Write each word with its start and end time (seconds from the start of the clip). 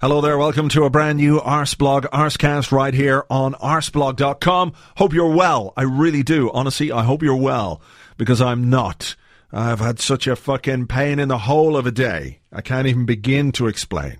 Hello 0.00 0.22
there, 0.22 0.38
welcome 0.38 0.70
to 0.70 0.84
a 0.84 0.88
brand 0.88 1.18
new 1.18 1.38
Arseblog 1.40 2.04
Arsecast 2.04 2.72
right 2.72 2.94
here 2.94 3.26
on 3.28 3.52
arseblog.com. 3.52 4.72
Hope 4.96 5.12
you're 5.12 5.34
well. 5.34 5.74
I 5.76 5.82
really 5.82 6.22
do. 6.22 6.50
Honestly, 6.52 6.90
I 6.90 7.02
hope 7.02 7.22
you're 7.22 7.36
well 7.36 7.82
because 8.16 8.40
I'm 8.40 8.70
not. 8.70 9.14
I've 9.52 9.80
had 9.80 10.00
such 10.00 10.26
a 10.26 10.36
fucking 10.36 10.86
pain 10.86 11.18
in 11.18 11.28
the 11.28 11.36
whole 11.36 11.76
of 11.76 11.86
a 11.86 11.90
day. 11.90 12.38
I 12.50 12.62
can't 12.62 12.86
even 12.86 13.04
begin 13.04 13.52
to 13.52 13.66
explain. 13.66 14.16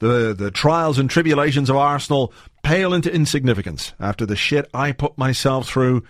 The, 0.00 0.34
the 0.34 0.50
trials 0.50 0.98
and 0.98 1.08
tribulations 1.08 1.70
of 1.70 1.76
Arsenal 1.76 2.34
pale 2.62 2.92
into 2.92 3.10
insignificance 3.10 3.94
after 3.98 4.26
the 4.26 4.36
shit 4.36 4.68
I 4.74 4.92
put 4.92 5.16
myself 5.16 5.66
through 5.66 6.02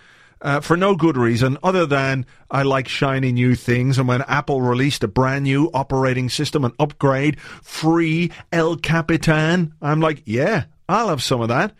uh, 0.42 0.60
for 0.60 0.76
no 0.76 0.94
good 0.94 1.16
reason 1.16 1.58
other 1.62 1.86
than 1.86 2.26
I 2.50 2.62
like 2.62 2.88
shiny 2.88 3.32
new 3.32 3.54
things. 3.54 3.98
And 3.98 4.08
when 4.08 4.22
Apple 4.22 4.62
released 4.62 5.04
a 5.04 5.08
brand 5.08 5.44
new 5.44 5.70
operating 5.74 6.28
system, 6.28 6.64
an 6.64 6.72
upgrade, 6.78 7.40
free 7.40 8.30
El 8.52 8.76
Capitan, 8.76 9.74
I'm 9.82 10.00
like, 10.00 10.22
yeah, 10.24 10.64
I'll 10.88 11.08
have 11.08 11.22
some 11.22 11.40
of 11.40 11.48
that. 11.48 11.72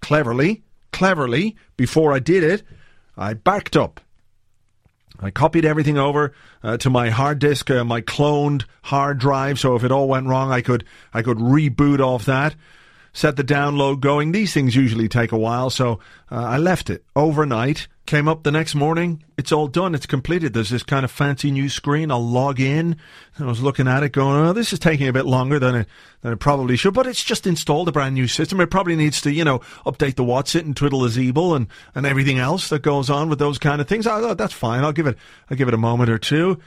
Cleverly, 0.00 0.62
cleverly, 0.92 1.56
before 1.76 2.12
I 2.12 2.18
did 2.18 2.44
it, 2.44 2.62
I 3.16 3.34
backed 3.34 3.76
up. 3.76 4.00
I 5.20 5.30
copied 5.30 5.64
everything 5.64 5.98
over 5.98 6.32
uh, 6.64 6.78
to 6.78 6.90
my 6.90 7.10
hard 7.10 7.38
disk, 7.38 7.70
uh, 7.70 7.84
my 7.84 8.00
cloned 8.00 8.64
hard 8.82 9.18
drive. 9.18 9.60
So 9.60 9.76
if 9.76 9.84
it 9.84 9.92
all 9.92 10.08
went 10.08 10.26
wrong, 10.26 10.50
I 10.50 10.62
could 10.62 10.84
I 11.14 11.22
could 11.22 11.38
reboot 11.38 12.00
off 12.00 12.24
that 12.24 12.56
set 13.12 13.36
the 13.36 13.44
download 13.44 14.00
going. 14.00 14.32
These 14.32 14.54
things 14.54 14.74
usually 14.74 15.08
take 15.08 15.32
a 15.32 15.38
while, 15.38 15.70
so 15.70 16.00
uh, 16.30 16.36
I 16.36 16.58
left 16.58 16.90
it 16.90 17.04
overnight. 17.14 17.88
Came 18.04 18.26
up 18.26 18.42
the 18.42 18.50
next 18.50 18.74
morning, 18.74 19.22
it's 19.38 19.52
all 19.52 19.68
done, 19.68 19.94
it's 19.94 20.06
completed. 20.06 20.52
There's 20.52 20.70
this 20.70 20.82
kind 20.82 21.04
of 21.04 21.10
fancy 21.10 21.52
new 21.52 21.68
screen. 21.68 22.10
I'll 22.10 22.26
log 22.26 22.58
in. 22.58 22.96
And 23.36 23.46
I 23.46 23.48
was 23.48 23.62
looking 23.62 23.86
at 23.86 24.02
it 24.02 24.10
going, 24.10 24.44
oh, 24.44 24.52
this 24.52 24.72
is 24.72 24.80
taking 24.80 25.06
a 25.06 25.12
bit 25.12 25.24
longer 25.24 25.60
than 25.60 25.76
it, 25.76 25.88
than 26.20 26.32
it 26.32 26.40
probably 26.40 26.76
should, 26.76 26.94
but 26.94 27.06
it's 27.06 27.22
just 27.22 27.46
installed 27.46 27.88
a 27.88 27.92
brand 27.92 28.14
new 28.14 28.26
system. 28.26 28.60
It 28.60 28.72
probably 28.72 28.96
needs 28.96 29.20
to, 29.22 29.32
you 29.32 29.44
know, 29.44 29.60
update 29.86 30.16
the 30.16 30.24
Whatsit 30.24 30.62
and 30.62 30.76
twiddle 30.76 31.00
the 31.00 31.08
Zeeble 31.08 31.54
and, 31.54 31.68
and 31.94 32.04
everything 32.04 32.38
else 32.38 32.68
that 32.70 32.82
goes 32.82 33.08
on 33.08 33.28
with 33.28 33.38
those 33.38 33.58
kind 33.58 33.80
of 33.80 33.86
things. 33.86 34.06
I 34.06 34.20
thought, 34.20 34.36
that's 34.36 34.52
fine. 34.52 34.82
I'll 34.82 34.92
give 34.92 35.06
it, 35.06 35.16
I'll 35.48 35.56
give 35.56 35.68
it 35.68 35.74
a 35.74 35.78
moment 35.78 36.10
or 36.10 36.18
two 36.18 36.60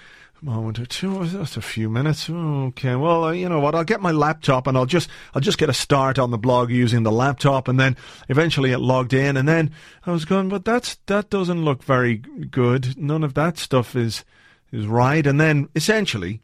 moment 0.45 0.79
or 0.79 0.85
two. 0.85 1.25
just 1.27 1.57
a 1.57 1.61
few 1.61 1.89
minutes. 1.89 2.29
Okay. 2.29 2.95
Well, 2.95 3.25
uh, 3.25 3.31
you 3.31 3.49
know 3.49 3.59
what? 3.59 3.75
I'll 3.75 3.83
get 3.83 3.99
my 3.99 4.11
laptop 4.11 4.67
and 4.67 4.77
I'll 4.77 4.85
just 4.85 5.09
I'll 5.33 5.41
just 5.41 5.57
get 5.57 5.69
a 5.69 5.73
start 5.73 6.19
on 6.19 6.31
the 6.31 6.37
blog 6.37 6.69
using 6.69 7.03
the 7.03 7.11
laptop, 7.11 7.67
and 7.67 7.79
then 7.79 7.97
eventually 8.29 8.71
it 8.71 8.79
logged 8.79 9.13
in, 9.13 9.35
and 9.35 9.47
then 9.47 9.71
I 10.05 10.11
was 10.11 10.23
going, 10.23 10.49
but 10.49 10.63
that's 10.63 10.97
that 11.07 11.29
doesn't 11.29 11.65
look 11.65 11.83
very 11.83 12.17
good. 12.17 12.97
None 12.97 13.23
of 13.23 13.33
that 13.33 13.57
stuff 13.57 13.95
is 13.95 14.23
is 14.71 14.85
right. 14.85 15.25
And 15.25 15.41
then 15.41 15.67
essentially, 15.75 16.41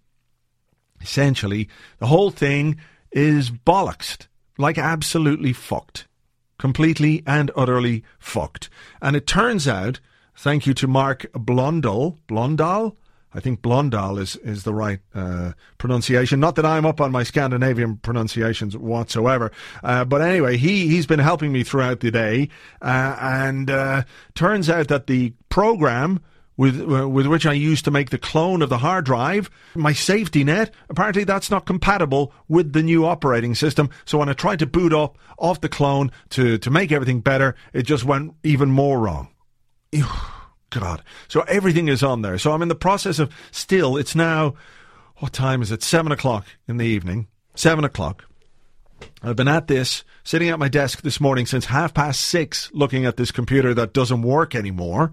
essentially, 1.00 1.70
the 2.00 2.08
whole 2.08 2.32
thing 2.32 2.78
is 3.12 3.52
bollocks, 3.52 4.28
like 4.58 4.78
absolutely 4.78 5.54
fucked, 5.54 6.08
completely 6.58 7.24
and 7.28 7.52
utterly 7.56 8.04
fucked. 8.18 8.70
And 9.02 9.16
it 9.16 9.28
turns 9.28 9.68
out, 9.68 10.00
thank 10.36 10.66
you 10.66 10.74
to 10.74 10.88
Mark 10.88 11.28
Blondal, 11.34 12.18
Blondal 12.28 12.96
I 13.34 13.40
think 13.40 13.62
Blondal 13.62 14.20
is, 14.20 14.36
is 14.38 14.64
the 14.64 14.74
right 14.74 15.00
uh, 15.16 15.54
pronunciation. 15.78 16.40
Not 16.40 16.56
that 16.56 16.66
I'm 16.66 16.86
up 16.86 17.00
on 17.00 17.12
my 17.12 17.24
Scandinavian 17.24 17.98
pronunciations 17.98 18.76
whatsoever. 18.76 19.52
Uh, 19.84 20.04
but 20.06 20.22
anyway, 20.22 20.58
he, 20.58 20.88
he's 20.88 21.06
been 21.06 21.20
helping 21.20 21.52
me 21.52 21.64
throughout 21.64 22.02
the 22.02 22.12
day. 22.12 22.50
Uh, 22.82 23.16
and 23.20 23.70
uh, 23.70 24.04
turns 24.36 24.70
out 24.70 24.90
that 24.90 25.08
the 25.08 25.34
program 25.50 26.20
with, 26.58 26.80
uh, 26.82 27.08
with 27.08 27.26
which 27.26 27.46
I 27.46 27.54
used 27.54 27.86
to 27.86 27.92
make 27.92 28.10
the 28.10 28.18
clone 28.18 28.62
of 28.62 28.70
the 28.70 28.80
hard 28.80 29.06
drive, 29.06 29.50
my 29.76 29.94
safety 29.94 30.44
net, 30.44 30.74
apparently 30.90 31.24
that's 31.24 31.50
not 31.50 31.66
compatible 31.66 32.34
with 32.50 32.74
the 32.74 32.84
new 32.84 33.06
operating 33.06 33.56
system. 33.56 33.90
So 34.06 34.18
when 34.18 34.30
I 34.30 34.34
tried 34.34 34.60
to 34.60 34.68
boot 34.68 34.94
up 34.94 35.18
off 35.40 35.62
the 35.62 35.70
clone 35.70 36.12
to, 36.32 36.58
to 36.58 36.70
make 36.70 36.92
everything 36.92 37.22
better, 37.22 37.56
it 37.74 37.84
just 37.84 38.04
went 38.04 38.36
even 38.44 38.70
more 38.70 39.00
wrong. 39.00 39.30
God. 40.72 41.04
So 41.28 41.42
everything 41.42 41.88
is 41.88 42.02
on 42.02 42.22
there. 42.24 42.38
So 42.38 42.52
I'm 42.52 42.62
in 42.62 42.68
the 42.68 42.76
process 42.76 43.20
of 43.20 43.32
still, 43.52 43.98
it's 43.98 44.16
now, 44.16 44.56
what 45.18 45.34
time 45.34 45.62
is 45.62 45.72
it? 45.72 45.84
Seven 45.84 46.12
o'clock 46.12 46.46
in 46.68 46.78
the 46.78 46.86
evening. 46.86 47.28
Seven 47.54 47.84
o'clock. 47.84 48.26
I've 49.22 49.36
been 49.36 49.48
at 49.48 49.68
this, 49.68 50.04
sitting 50.24 50.50
at 50.50 50.60
my 50.60 50.68
desk 50.68 51.02
this 51.02 51.22
morning 51.22 51.46
since 51.46 51.66
half 51.66 51.94
past 51.94 52.22
six, 52.22 52.72
looking 52.74 53.06
at 53.06 53.18
this 53.18 53.32
computer 53.32 53.74
that 53.74 53.94
doesn't 53.94 54.22
work 54.22 54.56
anymore, 54.56 55.12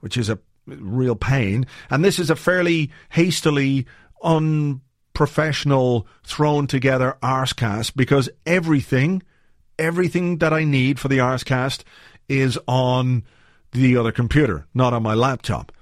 which 0.00 0.16
is 0.16 0.30
a 0.30 0.38
real 0.66 1.16
pain. 1.16 1.66
And 1.90 2.04
this 2.04 2.18
is 2.18 2.30
a 2.30 2.36
fairly 2.36 2.90
hastily, 3.10 3.86
unprofessional, 4.22 6.06
thrown 6.24 6.66
together 6.66 7.18
Arsecast 7.22 7.96
because 7.96 8.30
everything, 8.46 9.22
everything 9.78 10.38
that 10.38 10.52
I 10.52 10.64
need 10.64 11.00
for 11.00 11.08
the 11.08 11.18
Arsecast 11.18 11.82
is 12.28 12.58
on 12.66 13.24
the 13.72 13.96
other 13.96 14.12
computer, 14.12 14.66
not 14.74 14.92
on 14.92 15.02
my 15.02 15.14
laptop. 15.14 15.72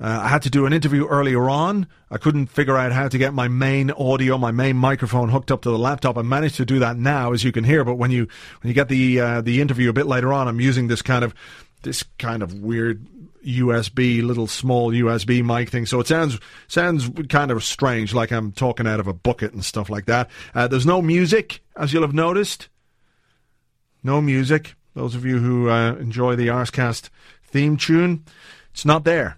Uh, 0.00 0.20
I 0.22 0.28
had 0.28 0.42
to 0.42 0.50
do 0.50 0.64
an 0.64 0.72
interview 0.72 1.06
earlier 1.06 1.50
on. 1.50 1.86
I 2.10 2.16
couldn't 2.16 2.46
figure 2.46 2.76
out 2.76 2.92
how 2.92 3.08
to 3.08 3.18
get 3.18 3.34
my 3.34 3.48
main 3.48 3.90
audio, 3.90 4.38
my 4.38 4.50
main 4.50 4.76
microphone 4.76 5.28
hooked 5.28 5.50
up 5.50 5.62
to 5.62 5.70
the 5.70 5.78
laptop. 5.78 6.16
I 6.16 6.22
managed 6.22 6.56
to 6.56 6.64
do 6.64 6.78
that 6.78 6.96
now, 6.96 7.32
as 7.32 7.44
you 7.44 7.52
can 7.52 7.64
hear. 7.64 7.84
But 7.84 7.96
when 7.96 8.10
you 8.10 8.26
when 8.62 8.68
you 8.68 8.74
get 8.74 8.88
the 8.88 9.20
uh, 9.20 9.40
the 9.42 9.60
interview 9.60 9.90
a 9.90 9.92
bit 9.92 10.06
later 10.06 10.32
on, 10.32 10.48
I'm 10.48 10.60
using 10.60 10.88
this 10.88 11.02
kind 11.02 11.22
of 11.22 11.34
this 11.82 12.02
kind 12.18 12.42
of 12.42 12.54
weird 12.60 13.06
USB 13.46 14.22
little 14.22 14.46
small 14.46 14.90
USB 14.90 15.44
mic 15.44 15.68
thing. 15.68 15.84
So 15.84 16.00
it 16.00 16.06
sounds 16.06 16.38
sounds 16.66 17.10
kind 17.28 17.50
of 17.50 17.62
strange, 17.62 18.14
like 18.14 18.32
I'm 18.32 18.52
talking 18.52 18.86
out 18.86 19.00
of 19.00 19.06
a 19.06 19.12
bucket 19.12 19.52
and 19.52 19.62
stuff 19.62 19.90
like 19.90 20.06
that. 20.06 20.30
Uh, 20.54 20.66
there's 20.66 20.86
no 20.86 21.02
music, 21.02 21.62
as 21.76 21.92
you'll 21.92 22.02
have 22.02 22.14
noticed. 22.14 22.70
No 24.02 24.22
music. 24.22 24.76
Those 24.94 25.14
of 25.14 25.24
you 25.24 25.38
who 25.38 25.68
uh, 25.70 25.94
enjoy 25.94 26.36
the 26.36 26.48
Arsecast 26.48 27.10
theme 27.44 27.76
tune, 27.76 28.24
it's 28.72 28.84
not 28.84 29.04
there. 29.04 29.36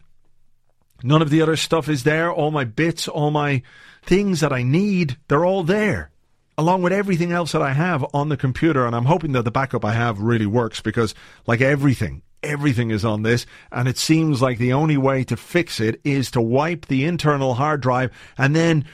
None 1.03 1.23
of 1.23 1.31
the 1.31 1.43
other 1.43 1.57
stuff 1.57 1.89
is 1.89 2.05
there. 2.05 2.33
All 2.33 2.51
my 2.51 2.65
bits, 2.65 3.09
all 3.09 3.31
my 3.31 3.63
things 4.03 4.41
that 4.41 4.53
I 4.53 4.63
need, 4.63 5.17
they're 5.29 5.45
all 5.45 5.63
there, 5.63 6.11
along 6.57 6.83
with 6.83 6.93
everything 6.93 7.33
else 7.33 7.53
that 7.53 7.63
I 7.63 7.73
have 7.73 8.05
on 8.15 8.29
the 8.29 8.37
computer. 8.37 8.87
And 8.87 8.95
I'm 8.95 9.07
hoping 9.07 9.33
that 9.33 9.43
the 9.43 9.51
backup 9.51 9.85
I 9.85 9.93
have 9.93 10.21
really 10.21 10.47
works 10.47 10.81
because, 10.81 11.15
like 11.47 11.61
everything, 11.61 12.23
everything 12.43 12.91
is 12.91 13.05
on 13.05 13.23
this, 13.23 13.47
and 13.71 13.89
it 13.89 13.99
seems 13.99 14.41
like 14.41 14.59
the 14.59 14.73
only 14.73 14.97
way 14.97 15.25
to 15.25 15.37
fix 15.37 15.81
it 15.81 16.01
is 16.05 16.31
to 16.33 16.41
wipe 16.41 16.87
the 16.87 17.05
internal 17.05 17.55
hard 17.55 17.81
drive 17.81 18.11
and 18.39 18.55
then 18.55 18.85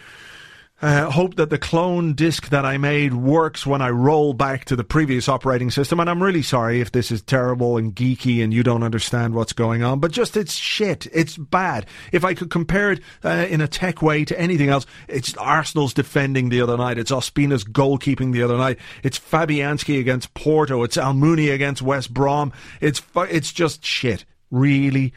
uh, 0.80 1.10
hope 1.10 1.34
that 1.34 1.50
the 1.50 1.58
clone 1.58 2.14
disk 2.14 2.50
that 2.50 2.64
I 2.64 2.78
made 2.78 3.12
works 3.12 3.66
when 3.66 3.82
I 3.82 3.90
roll 3.90 4.32
back 4.32 4.64
to 4.66 4.76
the 4.76 4.84
previous 4.84 5.28
operating 5.28 5.72
system. 5.72 5.98
And 5.98 6.08
I'm 6.08 6.22
really 6.22 6.42
sorry 6.42 6.80
if 6.80 6.92
this 6.92 7.10
is 7.10 7.20
terrible 7.20 7.76
and 7.76 7.94
geeky 7.96 8.44
and 8.44 8.54
you 8.54 8.62
don't 8.62 8.84
understand 8.84 9.34
what's 9.34 9.52
going 9.52 9.82
on, 9.82 9.98
but 9.98 10.12
just 10.12 10.36
it's 10.36 10.54
shit. 10.54 11.08
It's 11.12 11.36
bad. 11.36 11.86
If 12.12 12.24
I 12.24 12.34
could 12.34 12.50
compare 12.50 12.92
it 12.92 13.00
uh, 13.24 13.46
in 13.50 13.60
a 13.60 13.66
tech 13.66 14.02
way 14.02 14.24
to 14.26 14.38
anything 14.38 14.68
else, 14.68 14.86
it's 15.08 15.36
Arsenal's 15.36 15.94
defending 15.94 16.48
the 16.48 16.60
other 16.60 16.76
night. 16.76 16.98
It's 16.98 17.10
Ospina's 17.10 17.64
goalkeeping 17.64 18.32
the 18.32 18.44
other 18.44 18.56
night. 18.56 18.78
It's 19.02 19.18
Fabianski 19.18 19.98
against 19.98 20.32
Porto. 20.34 20.84
It's 20.84 20.96
Almunia 20.96 21.54
against 21.54 21.82
West 21.82 22.14
Brom. 22.14 22.52
It's 22.80 23.02
it's 23.16 23.52
just 23.52 23.84
shit. 23.84 24.24
Really, 24.52 25.12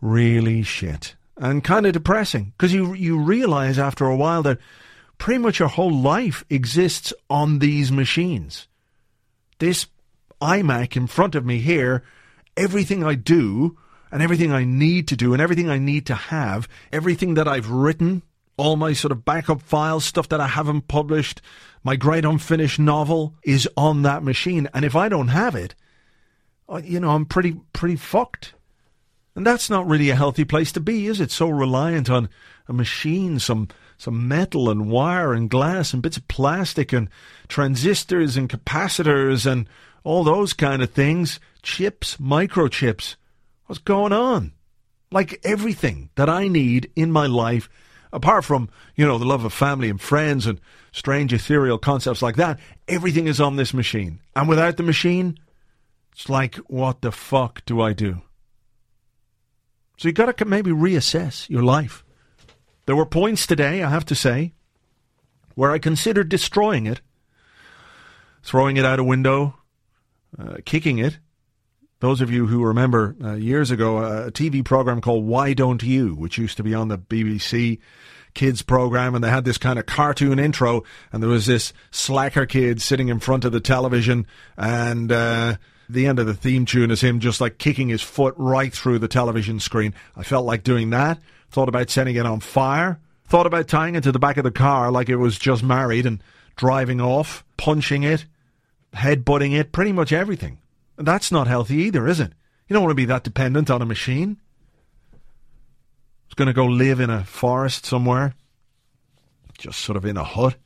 really 0.00 0.62
shit. 0.62 1.16
And 1.36 1.64
kind 1.64 1.86
of 1.86 1.94
depressing 1.94 2.52
because 2.56 2.72
you 2.72 2.94
you 2.94 3.18
realize 3.18 3.78
after 3.78 4.06
a 4.06 4.16
while 4.16 4.42
that 4.44 4.58
pretty 5.20 5.38
much 5.38 5.58
your 5.58 5.68
whole 5.68 5.94
life 5.94 6.44
exists 6.50 7.12
on 7.28 7.60
these 7.60 7.92
machines. 7.92 8.66
This 9.58 9.86
iMac 10.40 10.96
in 10.96 11.06
front 11.06 11.34
of 11.34 11.44
me 11.44 11.58
here, 11.58 12.02
everything 12.56 13.04
I 13.04 13.14
do 13.14 13.78
and 14.10 14.22
everything 14.22 14.50
I 14.50 14.64
need 14.64 15.06
to 15.08 15.16
do 15.16 15.32
and 15.34 15.42
everything 15.42 15.68
I 15.68 15.78
need 15.78 16.06
to 16.06 16.14
have, 16.14 16.66
everything 16.90 17.34
that 17.34 17.46
I've 17.46 17.70
written, 17.70 18.22
all 18.56 18.76
my 18.76 18.94
sort 18.94 19.12
of 19.12 19.24
backup 19.24 19.60
files, 19.60 20.06
stuff 20.06 20.30
that 20.30 20.40
I 20.40 20.48
haven't 20.48 20.88
published, 20.88 21.42
my 21.84 21.96
great 21.96 22.24
unfinished 22.24 22.78
novel 22.78 23.34
is 23.44 23.68
on 23.76 24.02
that 24.02 24.22
machine. 24.22 24.68
And 24.72 24.86
if 24.86 24.96
I 24.96 25.10
don't 25.10 25.28
have 25.28 25.54
it, 25.54 25.74
you 26.82 26.98
know, 26.98 27.10
I'm 27.10 27.26
pretty, 27.26 27.60
pretty 27.74 27.96
fucked. 27.96 28.54
And 29.34 29.46
that's 29.46 29.68
not 29.68 29.86
really 29.86 30.08
a 30.08 30.16
healthy 30.16 30.44
place 30.44 30.72
to 30.72 30.80
be, 30.80 31.06
is 31.06 31.20
it? 31.20 31.30
So 31.30 31.50
reliant 31.50 32.08
on 32.08 32.30
a 32.68 32.72
machine, 32.72 33.38
some 33.38 33.68
some 34.00 34.26
metal 34.26 34.70
and 34.70 34.90
wire 34.90 35.34
and 35.34 35.50
glass 35.50 35.92
and 35.92 36.02
bits 36.02 36.16
of 36.16 36.26
plastic 36.26 36.90
and 36.90 37.10
transistors 37.48 38.34
and 38.34 38.48
capacitors 38.48 39.44
and 39.44 39.68
all 40.04 40.24
those 40.24 40.54
kind 40.54 40.82
of 40.82 40.90
things. 40.90 41.38
Chips, 41.62 42.16
microchips. 42.16 43.16
What's 43.66 43.78
going 43.78 44.14
on? 44.14 44.52
Like 45.12 45.38
everything 45.44 46.08
that 46.14 46.30
I 46.30 46.48
need 46.48 46.90
in 46.96 47.12
my 47.12 47.26
life, 47.26 47.68
apart 48.10 48.46
from, 48.46 48.70
you 48.96 49.06
know, 49.06 49.18
the 49.18 49.26
love 49.26 49.44
of 49.44 49.52
family 49.52 49.90
and 49.90 50.00
friends 50.00 50.46
and 50.46 50.62
strange 50.92 51.34
ethereal 51.34 51.76
concepts 51.76 52.22
like 52.22 52.36
that, 52.36 52.58
everything 52.88 53.26
is 53.26 53.38
on 53.38 53.56
this 53.56 53.74
machine. 53.74 54.20
And 54.34 54.48
without 54.48 54.78
the 54.78 54.82
machine, 54.82 55.38
it's 56.12 56.30
like, 56.30 56.54
what 56.68 57.02
the 57.02 57.12
fuck 57.12 57.66
do 57.66 57.82
I 57.82 57.92
do? 57.92 58.22
So 59.98 60.08
you 60.08 60.14
got 60.14 60.34
to 60.34 60.44
maybe 60.46 60.70
reassess 60.70 61.50
your 61.50 61.62
life. 61.62 62.02
There 62.86 62.96
were 62.96 63.06
points 63.06 63.46
today, 63.46 63.82
I 63.82 63.90
have 63.90 64.04
to 64.06 64.14
say, 64.14 64.52
where 65.54 65.70
I 65.70 65.78
considered 65.78 66.28
destroying 66.28 66.86
it, 66.86 67.00
throwing 68.42 68.76
it 68.76 68.84
out 68.84 68.98
a 68.98 69.04
window, 69.04 69.56
uh, 70.38 70.56
kicking 70.64 70.98
it. 70.98 71.18
Those 72.00 72.22
of 72.22 72.30
you 72.30 72.46
who 72.46 72.64
remember 72.64 73.14
uh, 73.22 73.34
years 73.34 73.70
ago 73.70 73.98
a 73.98 74.30
TV 74.30 74.64
program 74.64 75.02
called 75.02 75.26
Why 75.26 75.52
Don't 75.52 75.82
You, 75.82 76.14
which 76.14 76.38
used 76.38 76.56
to 76.56 76.62
be 76.62 76.74
on 76.74 76.88
the 76.88 76.98
BBC 76.98 77.78
kids 78.32 78.62
program, 78.62 79.14
and 79.14 79.22
they 79.22 79.28
had 79.28 79.44
this 79.44 79.58
kind 79.58 79.78
of 79.78 79.86
cartoon 79.86 80.38
intro, 80.38 80.82
and 81.12 81.22
there 81.22 81.30
was 81.30 81.46
this 81.46 81.72
slacker 81.90 82.46
kid 82.46 82.80
sitting 82.80 83.08
in 83.08 83.20
front 83.20 83.44
of 83.44 83.52
the 83.52 83.60
television, 83.60 84.26
and 84.56 85.12
uh, 85.12 85.56
the 85.88 86.06
end 86.06 86.18
of 86.18 86.26
the 86.26 86.34
theme 86.34 86.64
tune 86.64 86.90
is 86.90 87.00
him 87.00 87.20
just 87.20 87.40
like 87.40 87.58
kicking 87.58 87.88
his 87.88 88.02
foot 88.02 88.34
right 88.38 88.72
through 88.72 88.98
the 88.98 89.08
television 89.08 89.60
screen. 89.60 89.94
I 90.16 90.22
felt 90.22 90.46
like 90.46 90.62
doing 90.62 90.90
that. 90.90 91.18
Thought 91.50 91.68
about 91.68 91.90
setting 91.90 92.16
it 92.16 92.26
on 92.26 92.40
fire. 92.40 93.00
Thought 93.26 93.46
about 93.46 93.68
tying 93.68 93.94
it 93.94 94.02
to 94.04 94.12
the 94.12 94.18
back 94.18 94.36
of 94.36 94.44
the 94.44 94.50
car 94.50 94.90
like 94.90 95.08
it 95.08 95.16
was 95.16 95.38
just 95.38 95.62
married 95.62 96.06
and 96.06 96.22
driving 96.56 97.00
off, 97.00 97.44
punching 97.56 98.02
it, 98.02 98.24
headbutting 98.94 99.58
it, 99.58 99.72
pretty 99.72 99.92
much 99.92 100.12
everything. 100.12 100.58
That's 100.96 101.32
not 101.32 101.46
healthy 101.46 101.76
either, 101.76 102.06
is 102.06 102.20
it? 102.20 102.32
You 102.68 102.74
don't 102.74 102.82
want 102.82 102.90
to 102.90 102.96
be 102.96 103.06
that 103.06 103.24
dependent 103.24 103.70
on 103.70 103.82
a 103.82 103.86
machine. 103.86 104.38
It's 106.26 106.34
going 106.34 106.46
to 106.46 106.52
go 106.52 106.66
live 106.66 107.00
in 107.00 107.10
a 107.10 107.24
forest 107.24 107.86
somewhere, 107.86 108.34
just 109.58 109.80
sort 109.80 109.96
of 109.96 110.04
in 110.04 110.16
a 110.16 110.24
hut. 110.24 110.56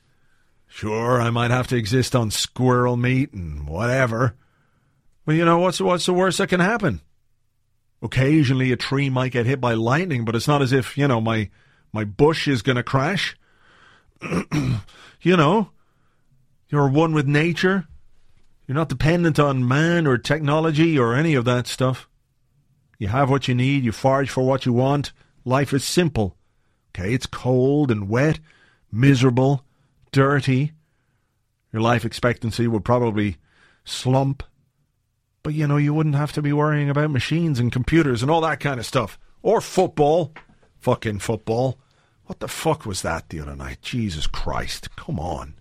Sure, 0.66 1.20
I 1.20 1.30
might 1.30 1.50
have 1.50 1.68
to 1.68 1.76
exist 1.76 2.16
on 2.16 2.30
squirrel 2.30 2.96
meat 2.96 3.32
and 3.32 3.66
whatever. 3.66 4.34
Well, 5.24 5.36
you 5.36 5.44
know, 5.44 5.58
what's, 5.58 5.80
what's 5.80 6.04
the 6.04 6.12
worst 6.12 6.38
that 6.38 6.48
can 6.48 6.60
happen? 6.60 7.00
Occasionally 8.04 8.70
a 8.70 8.76
tree 8.76 9.08
might 9.08 9.32
get 9.32 9.46
hit 9.46 9.62
by 9.62 9.72
lightning, 9.72 10.26
but 10.26 10.36
it's 10.36 10.46
not 10.46 10.60
as 10.60 10.72
if, 10.72 10.98
you 10.98 11.08
know, 11.08 11.22
my, 11.22 11.48
my 11.90 12.04
bush 12.04 12.46
is 12.46 12.60
going 12.60 12.76
to 12.76 12.82
crash. 12.82 13.34
you 15.22 15.36
know, 15.36 15.70
you're 16.68 16.88
one 16.88 17.14
with 17.14 17.26
nature. 17.26 17.86
You're 18.66 18.76
not 18.76 18.90
dependent 18.90 19.38
on 19.38 19.66
man 19.66 20.06
or 20.06 20.18
technology 20.18 20.98
or 20.98 21.14
any 21.14 21.34
of 21.34 21.46
that 21.46 21.66
stuff. 21.66 22.06
You 22.98 23.08
have 23.08 23.30
what 23.30 23.48
you 23.48 23.54
need, 23.54 23.84
you 23.84 23.92
forage 23.92 24.30
for 24.30 24.46
what 24.46 24.66
you 24.66 24.74
want. 24.74 25.12
Life 25.46 25.72
is 25.72 25.84
simple. 25.84 26.36
Okay, 26.90 27.14
it's 27.14 27.26
cold 27.26 27.90
and 27.90 28.08
wet, 28.08 28.38
miserable, 28.92 29.64
dirty. 30.12 30.72
Your 31.72 31.80
life 31.80 32.04
expectancy 32.04 32.68
would 32.68 32.84
probably 32.84 33.38
slump 33.82 34.42
but 35.44 35.54
you 35.54 35.68
know, 35.68 35.76
you 35.76 35.94
wouldn't 35.94 36.16
have 36.16 36.32
to 36.32 36.42
be 36.42 36.54
worrying 36.54 36.90
about 36.90 37.10
machines 37.10 37.60
and 37.60 37.70
computers 37.70 38.22
and 38.22 38.30
all 38.30 38.40
that 38.40 38.60
kind 38.60 38.80
of 38.80 38.86
stuff. 38.86 39.18
Or 39.42 39.60
football. 39.60 40.32
Fucking 40.80 41.18
football. 41.20 41.78
What 42.24 42.40
the 42.40 42.48
fuck 42.48 42.86
was 42.86 43.02
that 43.02 43.28
the 43.28 43.40
other 43.40 43.54
night? 43.54 43.82
Jesus 43.82 44.26
Christ. 44.26 44.96
Come 44.96 45.20
on. 45.20 45.54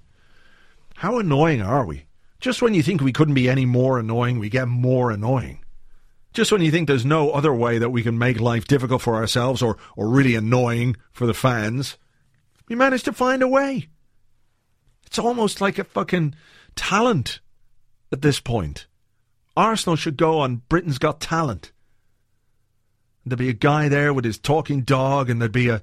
How 0.96 1.20
annoying 1.20 1.62
are 1.62 1.86
we? 1.86 2.06
Just 2.40 2.62
when 2.62 2.74
you 2.74 2.82
think 2.82 3.02
we 3.02 3.12
couldn't 3.12 3.34
be 3.34 3.50
any 3.50 3.66
more 3.66 4.00
annoying, 4.00 4.40
we 4.40 4.50
get 4.50 4.70
more 4.70 5.12
annoying. 5.12 5.60
Just 6.32 6.52
when 6.52 6.62
you 6.62 6.72
think 6.72 6.88
there's 6.88 7.06
no 7.06 7.32
other 7.32 7.54
way 7.54 7.78
that 7.78 7.90
we 7.90 8.04
can 8.04 8.18
make 8.18 8.40
life 8.40 8.66
difficult 8.66 9.02
for 9.02 9.16
ourselves 9.16 9.62
or, 9.62 9.78
or 9.98 10.08
really 10.08 10.36
annoying 10.36 10.96
for 11.12 11.28
the 11.28 11.34
fans, 11.34 11.98
we 12.70 12.76
manage 12.76 13.04
to 13.04 13.14
find 13.14 13.44
a 13.44 13.50
way. 13.50 13.90
It's 15.06 15.20
almost 15.20 15.60
like 15.60 15.78
a 15.78 15.84
fucking 15.84 16.36
talent 16.76 17.42
at 18.14 18.22
this 18.22 18.40
point. 18.40 18.88
Arsenal 19.56 19.96
should 19.96 20.18
go 20.18 20.40
on 20.40 20.62
Britain's 20.68 20.98
Got 20.98 21.20
Talent. 21.20 21.72
There'd 23.26 23.40
be 23.40 23.50
a 23.50 23.54
guy 23.54 23.88
there 23.88 24.14
with 24.14 24.26
his 24.26 24.38
talking 24.38 24.82
dog, 24.82 25.30
and 25.30 25.40
there'd 25.40 25.52
be 25.52 25.70
a, 25.70 25.82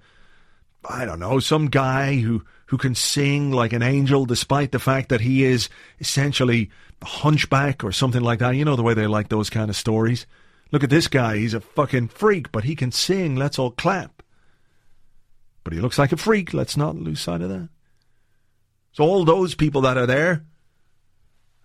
I 0.89 1.05
don't 1.05 1.21
know, 1.21 1.39
some 1.39 1.69
guy 1.69 2.17
who, 2.17 2.45
who 2.67 2.77
can 2.77 2.95
sing 2.95 3.51
like 3.51 3.73
an 3.73 3.83
angel 3.83 4.27
despite 4.27 4.73
the 4.73 4.79
fact 4.79 5.09
that 5.09 5.23
he 5.23 5.45
is 5.45 5.69
essentially 6.01 6.71
a 7.01 7.07
hunchback 7.07 7.83
or 7.83 7.93
something 7.93 8.23
like 8.23 8.41
that. 8.41 8.57
You 8.57 8.65
know 8.65 8.77
the 8.77 8.83
way 8.83 8.95
they 8.95 9.07
like 9.07 9.29
those 9.29 9.49
kind 9.49 9.71
of 9.71 9.77
stories. 9.77 10.27
Look 10.73 10.85
at 10.85 10.91
this 10.91 11.09
guy, 11.09 11.39
he's 11.39 11.55
a 11.55 11.61
fucking 11.61 12.09
freak, 12.09 12.53
but 12.53 12.65
he 12.65 12.77
can 12.77 12.93
sing, 12.93 13.37
let's 13.37 13.59
all 13.59 13.71
clap. 13.71 14.23
But 15.65 15.73
he 15.73 15.81
looks 15.81 15.99
like 15.99 16.13
a 16.13 16.17
freak, 16.17 16.53
let's 16.55 16.77
not 16.77 16.97
lose 16.97 17.21
sight 17.21 17.41
of 17.41 17.49
that. 17.49 17.69
So 18.93 19.05
all 19.05 19.25
those 19.25 19.55
people 19.55 19.81
that 19.83 19.97
are 19.97 20.07
there, 20.07 20.45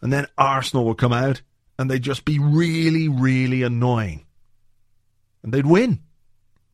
and 0.02 0.14
then 0.14 0.28
Arsenal 0.38 0.86
will 0.86 0.96
come 0.96 1.14
out 1.14 1.42
and 1.78 1.90
they'd 1.90 2.02
just 2.02 2.26
be 2.26 2.40
really, 2.40 3.08
really 3.08 3.64
annoying. 3.64 4.26
And 5.44 5.54
they'd 5.54 5.66
win. 5.66 6.00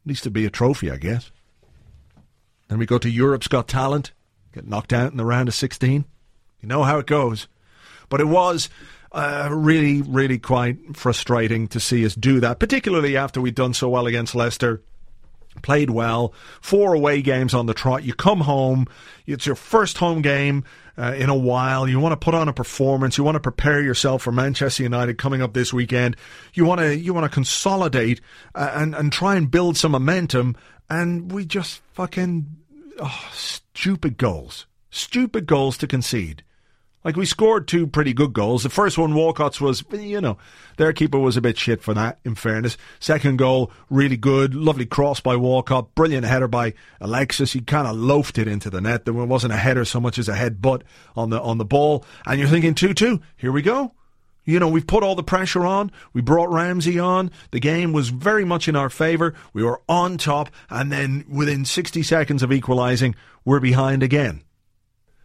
At 0.03 0.07
least 0.07 0.23
it'd 0.23 0.33
be 0.33 0.45
a 0.45 0.49
trophy, 0.49 0.89
I 0.89 0.97
guess. 0.97 1.31
Then 2.67 2.79
we 2.79 2.85
go 2.85 2.97
to 2.97 3.09
Europe's 3.09 3.47
Got 3.47 3.67
Talent, 3.67 4.11
get 4.53 4.67
knocked 4.67 4.93
out 4.93 5.11
in 5.11 5.17
the 5.17 5.25
round 5.25 5.49
of 5.49 5.55
16. 5.55 6.05
You 6.61 6.67
know 6.67 6.83
how 6.83 6.99
it 6.99 7.07
goes. 7.07 7.47
But 8.09 8.21
it 8.21 8.27
was 8.27 8.69
uh, 9.11 9.49
really, 9.51 10.01
really 10.01 10.39
quite 10.39 10.95
frustrating 10.95 11.67
to 11.69 11.79
see 11.79 12.05
us 12.05 12.15
do 12.15 12.39
that, 12.39 12.59
particularly 12.59 13.17
after 13.17 13.41
we'd 13.41 13.55
done 13.55 13.73
so 13.73 13.89
well 13.89 14.07
against 14.07 14.35
Leicester 14.35 14.81
played 15.61 15.89
well, 15.89 16.33
four 16.61 16.93
away 16.93 17.21
games 17.21 17.53
on 17.53 17.65
the 17.65 17.73
trot. 17.73 18.03
You 18.03 18.13
come 18.13 18.41
home, 18.41 18.87
it's 19.25 19.45
your 19.45 19.55
first 19.55 19.97
home 19.97 20.21
game 20.21 20.63
uh, 20.97 21.13
in 21.17 21.29
a 21.29 21.35
while. 21.35 21.87
You 21.87 21.99
want 21.99 22.13
to 22.13 22.23
put 22.23 22.35
on 22.35 22.47
a 22.47 22.53
performance. 22.53 23.17
You 23.17 23.23
want 23.23 23.35
to 23.35 23.41
prepare 23.41 23.81
yourself 23.81 24.21
for 24.21 24.31
Manchester 24.31 24.83
United 24.83 25.17
coming 25.17 25.41
up 25.41 25.53
this 25.53 25.73
weekend. 25.73 26.17
You 26.53 26.65
want 26.65 26.81
to 26.81 26.97
you 26.97 27.13
want 27.13 27.25
to 27.25 27.29
consolidate 27.29 28.21
uh, 28.55 28.71
and 28.75 28.95
and 28.95 29.11
try 29.11 29.35
and 29.35 29.49
build 29.49 29.77
some 29.77 29.91
momentum. 29.91 30.55
And 30.89 31.31
we 31.31 31.45
just 31.45 31.81
fucking 31.93 32.47
oh, 32.99 33.29
stupid 33.33 34.17
goals, 34.17 34.65
stupid 34.89 35.45
goals 35.45 35.77
to 35.77 35.87
concede. 35.87 36.43
Like 37.03 37.15
we 37.15 37.25
scored 37.25 37.67
two 37.67 37.87
pretty 37.87 38.13
good 38.13 38.33
goals. 38.33 38.63
The 38.63 38.69
first 38.69 38.97
one, 38.97 39.15
Walcott's 39.15 39.59
was, 39.59 39.83
you 39.91 40.21
know, 40.21 40.37
their 40.77 40.93
keeper 40.93 41.17
was 41.17 41.35
a 41.35 41.41
bit 41.41 41.57
shit 41.57 41.81
for 41.81 41.93
that. 41.95 42.19
In 42.23 42.35
fairness, 42.35 42.77
second 42.99 43.37
goal, 43.37 43.71
really 43.89 44.17
good, 44.17 44.53
lovely 44.53 44.85
cross 44.85 45.19
by 45.19 45.35
Walcott, 45.35 45.95
brilliant 45.95 46.25
header 46.25 46.47
by 46.47 46.73
Alexis. 46.99 47.53
He 47.53 47.61
kind 47.61 47.87
of 47.87 47.95
loafed 47.95 48.37
it 48.37 48.47
into 48.47 48.69
the 48.69 48.81
net. 48.81 49.05
There 49.05 49.13
wasn't 49.13 49.53
a 49.53 49.57
header 49.57 49.85
so 49.85 49.99
much 49.99 50.19
as 50.19 50.29
a 50.29 50.35
headbutt 50.35 50.83
on 51.15 51.31
the 51.31 51.41
on 51.41 51.57
the 51.57 51.65
ball. 51.65 52.05
And 52.25 52.39
you're 52.39 52.49
thinking 52.49 52.75
two 52.75 52.93
two. 52.93 53.21
Here 53.35 53.51
we 53.51 53.63
go. 53.63 53.93
You 54.43 54.59
know, 54.59 54.67
we've 54.67 54.87
put 54.87 55.03
all 55.03 55.15
the 55.15 55.23
pressure 55.23 55.65
on. 55.65 55.91
We 56.13 56.21
brought 56.21 56.51
Ramsey 56.51 56.99
on. 56.99 57.31
The 57.51 57.59
game 57.59 57.93
was 57.93 58.09
very 58.09 58.43
much 58.43 58.67
in 58.67 58.75
our 58.75 58.89
favour. 58.89 59.35
We 59.53 59.63
were 59.63 59.81
on 59.87 60.17
top. 60.17 60.49
And 60.69 60.91
then 60.91 61.25
within 61.29 61.63
60 61.63 62.01
seconds 62.01 62.41
of 62.41 62.51
equalising, 62.51 63.15
we're 63.45 63.59
behind 63.59 64.01
again. 64.01 64.41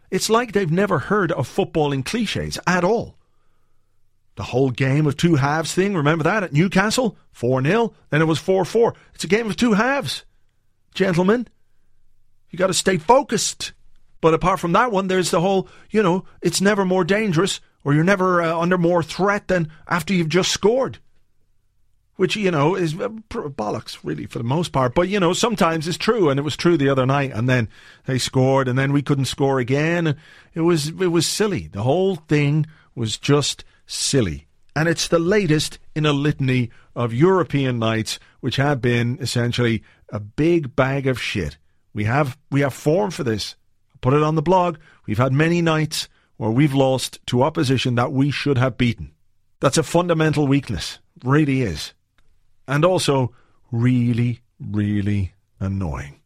It's 0.09 0.29
like 0.29 0.51
they've 0.51 0.71
never 0.71 0.99
heard 0.99 1.31
of 1.31 1.47
footballing 1.47 2.05
cliches 2.05 2.57
at 2.65 2.83
all. 2.83 3.17
The 4.35 4.43
whole 4.43 4.69
game 4.69 5.07
of 5.07 5.17
two 5.17 5.35
halves 5.35 5.73
thing, 5.73 5.95
remember 5.95 6.23
that 6.23 6.43
at 6.43 6.53
Newcastle? 6.53 7.17
4 7.31 7.63
0, 7.63 7.93
then 8.09 8.21
it 8.21 8.25
was 8.25 8.39
4 8.39 8.65
4. 8.65 8.93
It's 9.15 9.23
a 9.23 9.27
game 9.27 9.47
of 9.47 9.55
two 9.55 9.73
halves. 9.73 10.25
Gentlemen, 10.93 11.47
you 12.49 12.57
got 12.57 12.67
to 12.67 12.73
stay 12.73 12.97
focused. 12.97 13.73
But 14.21 14.33
apart 14.33 14.59
from 14.59 14.73
that 14.73 14.91
one, 14.91 15.07
there's 15.07 15.31
the 15.31 15.41
whole, 15.41 15.67
you 15.91 16.01
know, 16.01 16.25
it's 16.41 16.61
never 16.61 16.85
more 16.85 17.03
dangerous 17.03 17.59
or 17.83 17.93
you're 17.93 18.03
never 18.03 18.41
uh, 18.41 18.57
under 18.57 18.77
more 18.77 19.03
threat 19.03 19.47
than 19.47 19.71
after 19.87 20.13
you've 20.13 20.29
just 20.29 20.51
scored 20.51 20.99
which 22.17 22.35
you 22.35 22.51
know 22.51 22.75
is 22.75 22.93
uh, 22.95 23.07
bollocks 23.29 23.99
really 24.03 24.25
for 24.25 24.39
the 24.39 24.43
most 24.43 24.71
part. 24.71 24.93
But 24.93 25.07
you 25.07 25.19
know 25.19 25.33
sometimes 25.33 25.87
it's 25.87 25.97
true, 25.97 26.29
and 26.29 26.39
it 26.39 26.43
was 26.43 26.57
true 26.57 26.75
the 26.75 26.89
other 26.89 27.05
night. 27.05 27.31
And 27.33 27.47
then 27.47 27.69
they 28.05 28.17
scored, 28.17 28.67
and 28.67 28.77
then 28.77 28.91
we 28.91 29.01
couldn't 29.01 29.25
score 29.25 29.59
again. 29.59 30.17
It 30.53 30.61
was 30.61 30.89
it 30.89 31.11
was 31.11 31.25
silly. 31.25 31.67
The 31.67 31.83
whole 31.83 32.15
thing 32.15 32.65
was 32.93 33.17
just 33.17 33.63
silly, 33.85 34.47
and 34.75 34.89
it's 34.89 35.07
the 35.07 35.19
latest 35.19 35.79
in 35.95 36.05
a 36.05 36.13
litany 36.13 36.71
of 36.95 37.13
European 37.13 37.79
nights 37.79 38.19
which 38.41 38.57
have 38.57 38.81
been 38.81 39.17
essentially 39.21 39.83
a 40.09 40.19
big 40.19 40.75
bag 40.75 41.07
of 41.07 41.21
shit. 41.21 41.57
We 41.93 42.03
have 42.03 42.37
we 42.51 42.61
have 42.61 42.73
form 42.73 43.11
for 43.11 43.23
this. 43.23 43.55
put 44.01 44.13
it 44.13 44.23
on 44.23 44.35
the 44.35 44.41
blog. 44.41 44.77
We've 45.05 45.17
had 45.17 45.33
many 45.33 45.61
nights 45.61 46.09
where 46.37 46.51
we've 46.51 46.73
lost 46.73 47.19
to 47.27 47.43
opposition 47.43 47.95
that 47.95 48.11
we 48.11 48.29
should 48.29 48.57
have 48.57 48.77
beaten. 48.77 49.11
That's 49.59 49.77
a 49.77 49.83
fundamental 49.83 50.47
weakness. 50.47 50.99
Really 51.23 51.63
is 51.63 51.93
and 52.67 52.83
also 52.85 53.33
really, 53.71 54.41
really 54.59 55.33
annoying. 55.59 56.19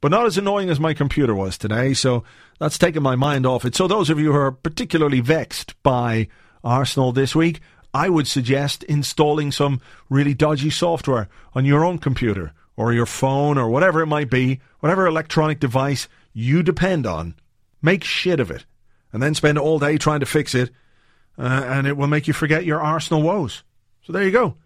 but 0.00 0.10
not 0.10 0.26
as 0.26 0.38
annoying 0.38 0.70
as 0.70 0.78
my 0.78 0.94
computer 0.94 1.34
was 1.34 1.58
today. 1.58 1.92
So 1.94 2.22
that's 2.60 2.78
taken 2.78 3.02
my 3.02 3.16
mind 3.16 3.44
off 3.46 3.64
it. 3.64 3.74
So 3.74 3.88
those 3.88 4.10
of 4.10 4.20
you 4.20 4.30
who 4.32 4.38
are 4.38 4.52
particularly 4.52 5.20
vexed 5.20 5.74
by 5.82 6.28
Arsenal 6.62 7.12
this 7.12 7.34
week, 7.34 7.60
I 7.94 8.08
would 8.08 8.26
suggest 8.26 8.84
installing 8.84 9.50
some 9.52 9.80
really 10.08 10.34
dodgy 10.34 10.70
software 10.70 11.28
on 11.54 11.64
your 11.64 11.84
own 11.84 11.98
computer 11.98 12.52
or 12.76 12.92
your 12.92 13.06
phone 13.06 13.58
or 13.58 13.68
whatever 13.70 14.00
it 14.00 14.06
might 14.06 14.30
be, 14.30 14.60
whatever 14.80 15.06
electronic 15.06 15.58
device 15.60 16.08
you 16.32 16.62
depend 16.62 17.06
on. 17.06 17.34
Make 17.80 18.04
shit 18.04 18.38
of 18.38 18.50
it 18.50 18.66
and 19.12 19.22
then 19.22 19.34
spend 19.34 19.58
all 19.58 19.78
day 19.78 19.96
trying 19.96 20.20
to 20.20 20.26
fix 20.26 20.54
it, 20.54 20.70
uh, 21.38 21.62
and 21.66 21.86
it 21.86 21.96
will 21.96 22.06
make 22.06 22.28
you 22.28 22.34
forget 22.34 22.66
your 22.66 22.80
Arsenal 22.80 23.22
woes. 23.22 23.62
So 24.02 24.12
there 24.12 24.22
you 24.24 24.30
go. 24.30 24.56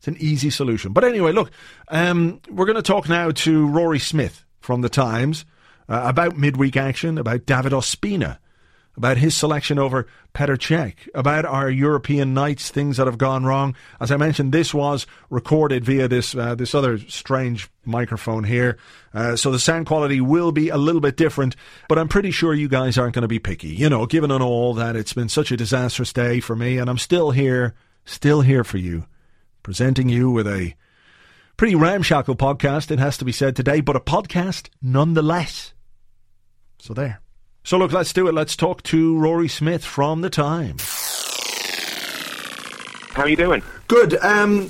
It's 0.00 0.08
an 0.08 0.16
easy 0.18 0.50
solution. 0.50 0.92
But 0.92 1.04
anyway, 1.04 1.32
look, 1.32 1.52
um, 1.88 2.40
we're 2.50 2.66
going 2.66 2.76
to 2.76 2.82
talk 2.82 3.08
now 3.08 3.30
to 3.30 3.66
Rory 3.66 4.00
Smith 4.00 4.44
from 4.58 4.80
The 4.80 4.88
Times 4.88 5.44
uh, 5.88 6.02
about 6.04 6.36
midweek 6.36 6.76
action, 6.76 7.18
about 7.18 7.46
David 7.46 7.72
Ospina 7.72 8.38
about 8.96 9.16
his 9.16 9.34
selection 9.36 9.78
over 9.78 10.06
Petr 10.34 10.58
Cech, 10.58 11.08
about 11.14 11.44
our 11.44 11.70
European 11.70 12.34
nights, 12.34 12.70
things 12.70 12.96
that 12.96 13.06
have 13.06 13.18
gone 13.18 13.44
wrong. 13.44 13.74
As 13.98 14.10
I 14.10 14.16
mentioned, 14.16 14.52
this 14.52 14.74
was 14.74 15.06
recorded 15.30 15.84
via 15.84 16.08
this 16.08 16.34
uh, 16.34 16.54
this 16.54 16.74
other 16.74 16.98
strange 16.98 17.70
microphone 17.84 18.44
here, 18.44 18.76
uh, 19.14 19.36
so 19.36 19.50
the 19.50 19.58
sound 19.58 19.86
quality 19.86 20.20
will 20.20 20.52
be 20.52 20.68
a 20.68 20.76
little 20.76 21.00
bit 21.00 21.16
different. 21.16 21.56
But 21.88 21.98
I'm 21.98 22.08
pretty 22.08 22.30
sure 22.30 22.52
you 22.52 22.68
guys 22.68 22.98
aren't 22.98 23.14
going 23.14 23.22
to 23.22 23.28
be 23.28 23.38
picky. 23.38 23.68
You 23.68 23.88
know, 23.88 24.06
given 24.06 24.30
on 24.30 24.42
all 24.42 24.74
that 24.74 24.96
it's 24.96 25.14
been 25.14 25.28
such 25.28 25.50
a 25.50 25.56
disastrous 25.56 26.12
day 26.12 26.40
for 26.40 26.54
me, 26.54 26.78
and 26.78 26.90
I'm 26.90 26.98
still 26.98 27.30
here, 27.30 27.74
still 28.04 28.42
here 28.42 28.64
for 28.64 28.78
you, 28.78 29.06
presenting 29.62 30.08
you 30.08 30.30
with 30.30 30.46
a 30.46 30.74
pretty 31.56 31.74
ramshackle 31.74 32.36
podcast. 32.36 32.90
It 32.90 32.98
has 32.98 33.16
to 33.18 33.24
be 33.24 33.32
said 33.32 33.56
today, 33.56 33.80
but 33.80 33.96
a 33.96 34.00
podcast 34.00 34.68
nonetheless. 34.80 35.74
So 36.78 36.94
there. 36.94 37.20
So 37.64 37.76
look, 37.76 37.92
let's 37.92 38.12
do 38.12 38.26
it. 38.26 38.34
Let's 38.34 38.56
talk 38.56 38.82
to 38.84 39.18
Rory 39.18 39.48
Smith 39.48 39.84
from 39.84 40.22
the 40.22 40.30
Times. 40.30 40.82
How 43.12 43.22
are 43.22 43.28
you 43.28 43.36
doing? 43.36 43.62
Good. 43.88 44.16
Um, 44.22 44.68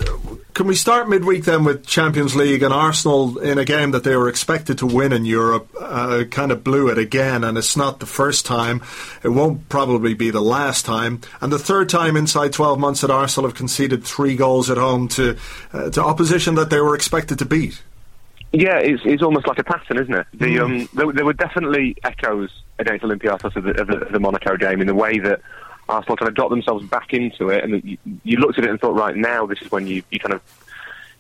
can 0.55 0.67
we 0.67 0.75
start 0.75 1.09
midweek 1.09 1.45
then 1.45 1.65
with 1.65 1.87
Champions 1.87 2.35
League 2.37 2.63
and 2.63 2.73
Arsenal 2.73 3.39
in 3.39 3.59
a 3.59 3.65
game 3.65 3.91
that 3.93 4.05
they 4.05 4.17
were 4.17 4.29
expected 4.29 4.79
to 4.79 4.87
win 4.87 5.13
in 5.13 5.25
Europe? 5.25 5.69
Uh, 5.79 6.25
kind 6.31 6.53
of 6.53 6.65
blew 6.65 6.89
it 6.89 6.99
again, 6.99 7.45
and 7.45 7.57
it's 7.57 7.77
not 7.77 8.01
the 8.01 8.07
first 8.07 8.47
time. 8.47 8.83
It 9.23 9.29
won't 9.29 9.69
probably 9.69 10.15
be 10.15 10.31
the 10.31 10.41
last 10.41 10.85
time. 10.85 11.21
And 11.41 11.53
the 11.53 11.59
third 11.59 11.89
time 11.89 12.17
inside 12.17 12.53
12 12.53 12.79
months 12.79 13.01
that 13.01 13.11
Arsenal 13.11 13.49
have 13.49 13.57
conceded 13.57 14.05
three 14.05 14.37
goals 14.37 14.71
at 14.71 14.77
home 14.77 15.09
to 15.09 15.37
uh, 15.73 15.91
to 15.91 16.03
opposition 16.03 16.55
that 16.57 16.71
they 16.71 16.81
were 16.81 16.95
expected 16.95 17.39
to 17.39 17.45
beat. 17.45 17.83
Yeah, 18.53 18.79
it's, 18.79 19.03
it's 19.05 19.23
almost 19.23 19.47
like 19.47 19.59
a 19.59 19.65
pattern, 19.65 19.99
isn't 19.99 20.15
it? 20.15 20.27
The, 20.33 20.47
mm. 20.47 20.61
um, 20.61 20.89
there, 20.93 21.13
there, 21.13 21.25
were 21.25 21.33
definitely 21.33 21.97
echoes 22.03 22.51
against 22.81 23.05
Olympiacos 23.05 23.55
of 23.55 23.63
the, 23.63 23.81
of, 23.81 23.87
the, 23.87 23.97
of 23.99 24.13
the 24.13 24.19
Monaco 24.19 24.57
game 24.57 24.81
in 24.81 24.89
the 24.89 24.95
way 24.95 25.21
that 25.21 25.41
Arsenal 25.91 26.17
kind 26.17 26.29
of 26.29 26.35
got 26.35 26.51
themselves 26.51 26.87
back 26.87 27.13
into 27.13 27.49
it, 27.49 27.65
and 27.65 27.83
you, 27.85 27.99
you, 28.25 28.39
looked 28.39 28.59
at 28.59 28.65
it 28.65 28.71
and 28.71 28.81
thought, 28.81 28.95
right 28.95 29.17
now, 29.17 29.47
this 29.47 29.61
is 29.61 29.71
when 29.71 29.87
you, 29.87 30.03
you 30.11 30.19
kind 30.19 30.35
of 30.35 30.43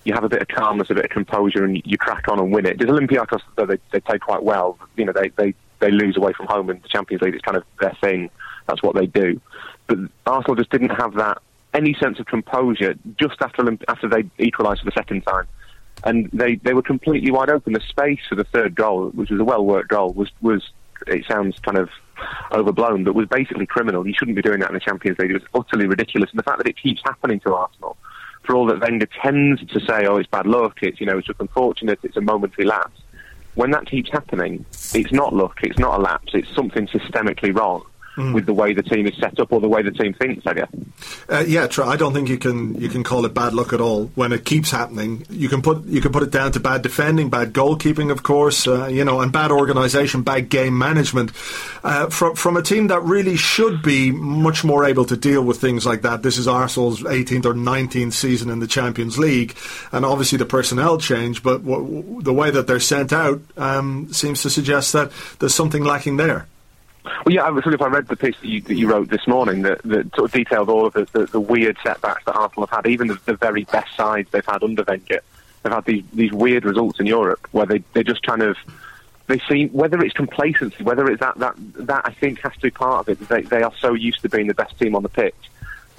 you 0.04 0.14
have 0.14 0.24
a 0.24 0.28
bit 0.28 0.40
of 0.40 0.48
calmness, 0.48 0.88
a 0.90 0.94
bit 0.94 1.04
of 1.04 1.10
composure, 1.10 1.64
and 1.64 1.82
you 1.84 1.98
crack 1.98 2.28
on 2.28 2.38
and 2.38 2.52
win 2.52 2.64
it. 2.66 2.78
Does 2.78 2.88
Olympiacos, 2.88 3.42
though 3.56 3.66
they, 3.66 3.78
they 3.90 4.00
play 4.00 4.18
quite 4.18 4.42
well, 4.42 4.78
you 4.96 5.04
know, 5.04 5.12
they, 5.12 5.28
they, 5.30 5.54
they 5.78 5.90
lose 5.90 6.16
away 6.16 6.32
from 6.32 6.46
home 6.46 6.70
in 6.70 6.80
the 6.80 6.88
Champions 6.88 7.20
League. 7.22 7.34
It's 7.34 7.44
kind 7.44 7.56
of 7.56 7.64
their 7.80 7.96
thing. 8.00 8.30
That's 8.66 8.82
what 8.82 8.94
they 8.94 9.06
do. 9.06 9.40
But 9.86 9.98
Arsenal 10.26 10.56
just 10.56 10.70
didn't 10.70 10.90
have 10.90 11.14
that 11.14 11.42
any 11.74 11.94
sense 11.94 12.18
of 12.18 12.26
composure 12.26 12.94
just 13.18 13.40
after 13.40 13.62
after 13.88 14.08
they 14.08 14.24
equalised 14.38 14.80
for 14.80 14.86
the 14.86 14.92
second 14.92 15.20
time 15.22 15.46
and 16.04 16.30
they, 16.32 16.56
they 16.56 16.74
were 16.74 16.82
completely 16.82 17.30
wide 17.30 17.50
open. 17.50 17.72
The 17.72 17.80
space 17.80 18.20
for 18.28 18.34
the 18.34 18.44
third 18.44 18.74
goal, 18.74 19.10
which 19.10 19.30
was 19.30 19.40
a 19.40 19.44
well 19.44 19.64
worked 19.64 19.88
goal, 19.88 20.12
was 20.12 20.30
was 20.40 20.68
it 21.06 21.24
sounds 21.26 21.58
kind 21.60 21.78
of 21.78 21.88
overblown, 22.52 23.04
but 23.04 23.14
was 23.14 23.28
basically 23.28 23.66
criminal. 23.66 24.06
You 24.06 24.14
shouldn't 24.16 24.36
be 24.36 24.42
doing 24.42 24.60
that 24.60 24.70
in 24.70 24.74
the 24.74 24.80
Champions 24.80 25.18
League. 25.18 25.30
It 25.30 25.34
was 25.34 25.42
utterly 25.54 25.86
ridiculous, 25.86 26.30
and 26.30 26.38
the 26.38 26.42
fact 26.42 26.58
that 26.58 26.66
it 26.66 26.76
keeps 26.76 27.00
happening 27.04 27.40
to 27.40 27.54
Arsenal, 27.54 27.96
for 28.42 28.54
all 28.54 28.66
that 28.66 28.80
Wenger 28.80 29.06
tends 29.22 29.64
to 29.66 29.80
say, 29.80 30.06
"Oh, 30.06 30.16
it's 30.16 30.28
bad 30.28 30.46
luck," 30.46 30.78
it's 30.82 31.00
you 31.00 31.06
know, 31.06 31.18
it's 31.18 31.26
just 31.26 31.40
unfortunate, 31.40 31.98
it's 32.02 32.16
a 32.16 32.20
momentary 32.20 32.66
lapse. 32.66 33.00
When 33.54 33.70
that 33.72 33.86
keeps 33.86 34.10
happening, 34.10 34.64
it's 34.94 35.12
not 35.12 35.34
luck, 35.34 35.58
it's 35.62 35.78
not 35.78 35.98
a 35.98 36.02
lapse, 36.02 36.32
it's 36.34 36.54
something 36.54 36.86
systemically 36.86 37.56
wrong 37.56 37.84
mm. 38.16 38.34
with 38.34 38.46
the 38.46 38.54
way 38.54 38.72
the 38.72 38.82
team 38.82 39.06
is 39.06 39.16
set 39.16 39.38
up 39.38 39.52
or 39.52 39.60
the 39.60 39.68
way 39.68 39.82
the 39.82 39.90
team 39.90 40.14
thinks. 40.14 40.46
I 40.46 40.54
guess. 40.54 40.68
Uh, 41.28 41.44
yeah, 41.46 41.68
I 41.84 41.96
don't 41.96 42.12
think 42.12 42.28
you 42.28 42.38
can 42.38 42.74
you 42.80 42.88
can 42.88 43.02
call 43.02 43.24
it 43.24 43.34
bad 43.34 43.54
luck 43.54 43.72
at 43.72 43.80
all 43.80 44.06
when 44.14 44.32
it 44.32 44.44
keeps 44.44 44.70
happening. 44.70 45.26
You 45.30 45.48
can 45.48 45.62
put 45.62 45.84
you 45.84 46.00
can 46.00 46.12
put 46.12 46.22
it 46.22 46.30
down 46.30 46.52
to 46.52 46.60
bad 46.60 46.82
defending, 46.82 47.30
bad 47.30 47.52
goalkeeping, 47.52 48.10
of 48.10 48.22
course, 48.22 48.66
uh, 48.66 48.86
you 48.86 49.04
know, 49.04 49.20
and 49.20 49.32
bad 49.32 49.50
organisation, 49.50 50.22
bad 50.22 50.48
game 50.48 50.76
management 50.76 51.32
uh, 51.84 52.08
from 52.08 52.34
from 52.36 52.56
a 52.56 52.62
team 52.62 52.88
that 52.88 53.02
really 53.02 53.36
should 53.36 53.82
be 53.82 54.10
much 54.10 54.64
more 54.64 54.84
able 54.84 55.04
to 55.04 55.16
deal 55.16 55.42
with 55.42 55.60
things 55.60 55.86
like 55.86 56.02
that. 56.02 56.22
This 56.22 56.38
is 56.38 56.48
Arsenal's 56.48 57.02
18th 57.02 57.46
or 57.46 57.54
19th 57.54 58.12
season 58.12 58.50
in 58.50 58.58
the 58.58 58.66
Champions 58.66 59.18
League, 59.18 59.56
and 59.92 60.04
obviously 60.04 60.38
the 60.38 60.46
personnel 60.46 60.98
change, 60.98 61.42
but 61.42 61.64
w- 61.64 62.20
the 62.22 62.32
way 62.32 62.50
that 62.50 62.66
they're 62.66 62.80
sent 62.80 63.12
out 63.12 63.40
um, 63.56 64.12
seems 64.12 64.42
to 64.42 64.50
suggest 64.50 64.92
that 64.92 65.10
there's 65.38 65.54
something 65.54 65.84
lacking 65.84 66.16
there. 66.16 66.46
Well, 67.04 67.34
yeah, 67.34 67.44
I 67.44 67.50
was 67.50 67.64
if 67.66 67.80
I 67.80 67.86
read 67.86 68.08
the 68.08 68.16
piece 68.16 68.36
that 68.40 68.48
you, 68.48 68.60
that 68.62 68.74
you 68.74 68.88
wrote 68.88 69.08
this 69.08 69.26
morning 69.26 69.62
that, 69.62 69.82
that 69.84 70.14
sort 70.14 70.26
of 70.26 70.32
detailed 70.32 70.68
all 70.68 70.86
of 70.86 70.92
the, 70.92 71.06
the, 71.12 71.26
the 71.26 71.40
weird 71.40 71.78
setbacks 71.82 72.24
that 72.26 72.34
Arsenal 72.34 72.66
have 72.66 72.84
had, 72.84 72.90
even 72.90 73.08
the, 73.08 73.18
the, 73.24 73.36
very 73.36 73.64
best 73.64 73.94
sides 73.96 74.28
they've 74.30 74.44
had 74.44 74.62
under 74.62 74.84
Wenger. 74.86 75.20
They've 75.62 75.72
had 75.72 75.84
these, 75.84 76.04
these 76.12 76.32
weird 76.32 76.64
results 76.64 77.00
in 77.00 77.06
Europe 77.06 77.48
where 77.52 77.66
they, 77.66 77.78
they're 77.94 78.02
just 78.02 78.22
kind 78.22 78.42
of, 78.42 78.56
they 79.28 79.38
seem, 79.48 79.70
whether 79.70 80.00
it's 80.00 80.14
complacency, 80.14 80.82
whether 80.82 81.10
it's 81.10 81.20
that, 81.20 81.38
that, 81.38 81.54
that 81.86 82.02
I 82.04 82.12
think 82.12 82.40
has 82.40 82.52
to 82.54 82.60
be 82.60 82.70
part 82.70 83.08
of 83.08 83.20
it. 83.20 83.28
They, 83.28 83.42
they 83.42 83.62
are 83.62 83.72
so 83.78 83.94
used 83.94 84.20
to 84.22 84.28
being 84.28 84.48
the 84.48 84.54
best 84.54 84.78
team 84.78 84.94
on 84.94 85.02
the 85.02 85.08
pitch 85.08 85.34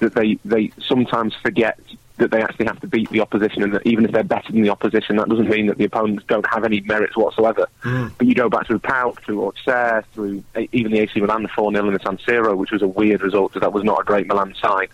that 0.02 0.14
they, 0.14 0.38
they 0.44 0.72
sometimes 0.86 1.34
forget 1.34 1.78
that 2.18 2.30
they 2.30 2.42
actually 2.42 2.66
have 2.66 2.80
to 2.80 2.86
beat 2.86 3.08
the 3.10 3.20
opposition, 3.20 3.62
and 3.62 3.72
that 3.72 3.86
even 3.86 4.04
if 4.04 4.12
they're 4.12 4.22
better 4.22 4.52
than 4.52 4.62
the 4.62 4.68
opposition, 4.68 5.16
that 5.16 5.28
doesn't 5.28 5.48
mean 5.48 5.66
that 5.66 5.78
the 5.78 5.84
opponents 5.84 6.24
don't 6.28 6.46
have 6.46 6.64
any 6.64 6.80
merits 6.80 7.16
whatsoever. 7.16 7.66
Mm. 7.82 8.12
But 8.18 8.26
you 8.26 8.34
go 8.34 8.48
back 8.48 8.66
through 8.66 8.80
PAOK, 8.80 9.22
through 9.22 9.46
Auxerre, 9.46 10.04
through 10.12 10.44
even 10.72 10.92
the 10.92 10.98
AC 10.98 11.20
Milan, 11.20 11.42
the 11.42 11.48
4 11.48 11.72
0 11.72 11.86
in 11.88 11.94
the 11.94 12.00
San 12.00 12.18
Siro, 12.18 12.56
which 12.56 12.70
was 12.70 12.82
a 12.82 12.88
weird 12.88 13.22
result 13.22 13.52
because 13.52 13.62
that 13.62 13.72
was 13.72 13.84
not 13.84 14.00
a 14.00 14.04
great 14.04 14.26
Milan 14.26 14.54
side, 14.60 14.90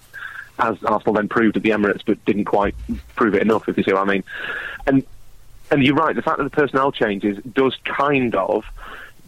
as 0.59 0.83
Arsenal 0.85 1.15
then 1.15 1.29
proved 1.29 1.57
at 1.57 1.63
the 1.63 1.71
Emirates, 1.71 2.03
but 2.07 2.25
didn't 2.25 2.45
quite 2.45 2.75
prove 3.17 3.35
it 3.35 3.43
enough, 3.43 3.69
if 3.69 3.77
you 3.77 3.83
see 3.83 3.93
what 3.93 4.09
I 4.09 4.13
mean. 4.13 4.25
And 4.87 5.05
and 5.71 5.85
you're 5.85 5.97
right, 5.97 6.15
the 6.15 6.23
fact 6.23 6.39
that 6.39 6.45
the 6.45 6.51
personnel 6.51 6.93
changes 6.93 7.39
does 7.53 7.77
kind 7.85 8.35
of 8.35 8.65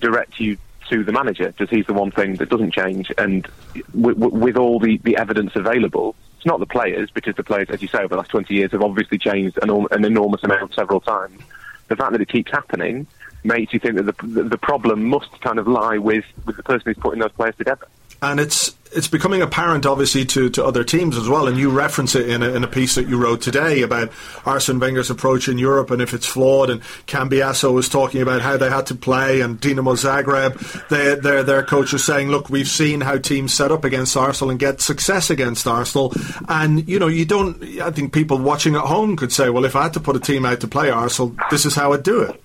direct 0.01 0.41
you 0.41 0.57
to 0.91 1.05
the 1.05 1.13
manager, 1.13 1.49
because 1.49 1.71
he's 1.71 1.87
the 1.87 1.95
one 1.95 2.11
thing 2.11 2.37
that 2.37 2.49
doesn't 2.49 2.73
change. 2.73 3.11
And 3.19 3.49
with, 3.95 4.17
with 4.17 4.57
all 4.57 4.79
the, 4.79 4.99
the 4.99 5.17
evidence 5.17 5.53
available, 5.55 6.15
it's 6.37 6.47
not 6.47 6.61
the 6.61 6.67
players, 6.67 7.11
because 7.11 7.35
the 7.37 7.45
players, 7.45 7.69
as 7.71 7.83
you 7.83 7.89
say, 7.89 7.99
over 7.99 8.09
the 8.09 8.17
last 8.17 8.31
20 8.31 8.55
years 8.55 8.73
have 8.73 8.83
obviously 8.83 9.19
changed 9.19 9.59
an, 9.63 9.87
an 9.91 10.05
enormous 10.05 10.43
amount 10.43 10.75
several 10.75 11.01
times. 11.01 11.41
The 11.89 11.97
fact 11.97 12.13
that 12.13 12.21
it 12.21 12.29
keeps 12.29 12.51
happening 12.51 13.07
makes 13.43 13.73
you 13.73 13.81
think 13.81 13.97
that 13.97 14.05
the, 14.05 14.43
the 14.45 14.59
problem 14.59 15.05
must 15.05 15.41
kind 15.41 15.59
of 15.59 15.67
lie 15.67 15.99
with, 15.99 16.25
with 16.45 16.57
the 16.57 16.63
person 16.63 16.83
who's 16.87 16.99
putting 16.99 17.21
those 17.21 17.33
players 17.33 17.57
together 17.57 17.87
and 18.23 18.41
it's 18.41 18.75
it's 18.93 19.09
becoming 19.09 19.41
apparent, 19.41 19.87
obviously, 19.87 20.25
to, 20.25 20.51
to 20.51 20.65
other 20.65 20.83
teams 20.83 21.17
as 21.17 21.29
well. 21.29 21.47
And 21.47 21.57
you 21.57 21.71
reference 21.71 22.17
it 22.17 22.29
in 22.29 22.43
a, 22.43 22.51
in 22.51 22.65
a 22.65 22.69
piece 22.69 22.97
that 22.97 23.09
you 23.09 23.19
wrote 23.19 23.41
today 23.41 23.83
about 23.83 24.11
Arsene 24.45 24.81
Wenger's 24.81 25.11
approach 25.11 25.49
in 25.49 25.59
Europe 25.59 25.93
and 25.93 26.03
if 26.03 26.13
it's 26.13 26.27
flawed. 26.27 26.71
And 26.71 26.83
Cambiasso 27.07 27.73
was 27.73 27.89
talking 27.89 28.21
about 28.21 28.41
how 28.41 28.57
they 28.57 28.69
had 28.69 28.87
to 28.87 28.95
play, 28.95 29.41
and 29.43 29.61
Dinamo 29.61 29.95
Zagreb, 29.95 30.89
they, 30.89 31.15
their 31.15 31.43
their 31.43 31.63
coach 31.63 31.93
was 31.93 32.05
saying, 32.05 32.31
"Look, 32.31 32.51
we've 32.51 32.69
seen 32.69 33.01
how 33.01 33.19
teams 33.19 33.55
set 33.55 33.71
up 33.71 33.85
against 33.85 34.17
Arsenal 34.17 34.51
and 34.51 34.59
get 34.59 34.81
success 34.81 35.31
against 35.31 35.67
Arsenal." 35.67 36.13
And 36.49 36.89
you 36.89 36.99
know, 36.99 37.09
you 37.09 37.25
don't. 37.25 37.63
I 37.81 37.91
think 37.91 38.13
people 38.13 38.39
watching 38.39 38.75
at 38.75 38.83
home 38.83 39.17
could 39.17 39.33
say, 39.33 39.51
"Well, 39.51 39.65
if 39.65 39.77
I 39.77 39.85
had 39.85 39.95
to 39.95 40.01
put 40.01 40.17
a 40.17 40.21
team 40.21 40.45
out 40.45 40.61
to 40.61 40.69
play 40.69 40.91
Arsenal, 40.91 41.37
this 41.51 41.65
is 41.65 41.75
how 41.75 41.93
I'd 41.93 42.03
do 42.03 42.23
it." 42.23 42.43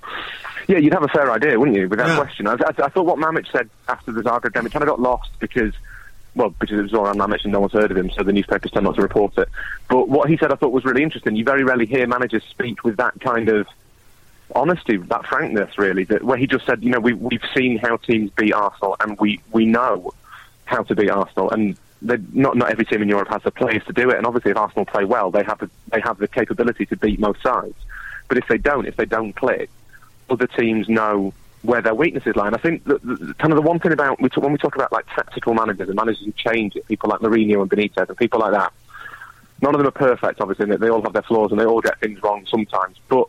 Yeah, 0.68 0.78
you'd 0.78 0.94
have 0.94 1.04
a 1.04 1.08
fair 1.08 1.32
idea, 1.32 1.60
wouldn't 1.60 1.78
you, 1.78 1.88
without 1.88 2.08
yeah. 2.08 2.16
question. 2.16 2.48
I, 2.48 2.54
I, 2.54 2.86
I, 2.86 2.90
thought 2.90 3.06
what 3.06 3.18
Mamic 3.18 3.52
said 3.52 3.70
after 3.88 4.12
the 4.12 4.22
Zagreb 4.22 4.54
game, 4.54 4.66
it 4.66 4.72
kind 4.72 4.84
of 4.84 4.90
got 4.90 5.00
lost 5.00 5.30
because, 5.40 5.74
well, 6.36 6.50
because 6.50 6.80
it 6.80 6.82
was 6.82 6.92
Zoran 6.92 7.18
Mamic 7.18 7.44
and 7.44 7.54
no 7.54 7.60
one's 7.60 7.74
heard 7.74 7.92
of 7.92 7.98
him, 7.98 8.10
so 8.12 8.24
the 8.24 8.34
newspapers 8.34 8.72
tend 8.72 8.86
not 8.86 8.96
to 8.96 9.02
report 9.02 9.38
it. 9.38 9.50
But 9.90 10.10
what 10.10 10.30
he 10.30 10.38
said 10.38 10.52
I 10.52 10.56
thought 10.56 10.72
was 10.72 10.86
really 10.86 11.04
interesting. 11.04 11.36
You 11.36 11.44
very 11.44 11.64
rarely 11.64 11.86
hear 11.86 12.08
managers 12.08 12.44
speak 12.50 12.84
with 12.84 12.98
that 12.98 13.20
kind 13.22 13.50
of 13.50 13.68
honesty, 14.56 14.98
that 14.98 15.26
frankness, 15.28 15.78
really, 15.78 16.04
that 16.06 16.24
where 16.24 16.38
he 16.38 16.48
just 16.48 16.66
said, 16.66 16.84
you 16.84 16.90
know, 16.90 17.00
we, 17.00 17.14
we've 17.14 17.44
seen 17.56 17.78
how 17.78 17.98
teams 17.98 18.32
beat 18.32 18.54
Arsenal 18.54 18.96
and 19.00 19.20
we, 19.20 19.40
we 19.52 19.66
know 19.66 20.14
how 20.66 20.82
to 20.84 20.96
beat 20.96 21.10
Arsenal. 21.10 21.52
And 21.52 21.78
not 22.02 22.56
not 22.56 22.70
every 22.70 22.86
team 22.86 23.02
in 23.02 23.10
Europe 23.10 23.30
has 23.30 23.44
the 23.44 23.52
players 23.52 23.84
to 23.86 23.94
do 23.94 24.10
it. 24.10 24.18
And 24.18 24.26
obviously, 24.26 24.52
if 24.52 24.58
Arsenal 24.58 24.86
play 24.86 25.06
well, 25.06 25.32
they 25.32 25.44
have 25.44 25.60
the, 25.60 25.70
they 25.92 26.02
have 26.02 26.18
the 26.18 26.28
capability 26.28 26.86
to 26.88 26.98
beat 26.98 27.20
most 27.20 27.42
sides. 27.42 27.76
But 28.28 28.38
if 28.38 28.48
they 28.48 28.58
don't, 28.58 28.88
if 28.88 28.96
they 28.96 29.06
don't 29.06 29.34
click, 29.36 29.70
other 30.30 30.48
teams 30.48 30.90
know 30.90 31.34
where 31.62 31.82
their 31.82 31.96
weaknesses 31.96 32.36
lie. 32.36 32.48
And 32.48 32.56
I 32.56 32.60
think 32.60 32.84
that 32.86 33.02
kind 33.40 33.52
of 33.52 33.56
the 33.56 33.62
one 33.62 33.80
thing 33.80 33.92
about 33.92 34.22
we 34.22 34.30
talk, 34.30 34.44
when 34.44 34.52
we 34.52 34.58
talk 34.58 34.76
about 34.76 34.92
like 34.92 35.06
tactical 35.08 35.54
managers 35.54 35.88
and 35.88 35.96
managers 35.96 36.24
who 36.24 36.32
change 36.34 36.76
it, 36.76 36.88
people 36.88 37.10
like 37.10 37.20
Mourinho 37.20 37.62
and 37.62 37.70
Benitez 37.70 38.08
and 38.08 38.18
people 38.18 38.40
like 38.40 38.54
that. 38.54 38.72
None 39.62 39.74
of 39.74 39.80
them 39.80 39.88
are 39.88 39.92
perfect, 39.92 40.42
obviously. 40.42 40.76
They 40.76 40.90
all 40.90 41.02
have 41.02 41.14
their 41.14 41.24
flaws 41.24 41.52
and 41.52 41.60
they 41.60 41.66
all 41.66 41.82
get 41.82 42.00
things 42.00 42.22
wrong 42.22 42.46
sometimes. 42.46 42.98
But 43.08 43.28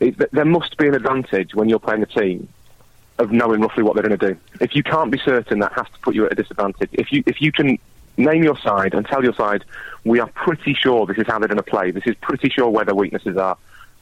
it, 0.00 0.32
there 0.32 0.44
must 0.44 0.76
be 0.76 0.88
an 0.88 0.94
advantage 0.94 1.54
when 1.54 1.68
you're 1.68 1.78
playing 1.78 2.02
a 2.02 2.06
team 2.06 2.48
of 3.18 3.32
knowing 3.32 3.60
roughly 3.60 3.82
what 3.82 3.94
they're 3.94 4.06
going 4.06 4.18
to 4.18 4.34
do. 4.34 4.38
If 4.60 4.74
you 4.74 4.82
can't 4.82 5.10
be 5.10 5.18
certain, 5.18 5.60
that 5.60 5.72
has 5.72 5.86
to 5.86 5.98
put 6.00 6.14
you 6.14 6.26
at 6.26 6.32
a 6.32 6.34
disadvantage. 6.34 6.90
If 6.92 7.12
you 7.12 7.22
if 7.26 7.40
you 7.40 7.52
can 7.52 7.78
name 8.16 8.42
your 8.42 8.58
side 8.58 8.94
and 8.94 9.06
tell 9.06 9.22
your 9.22 9.34
side, 9.34 9.64
we 10.04 10.20
are 10.20 10.28
pretty 10.28 10.74
sure 10.74 11.06
this 11.06 11.18
is 11.18 11.26
how 11.26 11.38
they're 11.38 11.48
going 11.48 11.56
to 11.56 11.62
play. 11.62 11.90
This 11.90 12.06
is 12.06 12.14
pretty 12.16 12.50
sure 12.50 12.68
where 12.68 12.84
their 12.84 12.94
weaknesses 12.94 13.36
are. 13.36 13.56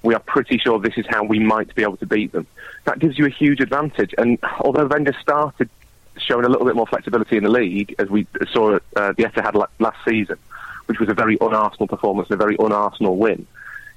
We 0.04 0.14
are 0.14 0.20
pretty 0.20 0.58
sure 0.58 0.78
this 0.78 0.98
is 0.98 1.06
how 1.08 1.24
we 1.24 1.38
might 1.38 1.74
be 1.74 1.82
able 1.82 1.96
to 1.96 2.06
beat 2.06 2.30
them. 2.32 2.46
That 2.84 2.98
gives 2.98 3.18
you 3.18 3.24
a 3.24 3.30
huge 3.30 3.60
advantage. 3.60 4.14
And 4.18 4.38
although 4.60 4.86
Wenger 4.86 5.16
started 5.20 5.70
showing 6.18 6.44
a 6.44 6.48
little 6.48 6.66
bit 6.66 6.76
more 6.76 6.86
flexibility 6.86 7.38
in 7.38 7.42
the 7.42 7.50
league, 7.50 7.94
as 7.98 8.10
we 8.10 8.26
saw 8.52 8.76
uh, 8.96 9.12
the 9.16 9.24
Etihad 9.24 9.66
last 9.78 9.98
season, 10.04 10.38
which 10.86 11.00
was 11.00 11.08
a 11.08 11.14
very 11.14 11.40
un-Arsenal 11.40 11.88
performance 11.88 12.28
and 12.30 12.38
a 12.38 12.44
very 12.44 12.56
un-Arsenal 12.58 13.16
win. 13.16 13.46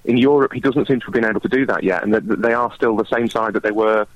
In 0.06 0.18
Europe, 0.18 0.54
he 0.54 0.62
doesn't 0.62 0.88
seem 0.88 1.02
to 1.02 1.06
have 1.08 1.14
been 1.14 1.26
able 1.26 1.42
to 1.42 1.50
do 1.50 1.66
that 1.66 1.84
yet, 1.84 2.02
and 2.04 2.14
they 2.14 2.54
are 2.54 2.74
still 2.74 2.96
the 2.96 3.06
same 3.06 3.28
side 3.28 3.54
that 3.54 3.64
they 3.64 3.72
were 3.72 4.08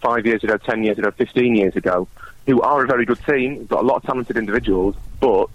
five 0.00 0.24
years 0.24 0.42
ago, 0.42 0.56
ten 0.56 0.82
years 0.82 0.98
ago, 0.98 1.10
fifteen 1.10 1.54
years 1.54 1.76
ago, 1.76 2.08
who 2.46 2.62
are 2.62 2.82
a 2.82 2.86
very 2.86 3.04
good 3.04 3.22
team, 3.26 3.66
got 3.66 3.82
a 3.82 3.86
lot 3.86 3.96
of 3.96 4.02
talented 4.04 4.38
individuals, 4.38 4.96
but 5.20 5.50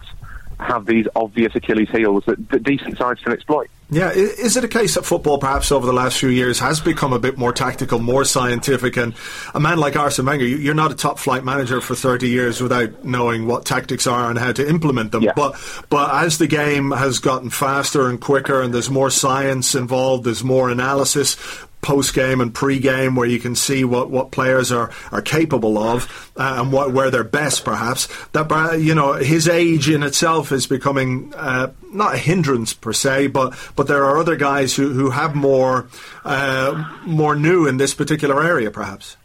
have 0.59 0.85
these 0.85 1.07
obvious 1.15 1.55
Achilles 1.55 1.89
heels 1.89 2.23
that, 2.25 2.49
that 2.49 2.63
decent 2.63 2.97
sides 2.97 3.21
can 3.21 3.31
exploit. 3.31 3.69
Yeah, 3.91 4.11
is 4.11 4.55
it 4.55 4.63
a 4.63 4.67
case 4.67 4.93
that 4.95 5.05
football 5.05 5.39
perhaps 5.39 5.71
over 5.71 5.87
the 5.87 5.93
last 5.93 6.19
few 6.19 6.29
years 6.29 6.59
has 6.59 6.79
become 6.79 7.11
a 7.11 7.17
bit 7.17 7.39
more 7.39 7.51
tactical, 7.51 7.97
more 7.97 8.23
scientific, 8.23 8.97
and 8.97 9.15
a 9.55 9.59
man 9.59 9.79
like 9.79 9.95
Arsene 9.95 10.27
Wenger, 10.27 10.45
you're 10.45 10.75
not 10.75 10.91
a 10.91 10.95
top 10.95 11.17
flight 11.17 11.43
manager 11.43 11.81
for 11.81 11.95
30 11.95 12.29
years 12.29 12.61
without 12.61 13.03
knowing 13.03 13.47
what 13.47 13.65
tactics 13.65 14.05
are 14.05 14.29
and 14.29 14.37
how 14.37 14.51
to 14.51 14.67
implement 14.67 15.11
them. 15.11 15.23
Yeah. 15.23 15.33
But 15.35 15.59
but 15.89 16.23
as 16.23 16.37
the 16.37 16.45
game 16.45 16.91
has 16.91 17.17
gotten 17.17 17.49
faster 17.49 18.07
and 18.07 18.21
quicker, 18.21 18.61
and 18.61 18.71
there's 18.71 18.91
more 18.91 19.09
science 19.09 19.73
involved, 19.73 20.23
there's 20.23 20.43
more 20.43 20.69
analysis 20.69 21.35
post 21.81 22.13
game 22.13 22.41
and 22.41 22.53
pre 22.53 22.79
game 22.79 23.15
where 23.15 23.27
you 23.27 23.39
can 23.39 23.55
see 23.55 23.83
what, 23.83 24.09
what 24.09 24.31
players 24.31 24.71
are, 24.71 24.91
are 25.11 25.21
capable 25.21 25.77
of 25.77 26.31
uh, 26.35 26.57
and 26.59 26.71
what, 26.71 26.91
where 26.91 27.09
they're 27.09 27.23
best, 27.23 27.63
perhaps. 27.63 28.07
That 28.31 28.51
uh, 28.51 28.73
you 28.73 28.95
know 28.95 29.13
his 29.13 29.47
age 29.47 29.89
in 29.89 30.03
itself 30.03 30.51
is 30.51 30.67
becoming 30.67 31.33
uh, 31.35 31.71
not 31.91 32.15
a 32.15 32.17
hindrance 32.17 32.73
per 32.73 32.93
se, 32.93 33.27
but 33.27 33.57
but 33.75 33.87
there 33.87 34.03
are 34.05 34.17
other 34.17 34.35
guys 34.35 34.75
who, 34.75 34.89
who 34.89 35.09
have 35.09 35.35
more 35.35 35.87
uh, 36.25 36.99
more 37.05 37.35
new 37.35 37.67
in 37.67 37.77
this 37.77 37.93
particular 37.93 38.43
area, 38.43 38.71
perhaps. 38.71 39.17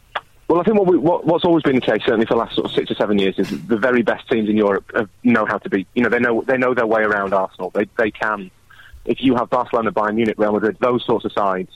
Well, 0.46 0.60
I 0.60 0.64
think 0.64 0.76
what, 0.76 0.86
we, 0.86 0.98
what, 0.98 1.24
what's 1.24 1.44
always 1.46 1.62
been 1.62 1.76
the 1.76 1.80
case, 1.80 2.02
certainly 2.04 2.26
for 2.26 2.34
the 2.34 2.40
last 2.40 2.54
sort 2.54 2.66
of 2.66 2.72
six 2.72 2.90
or 2.90 2.94
seven 2.96 3.18
years, 3.18 3.38
is 3.38 3.48
the 3.66 3.78
very 3.78 4.02
best 4.02 4.28
teams 4.28 4.46
in 4.46 4.58
Europe 4.58 4.84
know 5.22 5.46
how 5.46 5.56
to 5.56 5.70
be. 5.70 5.86
You 5.94 6.02
know, 6.02 6.10
they 6.10 6.20
know 6.20 6.42
they 6.42 6.58
know 6.58 6.74
their 6.74 6.86
way 6.86 7.02
around 7.02 7.32
Arsenal. 7.32 7.70
They 7.70 7.86
they 7.96 8.10
can. 8.10 8.50
If 9.04 9.20
you 9.20 9.34
have 9.34 9.50
Barcelona, 9.50 9.92
Bayern 9.92 10.14
Munich, 10.14 10.36
Real 10.38 10.52
Madrid, 10.52 10.78
those 10.80 11.04
sorts 11.04 11.26
of 11.26 11.32
sides 11.32 11.68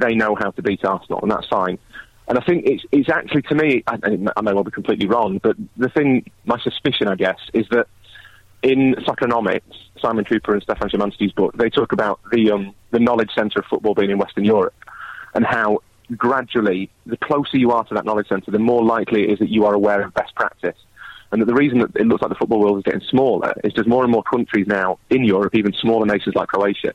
they 0.00 0.14
know 0.14 0.34
how 0.34 0.50
to 0.50 0.62
beat 0.62 0.84
Arsenal, 0.84 1.20
and 1.22 1.30
that's 1.30 1.46
fine. 1.48 1.78
And 2.26 2.38
I 2.38 2.42
think 2.42 2.64
it's, 2.66 2.82
it's 2.90 3.08
actually, 3.08 3.42
to 3.42 3.54
me, 3.54 3.84
I, 3.86 3.98
I 4.36 4.40
may 4.40 4.52
well 4.52 4.64
be 4.64 4.70
completely 4.70 5.06
wrong, 5.06 5.38
but 5.42 5.56
the 5.76 5.90
thing, 5.90 6.30
my 6.46 6.58
suspicion, 6.58 7.08
I 7.08 7.16
guess, 7.16 7.38
is 7.52 7.66
that 7.70 7.86
in 8.62 8.94
Soccernomics, 9.06 9.60
Simon 10.00 10.24
Kuper 10.24 10.54
and 10.54 10.62
Stefan 10.62 10.88
Szymanski's 10.88 11.32
book, 11.32 11.54
they 11.56 11.68
talk 11.68 11.92
about 11.92 12.18
the 12.32 12.50
um, 12.50 12.74
the 12.92 12.98
knowledge 12.98 13.30
centre 13.34 13.58
of 13.58 13.66
football 13.66 13.94
being 13.94 14.10
in 14.10 14.18
Western 14.18 14.44
Europe 14.44 14.74
and 15.34 15.44
how 15.44 15.80
gradually, 16.16 16.90
the 17.06 17.16
closer 17.16 17.56
you 17.56 17.70
are 17.72 17.84
to 17.84 17.94
that 17.94 18.04
knowledge 18.04 18.28
centre, 18.28 18.50
the 18.50 18.58
more 18.58 18.84
likely 18.84 19.24
it 19.24 19.30
is 19.30 19.38
that 19.38 19.50
you 19.50 19.64
are 19.66 19.74
aware 19.74 20.02
of 20.02 20.14
best 20.14 20.34
practice. 20.34 20.76
And 21.32 21.40
that 21.40 21.46
the 21.46 21.54
reason 21.54 21.78
that 21.80 21.96
it 21.96 22.06
looks 22.06 22.22
like 22.22 22.28
the 22.28 22.36
football 22.36 22.60
world 22.60 22.78
is 22.78 22.84
getting 22.84 23.06
smaller 23.08 23.54
is 23.64 23.72
there's 23.74 23.86
more 23.86 24.04
and 24.04 24.12
more 24.12 24.22
countries 24.22 24.66
now 24.66 24.98
in 25.10 25.24
Europe, 25.24 25.54
even 25.54 25.72
smaller 25.72 26.06
nations 26.06 26.34
like 26.34 26.48
Croatia, 26.48 26.94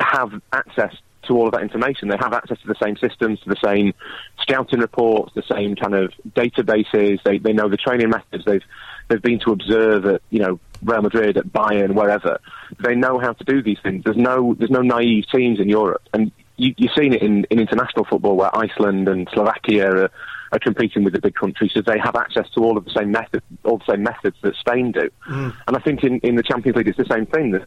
have 0.00 0.40
access 0.52 0.94
to 1.26 1.34
all 1.34 1.46
of 1.46 1.52
that 1.52 1.62
information. 1.62 2.08
They 2.08 2.16
have 2.18 2.32
access 2.32 2.60
to 2.60 2.66
the 2.66 2.76
same 2.82 2.96
systems, 2.96 3.40
to 3.40 3.48
the 3.48 3.56
same 3.64 3.92
scouting 4.40 4.80
reports, 4.80 5.32
the 5.34 5.42
same 5.50 5.76
kind 5.76 5.94
of 5.94 6.12
databases. 6.30 7.22
They, 7.24 7.38
they 7.38 7.52
know 7.52 7.68
the 7.68 7.76
training 7.76 8.10
methods. 8.10 8.44
They've 8.44 8.62
they've 9.08 9.22
been 9.22 9.40
to 9.40 9.52
observe 9.52 10.06
at 10.06 10.22
you 10.30 10.40
know 10.40 10.60
Real 10.82 11.02
Madrid, 11.02 11.36
at 11.36 11.46
Bayern, 11.46 11.94
wherever. 11.94 12.40
They 12.84 12.94
know 12.94 13.18
how 13.18 13.32
to 13.32 13.44
do 13.44 13.62
these 13.62 13.78
things. 13.82 14.04
There's 14.04 14.16
no 14.16 14.54
there's 14.54 14.70
no 14.70 14.82
naive 14.82 15.24
teams 15.32 15.60
in 15.60 15.68
Europe, 15.68 16.02
and 16.12 16.30
you, 16.56 16.74
you've 16.76 16.92
seen 16.96 17.12
it 17.12 17.22
in, 17.22 17.44
in 17.50 17.58
international 17.58 18.04
football 18.04 18.36
where 18.36 18.54
Iceland 18.56 19.08
and 19.08 19.28
Slovakia 19.32 19.90
are, 19.90 20.10
are 20.52 20.58
competing 20.58 21.04
with 21.04 21.12
the 21.14 21.20
big 21.20 21.34
countries, 21.34 21.72
so 21.74 21.82
they 21.82 21.98
have 21.98 22.16
access 22.16 22.48
to 22.50 22.60
all 22.60 22.76
of 22.76 22.84
the 22.84 22.92
same 22.92 23.10
methods, 23.10 23.44
all 23.64 23.78
the 23.78 23.92
same 23.92 24.02
methods 24.02 24.36
that 24.42 24.54
Spain 24.56 24.92
do. 24.92 25.10
Mm. 25.28 25.56
And 25.66 25.76
I 25.76 25.80
think 25.80 26.04
in, 26.04 26.18
in 26.20 26.36
the 26.36 26.42
Champions 26.42 26.76
League 26.76 26.88
it's 26.88 26.98
the 26.98 27.06
same 27.10 27.26
thing. 27.26 27.52
That 27.52 27.66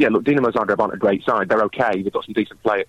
yeah, 0.00 0.08
look, 0.08 0.24
Dinamo 0.24 0.50
Zagreb 0.50 0.78
aren't 0.78 0.94
a 0.94 0.96
great 0.96 1.22
side. 1.24 1.50
They're 1.50 1.62
okay. 1.64 2.02
They've 2.02 2.12
got 2.12 2.24
some 2.24 2.32
decent 2.32 2.62
players. 2.62 2.88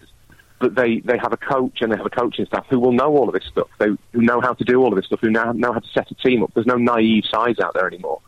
But 0.60 0.76
they, 0.76 1.02
they 1.02 1.18
have 1.18 1.34
a 1.34 1.38
coach 1.38 1.82
and 1.82 1.92
they 1.92 1.98
have 1.98 2.06
a 2.06 2.10
coaching 2.10 2.46
staff 2.46 2.66
who 2.70 2.80
will 2.80 2.94
know 2.94 3.10
all 3.18 3.28
of 3.28 3.34
this 3.34 3.44
stuff. 3.52 3.68
They 3.80 3.88
who 4.14 4.22
know 4.22 4.40
how 4.40 4.54
to 4.54 4.64
do 4.64 4.80
all 4.80 4.90
of 4.90 4.96
this 4.96 5.08
stuff. 5.08 5.20
Who 5.20 5.30
know, 5.30 5.52
know 5.52 5.74
how 5.74 5.80
to 5.80 5.88
set 5.90 6.10
a 6.10 6.16
team 6.16 6.42
up. 6.42 6.54
There's 6.54 6.66
no 6.66 6.78
naive 6.78 7.26
sides 7.30 7.60
out 7.60 7.74
there 7.74 7.86
anymore. 7.86 8.22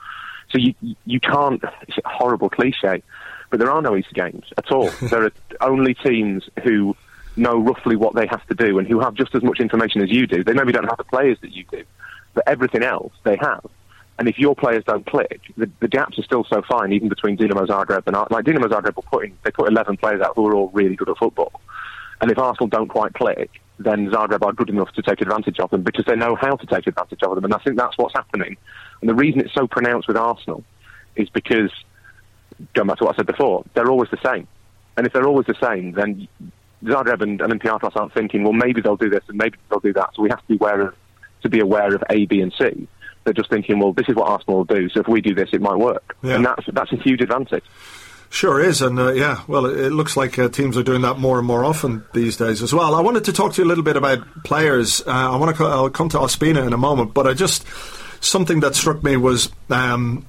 So 0.52 0.58
you 0.58 0.74
you 1.06 1.20
can't. 1.22 1.64
It's 1.88 1.98
a 2.04 2.10
horrible 2.10 2.50
cliche, 2.50 3.04
but 3.50 3.60
there 3.60 3.72
are 3.72 3.82
no 3.82 3.96
easy 3.96 4.10
games 4.14 4.46
at 4.58 4.70
all. 4.70 4.90
there 5.02 5.24
are 5.24 5.32
only 5.62 5.94
teams 5.94 6.50
who 6.64 6.98
know 7.38 7.58
roughly 7.58 7.96
what 7.96 8.16
they 8.16 8.28
have 8.28 8.46
to 8.48 8.56
do 8.56 8.80
and 8.80 8.88
who 8.88 9.00
have 9.00 9.14
just 9.14 9.34
as 9.34 9.44
much 9.44 9.60
information 9.62 10.02
as 10.02 10.12
you 10.12 10.28
do. 10.28 10.44
They 10.44 10.54
maybe 10.54 10.74
don't 10.74 10.90
have 10.90 10.98
the 10.98 11.06
players 11.06 11.38
that 11.42 11.54
you 11.54 11.64
do, 11.72 11.84
but 12.34 12.44
everything 12.48 12.84
else 12.84 13.14
they 13.24 13.38
have. 13.38 13.66
And 14.20 14.30
if 14.30 14.38
your 14.38 14.56
players 14.56 14.84
don't 14.86 15.06
click, 15.06 15.42
the, 15.58 15.70
the 15.80 15.88
gaps 15.88 16.20
are 16.20 16.24
still 16.24 16.46
so 16.48 16.62
fine, 16.70 16.94
even 16.94 17.10
between 17.10 17.36
Dinamo 17.36 17.66
Zagreb 17.66 18.04
and 18.06 18.16
like 18.30 18.46
Dinamo 18.46 18.70
Zagreb 18.70 18.96
will 18.96 19.04
put 19.04 19.26
in, 19.26 19.38
they 19.44 19.52
put 19.52 19.70
11 19.70 19.98
players 19.98 20.22
out 20.22 20.34
who 20.36 20.48
are 20.48 20.56
all 20.56 20.70
really 20.70 20.96
good 20.96 21.10
at 21.10 21.18
football. 21.18 21.62
And 22.22 22.32
if 22.32 22.38
Arsenal 22.38 22.68
don't 22.68 22.88
quite 22.88 23.14
click, 23.14 23.50
then 23.80 24.10
Zagreb 24.12 24.46
are 24.46 24.54
good 24.54 24.70
enough 24.70 24.92
to 24.94 25.02
take 25.02 25.22
advantage 25.22 25.60
of 25.60 25.72
them 25.72 25.82
because 25.82 26.06
they 26.06 26.16
know 26.16 26.36
how 26.36 26.56
to 26.56 26.66
take 26.68 26.86
advantage 26.86 27.24
of 27.24 27.36
them. 27.36 27.44
And 27.44 27.54
I 27.54 27.58
think 27.58 27.78
that's 27.78 27.98
what's 27.98 28.14
happening. 28.14 28.56
And 29.02 29.10
the 29.10 29.16
reason 29.16 29.42
it's 29.42 29.54
so 29.54 29.68
pronounced 29.68 30.08
with 30.08 30.16
Arsenal 30.16 30.64
is 31.16 31.30
because, 31.30 31.72
going 32.76 32.88
back 32.88 33.00
to 33.00 33.06
what 33.06 33.16
I 33.16 33.18
said 33.18 33.26
before, 33.26 33.66
they're 33.74 33.90
always 33.90 34.12
the 34.12 34.20
same. 34.24 34.48
And 34.96 35.08
if 35.08 35.14
they're 35.14 35.28
always 35.28 35.48
the 35.48 35.58
same, 35.62 35.94
then 35.94 36.28
Zagreb 36.84 37.22
and 37.22 37.40
Olympiacos 37.40 37.96
aren't 37.96 38.14
thinking, 38.14 38.44
well, 38.44 38.54
maybe 38.54 38.80
they'll 38.80 38.96
do 38.96 39.10
this 39.10 39.24
and 39.28 39.38
maybe 39.38 39.58
they'll 39.70 39.80
do 39.80 39.94
that. 39.94 40.12
So 40.16 40.22
we 40.22 40.30
have 40.30 40.40
to 40.42 40.48
be 40.48 40.56
aware 40.56 40.82
of, 40.82 40.96
to 41.42 41.50
be 41.50 41.60
aware 41.60 41.96
of 41.96 42.04
A, 42.12 42.26
B, 42.26 42.42
and 42.42 42.54
C 42.54 42.88
they're 43.24 43.34
just 43.34 43.50
thinking, 43.50 43.80
well, 43.80 43.94
this 43.94 44.10
is 44.10 44.16
what 44.16 44.28
Arsenal 44.28 44.58
will 44.58 44.66
do, 44.66 44.90
so 44.90 45.00
if 45.00 45.08
we 45.08 45.22
do 45.22 45.34
this, 45.34 45.50
it 45.54 45.62
might 45.62 45.78
work. 45.78 46.16
Yeah. 46.22 46.36
And 46.36 46.46
that's, 46.46 46.66
that's 46.72 46.92
a 46.92 46.98
huge 46.98 47.22
advantage. 47.22 47.64
Sure 48.30 48.60
is, 48.60 48.82
and 48.82 48.98
uh, 48.98 49.12
yeah, 49.14 49.44
well, 49.48 49.68
it, 49.68 49.92
looks 49.92 50.18
like 50.18 50.40
uh, 50.40 50.50
teams 50.50 50.76
are 50.76 50.82
doing 50.82 51.04
that 51.04 51.20
more 51.20 51.38
and 51.38 51.46
more 51.46 51.64
often 51.64 52.04
these 52.14 52.36
days 52.36 52.64
as 52.64 52.74
well. 52.74 52.96
I 52.96 53.02
wanted 53.02 53.26
to 53.26 53.34
talk 53.34 53.54
to 53.54 53.62
you 53.62 53.68
a 53.68 53.70
little 53.70 53.84
bit 53.84 53.96
about 53.96 54.44
players. 54.44 55.02
Uh, 55.06 55.12
I 55.12 55.36
want 55.36 55.56
to, 55.56 55.56
co- 55.56 55.70
I'll 55.70 55.90
come 55.92 56.10
to 56.10 56.18
Ospina 56.18 56.66
in 56.66 56.74
a 56.74 56.78
moment, 56.78 57.14
but 57.14 57.28
I 57.28 57.36
just 57.36 57.64
something 58.22 58.62
that 58.62 58.74
struck 58.74 59.04
me 59.04 59.18
was 59.18 59.52
um, 59.70 60.26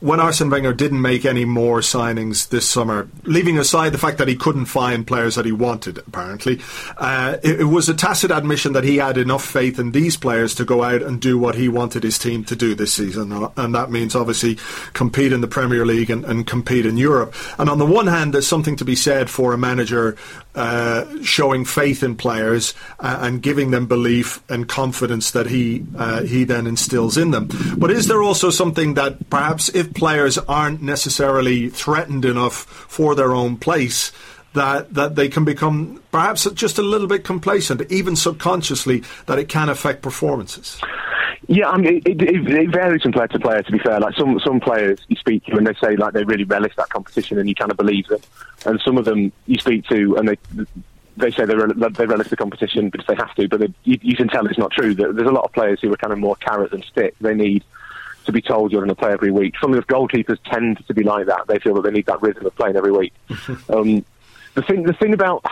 when 0.00 0.20
Arsene 0.20 0.48
Wenger 0.48 0.72
didn't 0.72 1.02
make 1.02 1.24
any 1.24 1.44
more 1.44 1.80
signings 1.80 2.48
this 2.50 2.68
summer, 2.68 3.08
leaving 3.24 3.58
aside 3.58 3.90
the 3.90 3.98
fact 3.98 4.18
that 4.18 4.28
he 4.28 4.36
couldn't 4.36 4.66
find 4.66 5.06
players 5.06 5.34
that 5.34 5.44
he 5.44 5.50
wanted, 5.50 5.98
apparently, 5.98 6.60
uh, 6.98 7.36
it, 7.42 7.60
it, 7.60 7.64
was 7.64 7.88
a 7.88 7.94
tacit 7.94 8.30
admission 8.30 8.72
that 8.74 8.84
he 8.84 8.98
had 8.98 9.18
enough 9.18 9.44
faith 9.44 9.78
in 9.78 9.90
these 9.90 10.16
players 10.16 10.54
to 10.54 10.64
go 10.64 10.84
out 10.84 11.02
and 11.02 11.20
do 11.20 11.36
what 11.36 11.56
he 11.56 11.68
wanted 11.68 12.04
his 12.04 12.18
team 12.18 12.44
to 12.44 12.54
do 12.54 12.76
this 12.76 12.92
season. 12.92 13.32
And 13.56 13.74
that 13.74 13.90
means 13.90 14.14
obviously 14.14 14.58
compete 14.92 15.32
in 15.32 15.40
the 15.40 15.48
Premier 15.48 15.84
League 15.84 16.10
and, 16.10 16.24
and 16.24 16.46
compete 16.46 16.86
in 16.86 16.96
Europe. 16.96 17.34
And 17.58 17.68
on 17.68 17.78
the 17.78 17.86
one 17.86 18.06
hand, 18.06 18.32
there's 18.32 18.46
something 18.46 18.76
to 18.76 18.84
be 18.84 18.94
said 18.94 19.28
for 19.28 19.52
a 19.52 19.58
manager 19.58 20.16
uh, 20.58 21.22
showing 21.22 21.64
faith 21.64 22.02
in 22.02 22.16
players 22.16 22.74
uh, 22.98 23.18
and 23.20 23.40
giving 23.40 23.70
them 23.70 23.86
belief 23.86 24.42
and 24.50 24.68
confidence 24.68 25.30
that 25.30 25.46
he 25.46 25.86
uh, 25.96 26.22
he 26.22 26.42
then 26.42 26.66
instills 26.66 27.16
in 27.16 27.30
them. 27.30 27.48
But 27.76 27.92
is 27.92 28.08
there 28.08 28.22
also 28.24 28.50
something 28.50 28.94
that 28.94 29.30
perhaps 29.30 29.68
if 29.68 29.94
players 29.94 30.36
aren't 30.36 30.82
necessarily 30.82 31.68
threatened 31.68 32.24
enough 32.24 32.64
for 32.64 33.14
their 33.14 33.32
own 33.32 33.56
place, 33.56 34.10
that 34.54 34.92
that 34.94 35.14
they 35.14 35.28
can 35.28 35.44
become 35.44 36.02
perhaps 36.10 36.50
just 36.54 36.78
a 36.78 36.82
little 36.82 37.06
bit 37.06 37.22
complacent, 37.22 37.80
even 37.92 38.16
subconsciously, 38.16 39.04
that 39.26 39.38
it 39.38 39.48
can 39.48 39.68
affect 39.68 40.02
performances. 40.02 40.80
Yeah, 41.46 41.70
I 41.70 41.78
mean, 41.78 42.02
it, 42.04 42.20
it, 42.20 42.50
it, 42.50 42.70
varies 42.70 43.02
from 43.02 43.12
player 43.12 43.28
to 43.28 43.38
player. 43.38 43.62
To 43.62 43.72
be 43.72 43.78
fair, 43.78 44.00
like 44.00 44.14
some 44.16 44.40
some 44.44 44.60
players 44.60 44.98
you 45.08 45.16
speak 45.16 45.44
to 45.44 45.56
and 45.56 45.66
they 45.66 45.74
say 45.74 45.96
like 45.96 46.12
they 46.12 46.24
really 46.24 46.44
relish 46.44 46.74
that 46.76 46.88
competition 46.88 47.38
and 47.38 47.48
you 47.48 47.54
kind 47.54 47.70
of 47.70 47.76
believe 47.76 48.06
them, 48.08 48.20
and 48.66 48.80
some 48.80 48.98
of 48.98 49.04
them 49.04 49.32
you 49.46 49.58
speak 49.58 49.84
to 49.86 50.16
and 50.16 50.28
they 50.28 50.38
they 51.16 51.30
say 51.30 51.44
they 51.44 51.54
they 51.54 52.06
relish 52.06 52.28
the 52.28 52.36
competition 52.36 52.90
because 52.90 53.06
they 53.06 53.14
have 53.14 53.34
to, 53.34 53.48
but 53.48 53.60
they, 53.60 53.72
you, 53.84 53.98
you, 54.02 54.16
can 54.16 54.28
tell 54.28 54.46
it's 54.46 54.58
not 54.58 54.70
true. 54.72 54.94
There's 54.94 55.28
a 55.28 55.32
lot 55.32 55.44
of 55.44 55.52
players 55.52 55.80
who 55.80 55.92
are 55.92 55.96
kind 55.96 56.12
of 56.12 56.18
more 56.18 56.36
carrot 56.36 56.70
than 56.70 56.82
stick. 56.82 57.14
They 57.20 57.34
need 57.34 57.64
to 58.26 58.32
be 58.32 58.40
told 58.40 58.72
you're 58.72 58.80
going 58.80 58.94
to 58.94 58.94
play 58.94 59.12
every 59.12 59.30
week. 59.30 59.54
Some 59.60 59.72
of 59.72 59.84
the 59.84 59.92
goalkeepers 59.92 60.38
tend 60.44 60.84
to 60.86 60.94
be 60.94 61.02
like 61.02 61.26
that. 61.26 61.46
They 61.48 61.58
feel 61.58 61.74
that 61.74 61.82
they 61.82 61.90
need 61.90 62.06
that 62.06 62.22
rhythm 62.22 62.46
of 62.46 62.54
playing 62.56 62.76
every 62.76 62.92
week. 62.92 63.12
um, 63.68 64.04
the 64.54 64.62
thing 64.62 64.82
the 64.84 64.92
thing 64.92 65.12
about 65.12 65.44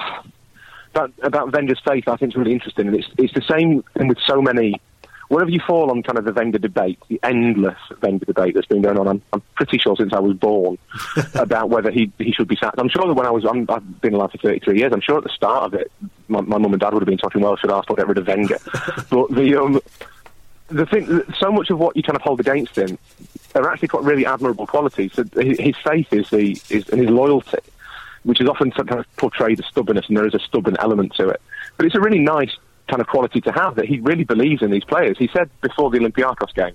about 0.95 1.13
about 1.23 1.53
Wenger's 1.53 1.81
faith, 1.85 2.07
I 2.07 2.17
think, 2.17 2.33
is 2.33 2.37
really 2.37 2.53
interesting, 2.53 2.89
and 2.89 2.97
it's 2.97 3.09
it's 3.19 3.35
the 3.35 3.43
same 3.43 3.83
thing 3.97 4.09
with 4.09 4.19
so 4.27 4.41
many 4.41 4.81
wherever 5.29 5.51
you 5.51 5.61
fall 5.67 5.91
on 5.91 6.03
kind 6.03 6.19
of 6.19 6.25
the 6.25 6.33
Wenger 6.33 6.59
debate, 6.59 6.99
the 7.09 7.21
endless 7.23 7.79
Wenger 8.03 8.25
debate 8.25 8.55
that's 8.55 8.67
been 8.67 8.83
going 8.83 8.99
on, 8.99 9.09
I'm, 9.09 9.23
I'm 9.33 9.43
pretty 9.55 9.79
sure 9.79 9.97
since 9.97 10.13
I 10.13 10.19
was 10.19 10.37
born 10.37 10.79
about 11.35 11.71
whether 11.71 11.91
he 11.91 12.13
he 12.19 12.33
should 12.33 12.49
be 12.49 12.57
sacked. 12.57 12.79
I'm 12.79 12.89
sure 12.89 13.07
that 13.07 13.15
when 13.15 13.27
I 13.27 13.31
was, 13.31 13.45
i 13.45 13.55
have 13.75 14.01
been 14.01 14.15
alive 14.15 14.33
for 14.33 14.39
33 14.39 14.79
years. 14.79 14.93
I'm 14.93 15.01
sure 15.01 15.19
at 15.19 15.25
the 15.25 15.31
start 15.31 15.65
of 15.65 15.75
it, 15.75 15.91
my, 16.29 16.41
my 16.41 16.59
mum 16.59 16.73
and 16.73 16.81
dad 16.81 16.93
would 16.93 17.03
have 17.03 17.09
been 17.09 17.19
talking, 17.19 17.41
well, 17.41 17.57
should 17.57 17.71
Arsenal 17.71 17.97
get 17.97 18.09
rid 18.09 18.19
of 18.19 18.27
Wenger? 18.27 18.59
but 19.11 19.31
the 19.31 19.61
um, 19.61 19.81
the 20.69 20.87
thing, 20.87 21.23
so 21.39 21.53
much 21.53 21.71
of 21.71 21.79
what 21.79 21.97
you 21.97 22.03
kind 22.03 22.17
of 22.17 22.23
hold 22.23 22.41
against 22.41 22.77
him 22.77 22.99
are 23.55 23.71
actually 23.71 23.89
quite 23.89 24.05
really 24.05 24.27
admirable 24.27 24.67
qualities. 24.67 25.13
So 25.15 25.25
his 25.35 25.77
faith 25.85 26.13
is 26.13 26.29
the 26.31 26.61
is 26.71 26.89
and 26.89 27.01
his 27.01 27.11
loyalty, 27.11 27.59
which 28.25 28.41
is 28.41 28.49
often 28.49 28.73
sometimes 28.77 29.07
portrayed 29.17 29.61
as 29.61 29.67
stubbornness, 29.67 30.09
and 30.09 30.17
there 30.17 30.27
is 30.27 30.35
a 30.35 30.41
stubborn 30.41 30.77
element 30.81 31.15
to 31.15 31.29
it. 31.29 31.41
But 31.77 31.87
it's 31.87 31.95
a 31.95 32.01
really 32.01 32.19
nice 32.19 32.57
kind 32.89 33.01
of 33.01 33.07
quality 33.07 33.41
to 33.43 33.53
have 33.53 33.77
that 33.77 33.87
he 33.87 34.01
really 34.01 34.25
believes 34.25 34.63
in 34.63 34.71
these 34.71 34.85
players. 34.85 35.17
He 35.19 35.29
said 35.33 35.51
before 35.61 35.91
the 35.91 35.99
Olympiacos 35.99 36.55
game 36.55 36.75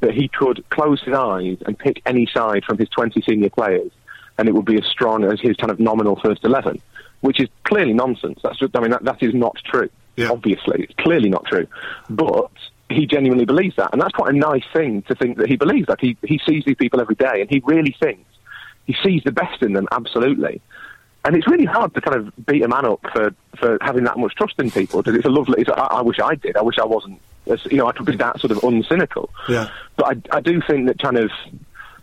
that 0.00 0.12
he 0.12 0.28
could 0.28 0.64
close 0.70 1.02
his 1.02 1.14
eyes 1.14 1.58
and 1.66 1.78
pick 1.78 2.02
any 2.06 2.26
side 2.26 2.64
from 2.64 2.78
his 2.78 2.88
20 2.88 3.20
senior 3.22 3.50
players, 3.50 3.90
and 4.38 4.48
it 4.48 4.52
would 4.52 4.64
be 4.64 4.76
as 4.76 4.86
strong 4.86 5.24
as 5.24 5.40
his 5.40 5.56
kind 5.56 5.70
of 5.70 5.78
nominal 5.78 6.16
first 6.16 6.44
11, 6.44 6.80
which 7.20 7.40
is 7.40 7.48
clearly 7.64 7.92
nonsense. 7.92 8.40
That's 8.42 8.58
just, 8.58 8.76
I 8.76 8.80
mean, 8.80 8.90
that, 8.90 9.04
that 9.04 9.22
is 9.22 9.34
not 9.34 9.56
true. 9.64 9.90
Yeah. 10.16 10.30
Obviously, 10.30 10.84
it's 10.84 10.94
clearly 10.94 11.28
not 11.28 11.44
true. 11.46 11.66
But 12.08 12.50
he 12.88 13.06
genuinely 13.06 13.44
believes 13.44 13.76
that, 13.76 13.90
and 13.92 14.00
that's 14.00 14.12
quite 14.12 14.34
a 14.34 14.36
nice 14.36 14.64
thing 14.72 15.02
to 15.02 15.14
think 15.14 15.38
that 15.38 15.48
he 15.48 15.56
believes 15.56 15.86
that. 15.86 16.00
He 16.00 16.16
he 16.22 16.40
sees 16.46 16.64
these 16.64 16.76
people 16.76 17.00
every 17.00 17.14
day, 17.14 17.40
and 17.40 17.48
he 17.48 17.62
really 17.64 17.94
thinks 18.00 18.28
he 18.86 18.96
sees 19.04 19.22
the 19.24 19.32
best 19.32 19.62
in 19.62 19.72
them. 19.72 19.86
Absolutely, 19.92 20.60
and 21.24 21.36
it's 21.36 21.46
really 21.46 21.64
hard 21.64 21.94
to 21.94 22.00
kind 22.00 22.16
of 22.16 22.46
beat 22.46 22.62
a 22.62 22.68
man 22.68 22.86
up 22.86 23.00
for, 23.12 23.34
for 23.58 23.78
having 23.82 24.04
that 24.04 24.18
much 24.18 24.34
trust 24.34 24.54
in 24.58 24.70
people 24.70 25.02
because 25.02 25.16
it's 25.18 25.26
a 25.26 25.30
lovely. 25.30 25.60
It's, 25.60 25.70
I, 25.70 25.98
I, 25.98 26.02
wish 26.02 26.18
I 26.18 26.34
did. 26.34 26.56
I 26.56 26.62
wish 26.62 26.78
I 26.78 26.86
wasn't. 26.86 27.20
You 27.46 27.78
know, 27.78 27.86
I 27.88 27.92
could 27.92 28.06
be 28.06 28.16
that 28.16 28.40
sort 28.40 28.52
of 28.52 28.58
uncynical. 28.58 29.28
Yeah. 29.48 29.70
But 29.96 30.06
I, 30.06 30.36
I 30.36 30.40
do 30.40 30.60
think 30.66 30.86
that 30.86 30.98
kind 30.98 31.18
of 31.18 31.30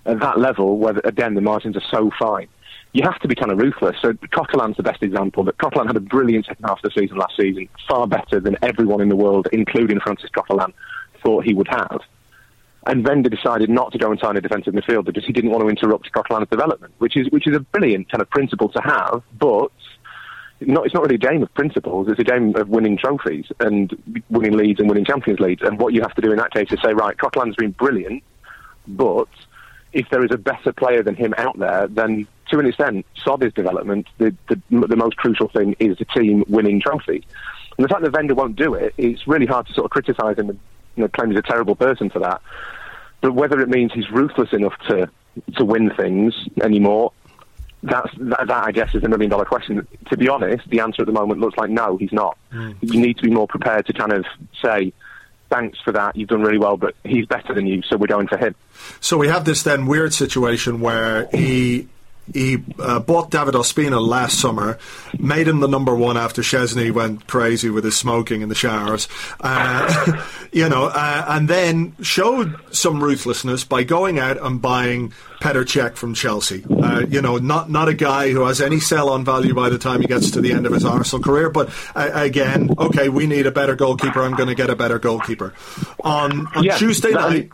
at 0.06 0.20
that 0.20 0.40
level, 0.40 0.78
where 0.78 1.00
again 1.04 1.34
the 1.36 1.42
margins 1.42 1.76
are 1.76 1.84
so 1.90 2.12
fine, 2.20 2.48
you 2.94 3.04
have 3.04 3.20
to 3.22 3.28
be 3.28 3.36
kind 3.36 3.52
of 3.52 3.58
ruthless. 3.58 3.96
So 4.02 4.14
Coquelin's 4.14 4.78
the 4.78 4.84
best 4.84 5.02
example. 5.02 5.44
But 5.44 5.58
Coquelin 5.58 5.88
had 5.88 5.96
a 5.96 6.02
brilliant 6.02 6.46
second 6.46 6.66
half 6.66 6.84
of 6.84 6.94
the 6.94 7.00
season 7.00 7.18
last 7.18 7.36
season, 7.38 7.70
far 7.88 8.08
better 8.08 8.40
than 8.40 8.58
everyone 8.62 9.02
in 9.02 9.10
the 9.10 9.16
world, 9.16 9.48
including 9.52 10.00
Francis 10.00 10.30
Coquelin, 10.30 10.74
thought 11.24 11.44
he 11.44 11.54
would 11.54 11.68
have. 11.68 12.02
And 12.88 13.06
Wenger 13.06 13.30
decided 13.30 13.70
not 13.70 13.92
to 13.92 13.98
go 13.98 14.12
and 14.12 14.20
sign 14.20 14.38
a 14.38 14.42
defensive 14.42 14.74
midfielder 14.74 15.06
because 15.06 15.26
he 15.26 15.34
didn't 15.34 15.52
want 15.52 15.62
to 15.62 15.70
interrupt 15.70 16.10
Coquelin's 16.14 16.50
development, 16.50 16.94
which 17.00 17.18
is 17.18 17.30
which 17.32 17.46
is 17.46 17.56
a 17.56 17.60
brilliant 17.60 18.10
kind 18.10 18.22
of 18.22 18.30
principle 18.30 18.70
to 18.70 18.82
have, 18.82 19.22
but 19.38 19.72
not, 20.62 20.86
it's 20.86 20.94
not 20.94 21.04
really 21.04 21.16
a 21.16 21.20
game 21.20 21.44
of 21.44 21.54
principles. 21.54 22.08
It's 22.10 22.20
a 22.20 22.24
game 22.24 22.56
of 22.56 22.70
winning 22.70 22.98
trophies 22.98 23.46
and 23.60 24.24
winning 24.30 24.54
leads 24.54 24.80
and 24.80 24.88
winning 24.90 25.04
Champions 25.04 25.40
Leagues. 25.42 25.62
And 25.64 25.78
what 25.78 25.94
you 25.94 26.02
have 26.02 26.16
to 26.16 26.22
do 26.22 26.32
in 26.32 26.38
that 26.38 26.52
case 26.52 26.72
is 26.72 26.80
say, 26.82 26.94
right, 26.94 27.18
Coquelin's 27.18 27.58
been 27.58 27.72
brilliant, 27.72 28.24
but 28.88 29.28
if 29.92 30.10
there 30.10 30.24
is 30.24 30.32
a 30.32 30.38
better 30.38 30.72
player 30.72 31.04
than 31.04 31.16
him 31.16 31.34
out 31.38 31.60
there, 31.60 31.88
then 31.88 32.26
to 32.50 32.60
an 32.60 32.66
extent, 32.66 33.06
sod 33.24 33.42
his 33.42 33.54
development. 33.54 34.08
The, 34.18 34.34
the, 34.48 34.62
the 34.70 34.96
most 34.96 35.18
crucial 35.18 35.50
thing 35.50 35.76
is 35.80 35.98
the 35.98 36.06
team 36.06 36.46
winning 36.48 36.80
trophies. 36.80 37.24
And 37.78 37.84
the 37.84 37.90
fact 37.90 38.02
that 38.04 38.14
Wenger 38.14 38.34
won't 38.34 38.56
do 38.56 38.74
it, 38.74 38.94
it's 38.98 39.28
really 39.28 39.46
hard 39.46 39.68
to 39.68 39.74
sort 39.74 39.86
of 39.86 39.92
criticise 39.92 40.38
him 40.38 40.50
and 40.50 40.60
you 40.96 41.04
know, 41.04 41.10
claim 41.10 41.30
he's 41.30 41.40
a 41.40 41.44
terrible 41.44 41.76
person 41.76 42.10
for 42.10 42.20
that. 42.20 42.42
But 43.22 43.34
whether 43.34 43.60
it 43.62 43.70
means 43.70 43.92
he's 43.94 44.10
ruthless 44.12 44.54
enough 44.54 44.78
to 44.88 45.10
to 45.56 45.66
win 45.66 45.92
things 45.92 46.34
anymore, 46.64 47.12
that's 47.84 48.10
that, 48.18 48.48
that 48.48 48.66
I 48.66 48.72
guess 48.72 48.94
is 48.96 49.04
a 49.04 49.10
million 49.10 49.30
dollar 49.30 49.46
question. 49.46 49.88
To 50.10 50.18
be 50.18 50.30
honest, 50.30 50.70
the 50.70 50.80
answer 50.80 51.02
at 51.02 51.06
the 51.06 51.14
moment 51.14 51.40
looks 51.40 51.58
like 51.58 51.70
no, 51.70 51.98
he's 51.98 52.14
not. 52.14 52.38
Mm. 52.52 52.76
You 52.82 53.00
need 53.00 53.18
to 53.18 53.24
be 53.24 53.32
more 53.32 53.48
prepared 53.48 53.86
to 53.88 53.94
kind 53.94 54.14
of 54.14 54.26
say, 54.62 54.94
thanks 55.50 55.80
for 55.84 55.92
that, 55.94 56.16
you've 56.16 56.30
done 56.30 56.42
really 56.42 56.58
well, 56.58 56.78
but 56.78 56.96
he's 57.04 57.26
better 57.26 57.54
than 57.54 57.68
you, 57.68 57.82
so 57.84 57.98
we're 57.98 58.08
going 58.08 58.28
for 58.28 58.38
him. 58.38 58.56
So 59.00 59.18
we 59.18 59.28
have 59.28 59.46
this 59.46 59.64
then 59.64 59.86
weird 59.86 60.14
situation 60.14 60.82
where 60.82 61.28
he 61.28 61.88
he 62.34 62.64
uh, 62.80 63.00
bought 63.00 63.32
David 63.32 63.54
Ospina 63.54 64.06
last 64.06 64.40
summer, 64.40 64.78
made 65.18 65.48
him 65.48 65.60
the 65.60 65.68
number 65.68 65.96
one 65.96 66.18
after 66.18 66.42
Szczesny 66.42 66.92
went 66.92 67.28
crazy 67.28 67.70
with 67.70 67.84
his 67.84 67.98
smoking 67.98 68.42
in 68.42 68.50
the 68.50 68.56
showers, 68.56 69.08
uh, 69.42 70.24
you 70.52 70.68
know, 70.68 70.86
uh, 70.86 71.26
and 71.30 71.50
then 71.50 71.96
showed 72.02 72.56
some 72.72 73.04
ruthlessness 73.04 73.64
by 73.64 73.84
going 73.84 74.20
out 74.20 74.42
and 74.42 74.62
buying 74.62 75.14
Petr 75.42 75.64
Cech 75.64 75.96
from 75.96 76.14
Chelsea. 76.14 76.66
Uh, 76.70 77.06
you 77.08 77.22
know, 77.22 77.38
not 77.38 77.70
not 77.70 77.88
a 77.88 77.94
guy 77.94 78.32
who 78.32 78.46
has 78.46 78.60
any 78.60 78.80
sell-on 78.80 79.24
value 79.24 79.54
by 79.54 79.70
the 79.70 79.78
time 79.78 80.02
he 80.02 80.08
gets 80.08 80.32
to 80.32 80.42
the 80.42 80.52
end 80.52 80.66
of 80.66 80.74
his 80.74 80.86
Arsenal 80.86 81.24
career, 81.24 81.50
but 81.50 81.70
uh, 81.96 82.10
again, 82.14 82.70
okay, 82.78 83.10
we 83.10 83.28
need 83.28 83.46
a 83.46 83.52
better 83.52 83.76
goalkeeper. 83.76 84.24
I'm 84.24 84.36
going 84.36 84.50
to 84.50 84.56
get 84.56 84.70
a 84.70 84.76
better 84.76 85.00
goalkeeper. 85.00 85.54
On, 86.04 86.48
on 86.56 86.64
yeah, 86.64 86.78
Tuesday 86.78 87.12
night 87.12 87.52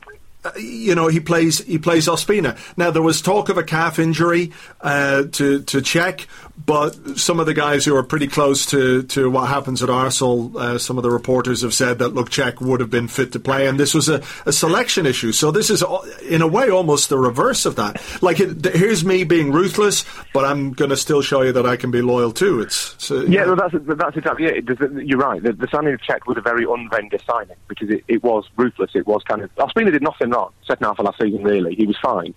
you 0.58 0.96
know, 0.96 1.08
he 1.08 1.20
plays 1.20 1.60
he 1.60 1.78
plays 1.78 2.08
Ospina. 2.08 2.58
Now 2.78 2.92
there 2.92 3.02
was 3.02 3.22
talk 3.22 3.50
of 3.50 3.58
a 3.58 3.64
calf 3.64 4.00
injury 4.00 4.52
uh, 4.82 5.24
to 5.24 5.62
to 5.62 5.78
Cech, 5.78 6.26
but 6.56 7.18
some 7.18 7.40
of 7.40 7.48
the 7.48 7.54
guys 7.54 7.84
who 7.84 7.96
are 7.96 8.04
pretty 8.04 8.28
close 8.28 8.68
to, 8.68 9.04
to 9.04 9.30
what 9.30 9.48
happens 9.48 9.82
at 9.82 9.90
Arsenal, 9.90 10.56
uh, 10.58 10.78
some 10.78 10.98
of 10.98 11.04
the 11.04 11.10
reporters 11.10 11.64
have 11.64 11.74
said 11.74 12.00
that 12.00 12.10
look, 12.10 12.30
would 12.62 12.80
have 12.80 12.92
been 12.92 13.08
fit 13.08 13.32
to 13.32 13.40
play, 13.40 13.68
and 13.68 13.80
this 13.80 13.94
was 13.94 14.08
a, 14.08 14.22
a 14.46 14.54
selection 14.54 15.06
issue. 15.06 15.32
So 15.32 15.50
this 15.52 15.70
is 15.70 15.84
in 16.30 16.42
a 16.42 16.48
way 16.48 16.70
almost 16.70 17.10
the 17.10 17.18
reverse 17.18 17.66
of 17.66 17.76
that. 17.78 18.02
Like 18.22 18.40
it, 18.40 18.66
here's 18.76 19.04
me 19.04 19.24
being 19.24 19.52
ruthless, 19.52 20.06
but 20.34 20.46
I'm 20.46 20.74
going 20.74 20.90
to 20.90 20.98
still 20.98 21.22
show 21.22 21.42
you 21.42 21.52
that 21.54 21.66
I 21.66 21.76
can 21.76 21.90
be 21.92 22.02
loyal 22.02 22.32
too. 22.32 22.62
It's 22.62 22.96
so, 23.04 23.22
yeah, 23.22 23.46
well, 23.46 23.56
that's 23.56 23.76
that's 23.86 24.18
exactly 24.18 24.46
it. 24.46 24.66
You're 25.06 25.20
right. 25.20 25.42
The, 25.42 25.54
the 25.54 25.68
signing 25.68 25.94
of 25.94 26.02
Cech 26.02 26.28
was 26.28 26.38
a 26.38 26.42
very 26.42 26.66
un-Wenger 26.66 27.20
signing 27.26 27.58
because 27.68 27.90
it, 27.90 28.04
it 28.08 28.24
was 28.24 28.48
ruthless. 28.58 28.92
It 28.94 29.08
was 29.08 29.24
kind 29.24 29.42
of 29.42 29.54
Ospina 29.56 29.92
did 29.92 30.04
nothing 30.04 30.30
wrong 30.30 30.52
second 30.68 30.86
half 30.86 31.00
of 31.00 31.06
last 31.06 31.20
season. 31.20 31.44
Really, 31.44 31.76
he 31.76 31.86
was 31.86 31.98
fine. 32.02 32.34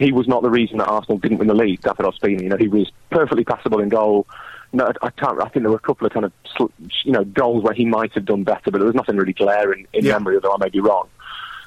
He 0.00 0.12
was 0.12 0.26
not 0.26 0.42
the 0.42 0.48
reason 0.48 0.78
that 0.78 0.88
Arsenal 0.88 1.18
didn't 1.18 1.38
win 1.38 1.48
the 1.48 1.54
league. 1.54 1.82
David 1.82 2.06
Ospina, 2.06 2.42
you 2.42 2.48
know, 2.48 2.56
he 2.56 2.68
was 2.68 2.90
perfectly 3.10 3.44
passable 3.44 3.80
in 3.80 3.90
goal. 3.90 4.26
No, 4.72 4.90
I 5.02 5.10
can't. 5.10 5.38
I 5.42 5.48
think 5.48 5.62
there 5.62 5.70
were 5.70 5.76
a 5.76 5.78
couple 5.78 6.06
of 6.06 6.12
kind 6.14 6.24
of 6.24 6.32
you 7.04 7.12
know 7.12 7.22
goals 7.22 7.62
where 7.62 7.74
he 7.74 7.84
might 7.84 8.12
have 8.14 8.24
done 8.24 8.42
better, 8.42 8.70
but 8.70 8.78
there 8.78 8.86
was 8.86 8.94
nothing 8.94 9.18
really 9.18 9.34
glaring 9.34 9.86
in 9.92 10.06
yeah. 10.06 10.12
memory, 10.12 10.36
although 10.36 10.54
I 10.54 10.56
may 10.56 10.70
be 10.70 10.80
wrong. 10.80 11.06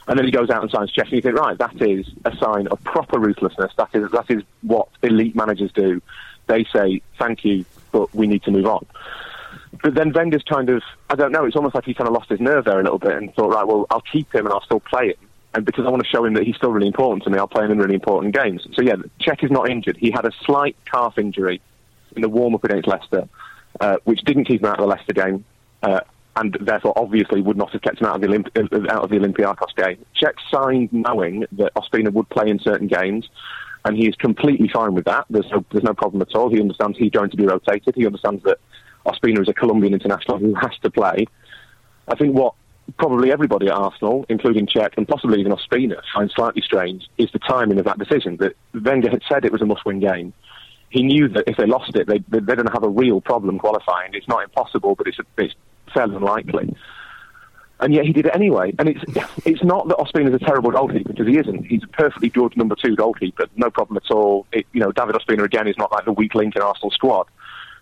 And 0.07 0.17
then 0.17 0.25
he 0.25 0.31
goes 0.31 0.49
out 0.49 0.63
and 0.63 0.71
signs 0.71 0.91
and 0.97 1.11
you 1.11 1.21
think, 1.21 1.37
right, 1.37 1.55
that 1.59 1.79
is 1.79 2.09
a 2.25 2.35
sign 2.37 2.65
of 2.67 2.83
proper 2.83 3.19
ruthlessness. 3.19 3.71
That 3.77 3.89
is 3.93 4.09
that 4.11 4.25
is 4.29 4.41
what 4.61 4.87
elite 5.03 5.35
managers 5.35 5.71
do. 5.71 6.01
They 6.47 6.65
say 6.73 7.03
thank 7.19 7.45
you, 7.45 7.65
but 7.91 8.13
we 8.15 8.25
need 8.25 8.41
to 8.43 8.51
move 8.51 8.65
on. 8.65 8.83
But 9.83 9.93
then 9.93 10.11
Wenger's 10.11 10.43
kind 10.43 10.69
of, 10.69 10.81
I 11.09 11.15
don't 11.15 11.31
know, 11.31 11.45
it's 11.45 11.55
almost 11.55 11.75
like 11.75 11.85
he 11.85 11.93
kind 11.93 12.07
of 12.07 12.15
lost 12.15 12.29
his 12.29 12.39
nerve 12.39 12.65
there 12.65 12.79
a 12.79 12.83
little 12.83 12.99
bit 12.99 13.11
and 13.11 13.31
thought, 13.35 13.53
right, 13.53 13.67
well, 13.67 13.85
I'll 13.91 14.01
keep 14.01 14.33
him 14.33 14.45
and 14.45 14.53
I'll 14.53 14.63
still 14.63 14.79
play 14.79 15.09
him 15.09 15.29
and 15.53 15.65
because 15.65 15.85
I 15.85 15.89
want 15.89 16.03
to 16.03 16.09
show 16.09 16.25
him 16.25 16.33
that 16.33 16.43
he's 16.43 16.55
still 16.55 16.71
really 16.71 16.87
important 16.87 17.23
to 17.23 17.29
me, 17.29 17.37
I'll 17.37 17.47
play 17.47 17.65
him 17.65 17.71
in 17.71 17.77
really 17.77 17.95
important 17.95 18.35
games. 18.35 18.67
So 18.73 18.81
yeah, 18.81 18.95
Cech 19.21 19.43
is 19.43 19.51
not 19.51 19.69
injured. 19.69 19.97
He 19.97 20.11
had 20.11 20.25
a 20.25 20.31
slight 20.45 20.75
calf 20.85 21.17
injury 21.17 21.61
in 22.15 22.21
the 22.21 22.29
warm-up 22.29 22.63
against 22.63 22.87
Leicester, 22.87 23.27
uh, 23.79 23.97
which 24.03 24.21
didn't 24.21 24.45
keep 24.45 24.61
him 24.61 24.67
out 24.67 24.79
of 24.79 24.83
the 24.83 24.87
Leicester 24.87 25.13
game, 25.13 25.45
uh, 25.83 26.01
and 26.35 26.57
therefore 26.61 26.93
obviously 26.95 27.41
would 27.41 27.57
not 27.57 27.71
have 27.71 27.81
kept 27.81 27.99
him 27.99 28.07
out 28.07 28.15
of 28.15 28.21
the, 28.21 28.27
Olymp- 28.27 28.55
uh, 28.57 28.93
out 28.93 29.03
of 29.03 29.09
the 29.09 29.17
Olympiacos 29.17 29.75
game. 29.75 30.03
Cech 30.19 30.33
signed 30.51 30.91
knowing 30.91 31.45
that 31.53 31.73
Ospina 31.75 32.11
would 32.11 32.29
play 32.29 32.49
in 32.49 32.59
certain 32.59 32.87
games, 32.87 33.29
and 33.85 33.95
he 33.95 34.07
is 34.07 34.15
completely 34.15 34.69
fine 34.69 34.93
with 34.93 35.05
that. 35.05 35.25
There's 35.29 35.49
no, 35.51 35.63
there's 35.71 35.83
no 35.83 35.93
problem 35.93 36.21
at 36.21 36.33
all. 36.35 36.49
He 36.49 36.59
understands 36.59 36.97
he's 36.97 37.11
going 37.11 37.29
to 37.29 37.37
be 37.37 37.45
rotated. 37.45 37.95
He 37.95 38.05
understands 38.05 38.43
that 38.43 38.59
Ospina 39.05 39.41
is 39.41 39.49
a 39.49 39.53
Colombian 39.53 39.93
international 39.93 40.39
who 40.39 40.55
has 40.55 40.71
to 40.81 40.89
play. 40.89 41.27
I 42.07 42.15
think 42.15 42.33
what 42.33 42.55
probably 42.97 43.31
everybody 43.31 43.67
at 43.67 43.73
Arsenal, 43.73 44.25
including 44.29 44.67
Cech 44.67 44.93
and 44.97 45.07
possibly 45.07 45.39
even 45.39 45.51
Ospina, 45.51 46.01
finds 46.13 46.33
slightly 46.33 46.61
strange 46.61 47.07
is 47.17 47.31
the 47.31 47.39
timing 47.39 47.79
of 47.79 47.85
that 47.85 47.97
decision. 47.97 48.37
That 48.37 48.55
Wenger 48.73 49.09
had 49.09 49.21
said 49.29 49.45
it 49.45 49.51
was 49.51 49.61
a 49.61 49.65
must-win 49.65 49.99
game. 49.99 50.33
He 50.89 51.03
knew 51.03 51.27
that 51.29 51.45
if 51.47 51.57
they 51.57 51.65
lost 51.65 51.95
it, 51.95 52.07
they, 52.07 52.19
they're 52.27 52.55
going 52.55 52.67
to 52.67 52.71
have 52.71 52.83
a 52.83 52.89
real 52.89 53.19
problem 53.19 53.57
qualifying. 53.57 54.11
It's 54.13 54.27
not 54.27 54.43
impossible, 54.43 54.95
but 54.95 55.07
it's, 55.07 55.17
it's 55.37 55.55
fairly 55.93 56.15
unlikely. 56.15 56.75
And 57.79 57.93
yet 57.93 58.05
he 58.05 58.13
did 58.13 58.27
it 58.27 58.35
anyway. 58.35 58.73
And 58.77 58.89
it's 58.89 59.03
it's 59.45 59.63
not 59.63 59.87
that 59.87 59.97
Ospina 59.97 60.29
is 60.29 60.35
a 60.35 60.45
terrible 60.45 60.71
goalkeeper 60.71 61.09
because 61.09 61.27
he 61.27 61.37
isn't. 61.37 61.65
He's 61.65 61.83
a 61.83 61.87
perfectly 61.87 62.29
good 62.29 62.55
number 62.55 62.75
two 62.75 62.95
goalkeeper, 62.95 63.47
no 63.55 63.69
problem 63.71 63.97
at 63.97 64.11
all. 64.11 64.45
It, 64.51 64.67
you 64.71 64.79
know, 64.79 64.91
David 64.91 65.15
Ospina 65.15 65.43
again 65.43 65.67
is 65.67 65.77
not 65.77 65.91
like 65.91 66.05
the 66.05 66.13
weak 66.13 66.35
link 66.35 66.55
in 66.55 66.61
Arsenal 66.61 66.91
squad. 66.91 67.27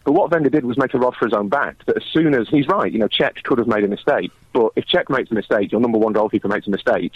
But 0.04 0.14
what 0.14 0.32
Wenger 0.32 0.50
did 0.50 0.66
was 0.66 0.78
make 0.78 0.94
a 0.94 0.98
rod 0.98 1.16
for 1.16 1.26
his 1.26 1.34
own 1.34 1.50
back. 1.50 1.86
That 1.86 1.98
as 1.98 2.04
soon 2.12 2.34
as 2.34 2.48
he's 2.50 2.68
right, 2.68 2.92
you 2.92 2.98
know, 2.98 3.08
Cech 3.08 3.44
could 3.44 3.60
have 3.60 3.68
made 3.68 3.84
a 3.84 3.88
mistake. 3.88 4.32
But 4.54 4.74
if 4.76 4.86
Cech 4.86 5.10
makes 5.10 5.32
a 5.32 5.34
mistake, 5.34 5.72
your 5.72 5.82
number 5.82 5.98
one 5.98 6.14
goalkeeper 6.14 6.48
makes 6.48 6.68
a 6.68 6.70
mistake, 6.70 7.14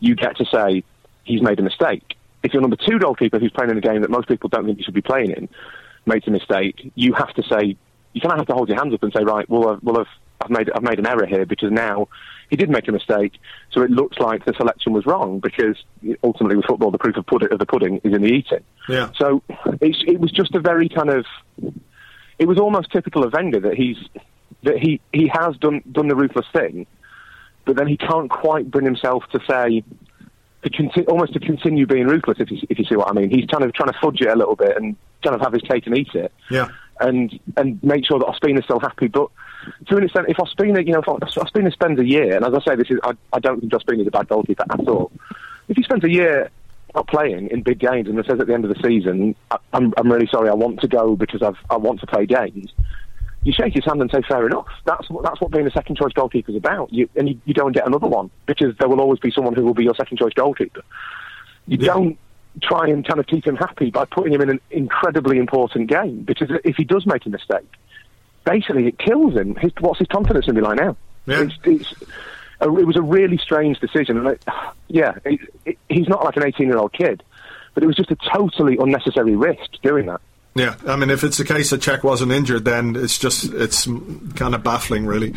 you 0.00 0.14
get 0.14 0.36
to 0.38 0.44
say 0.46 0.84
he's 1.24 1.42
made 1.42 1.58
a 1.58 1.62
mistake. 1.62 2.16
If 2.42 2.52
your 2.52 2.62
number 2.62 2.76
two 2.76 2.98
goalkeeper, 2.98 3.38
who's 3.38 3.52
playing 3.52 3.70
in 3.70 3.78
a 3.78 3.80
game 3.80 4.02
that 4.02 4.10
most 4.10 4.28
people 4.28 4.48
don't 4.48 4.64
think 4.64 4.78
he 4.78 4.84
should 4.84 4.94
be 4.94 5.02
playing 5.02 5.30
in, 5.32 5.48
makes 6.06 6.26
a 6.26 6.30
mistake, 6.30 6.92
you 6.94 7.12
have 7.12 7.32
to 7.34 7.42
say 7.42 7.76
you 8.12 8.20
kind 8.20 8.32
of 8.32 8.38
have 8.38 8.46
to 8.46 8.54
hold 8.54 8.68
your 8.68 8.78
hands 8.78 8.94
up 8.94 9.02
and 9.02 9.12
say, 9.12 9.22
right, 9.22 9.48
well, 9.48 9.68
I've, 9.68 9.82
well, 9.82 10.00
I've, 10.00 10.06
I've 10.40 10.50
made 10.50 10.70
I've 10.74 10.82
made 10.82 10.98
an 10.98 11.06
error 11.06 11.26
here 11.26 11.44
because 11.44 11.70
now 11.70 12.08
he 12.48 12.56
did 12.56 12.70
make 12.70 12.88
a 12.88 12.92
mistake. 12.92 13.34
So 13.72 13.82
it 13.82 13.90
looks 13.90 14.18
like 14.18 14.44
the 14.44 14.54
selection 14.54 14.92
was 14.92 15.04
wrong 15.04 15.40
because 15.40 15.76
ultimately 16.22 16.56
with 16.56 16.66
football, 16.66 16.90
the 16.90 16.98
proof 16.98 17.16
of, 17.16 17.26
pud- 17.26 17.52
of 17.52 17.58
the 17.58 17.66
pudding 17.66 18.00
is 18.04 18.14
in 18.14 18.22
the 18.22 18.28
eating. 18.28 18.64
Yeah. 18.88 19.10
So 19.16 19.42
it 19.80 20.20
was 20.20 20.30
just 20.30 20.54
a 20.54 20.60
very 20.60 20.88
kind 20.88 21.10
of 21.10 21.26
it 22.38 22.46
was 22.46 22.58
almost 22.58 22.92
typical 22.92 23.24
of 23.24 23.32
Wenger 23.32 23.60
that 23.60 23.74
he's 23.74 23.96
that 24.62 24.78
he, 24.78 25.00
he 25.12 25.28
has 25.32 25.56
done 25.56 25.82
done 25.90 26.08
the 26.08 26.16
ruthless 26.16 26.46
thing, 26.52 26.86
but 27.64 27.76
then 27.76 27.86
he 27.86 27.96
can't 27.96 28.30
quite 28.30 28.70
bring 28.70 28.84
himself 28.84 29.24
to 29.32 29.40
say 29.48 29.84
to 30.62 30.70
conti- 30.70 31.06
almost 31.06 31.32
to 31.34 31.40
continue 31.40 31.86
being 31.86 32.06
ruthless. 32.06 32.38
If 32.40 32.50
you, 32.50 32.58
if 32.68 32.78
you 32.78 32.84
see 32.84 32.96
what 32.96 33.08
I 33.08 33.12
mean, 33.12 33.30
he's 33.30 33.46
kind 33.46 33.64
of 33.64 33.72
trying 33.72 33.92
to 33.92 33.98
fudge 34.00 34.20
it 34.20 34.28
a 34.28 34.36
little 34.36 34.56
bit 34.56 34.76
and 34.76 34.96
kind 35.22 35.34
of 35.34 35.40
have 35.40 35.52
his 35.52 35.62
cake 35.62 35.86
and 35.86 35.96
eat 35.96 36.14
it. 36.14 36.32
Yeah. 36.50 36.68
And 37.00 37.38
and 37.56 37.82
make 37.84 38.04
sure 38.06 38.18
that 38.18 38.26
Ospina's 38.26 38.64
still 38.64 38.80
happy, 38.80 39.06
but 39.06 39.30
to 39.86 39.96
an 39.96 40.04
extent, 40.04 40.26
if 40.28 40.36
Ospina, 40.36 40.84
you 40.84 40.92
know, 40.92 41.00
if 41.00 41.04
Ospina 41.04 41.72
spends 41.72 42.00
a 42.00 42.04
year, 42.04 42.36
and 42.36 42.44
as 42.44 42.54
I 42.54 42.70
say, 42.70 42.76
this 42.76 42.90
is 42.90 42.98
I, 43.02 43.12
I 43.32 43.38
don't 43.38 43.60
think 43.60 43.72
Ospina 43.72 44.00
is 44.00 44.06
a 44.08 44.10
bad 44.10 44.28
goalkeeper 44.28 44.64
at 44.68 44.88
all. 44.88 45.12
If 45.68 45.76
he 45.76 45.82
spends 45.82 46.02
a 46.04 46.10
year 46.10 46.50
not 46.94 47.06
playing 47.06 47.48
in 47.50 47.62
big 47.62 47.78
games 47.78 48.08
and 48.08 48.16
says 48.24 48.40
at 48.40 48.46
the 48.46 48.54
end 48.54 48.64
of 48.64 48.74
the 48.74 48.82
season, 48.82 49.34
I, 49.50 49.58
I'm, 49.72 49.92
I'm 49.96 50.10
really 50.10 50.26
sorry, 50.26 50.48
I 50.48 50.54
want 50.54 50.80
to 50.80 50.88
go 50.88 51.16
because 51.16 51.42
I've, 51.42 51.58
I 51.70 51.76
want 51.76 52.00
to 52.00 52.06
play 52.06 52.26
games, 52.26 52.72
you 53.48 53.54
shake 53.54 53.72
his 53.72 53.84
hand 53.86 53.98
and 54.02 54.10
say, 54.10 54.20
fair 54.28 54.46
enough. 54.46 54.66
That's 54.84 55.08
what, 55.08 55.24
that's 55.24 55.40
what 55.40 55.50
being 55.50 55.66
a 55.66 55.70
second 55.70 55.96
choice 55.96 56.12
goalkeeper 56.12 56.50
is 56.50 56.56
about. 56.58 56.92
You, 56.92 57.08
and 57.16 57.30
you, 57.30 57.40
you 57.46 57.54
don't 57.54 57.72
get 57.72 57.86
another 57.86 58.06
one 58.06 58.30
because 58.44 58.76
there 58.76 58.90
will 58.90 59.00
always 59.00 59.20
be 59.20 59.30
someone 59.30 59.54
who 59.54 59.64
will 59.64 59.72
be 59.72 59.84
your 59.84 59.94
second 59.94 60.18
choice 60.18 60.34
goalkeeper. 60.34 60.82
You 61.66 61.78
yeah. 61.80 61.94
don't 61.94 62.18
try 62.62 62.88
and 62.88 63.08
kind 63.08 63.18
of 63.18 63.26
keep 63.26 63.46
him 63.46 63.56
happy 63.56 63.90
by 63.90 64.04
putting 64.04 64.34
him 64.34 64.42
in 64.42 64.50
an 64.50 64.60
incredibly 64.70 65.38
important 65.38 65.88
game 65.88 66.24
because 66.24 66.50
if 66.62 66.76
he 66.76 66.84
does 66.84 67.06
make 67.06 67.24
a 67.24 67.30
mistake, 67.30 67.72
basically 68.44 68.86
it 68.86 68.98
kills 68.98 69.32
him. 69.32 69.54
His, 69.54 69.72
what's 69.80 69.98
his 69.98 70.08
confidence 70.08 70.44
going 70.44 70.56
to 70.56 70.60
be 70.60 70.66
like 70.66 70.76
now? 70.76 70.96
Yeah. 71.24 71.44
It's, 71.44 71.54
it's, 71.64 71.94
a, 72.60 72.64
it 72.76 72.86
was 72.86 72.96
a 72.96 73.02
really 73.02 73.38
strange 73.38 73.80
decision. 73.80 74.18
And 74.18 74.26
it, 74.26 74.44
yeah, 74.88 75.14
it, 75.24 75.40
it, 75.64 75.78
he's 75.88 76.06
not 76.06 76.22
like 76.22 76.36
an 76.36 76.44
18 76.44 76.66
year 76.66 76.76
old 76.76 76.92
kid, 76.92 77.22
but 77.72 77.82
it 77.82 77.86
was 77.86 77.96
just 77.96 78.10
a 78.10 78.16
totally 78.30 78.76
unnecessary 78.78 79.36
risk 79.36 79.70
doing 79.82 80.04
that. 80.04 80.20
Yeah, 80.58 80.74
I 80.88 80.96
mean, 80.96 81.08
if 81.08 81.22
it's 81.22 81.38
the 81.38 81.44
case 81.44 81.70
that 81.70 81.80
Cech 81.82 82.02
wasn't 82.02 82.32
injured, 82.32 82.64
then 82.64 82.96
it's 82.96 83.16
just 83.16 83.52
it's 83.52 83.86
kind 84.34 84.56
of 84.56 84.64
baffling, 84.64 85.06
really. 85.06 85.34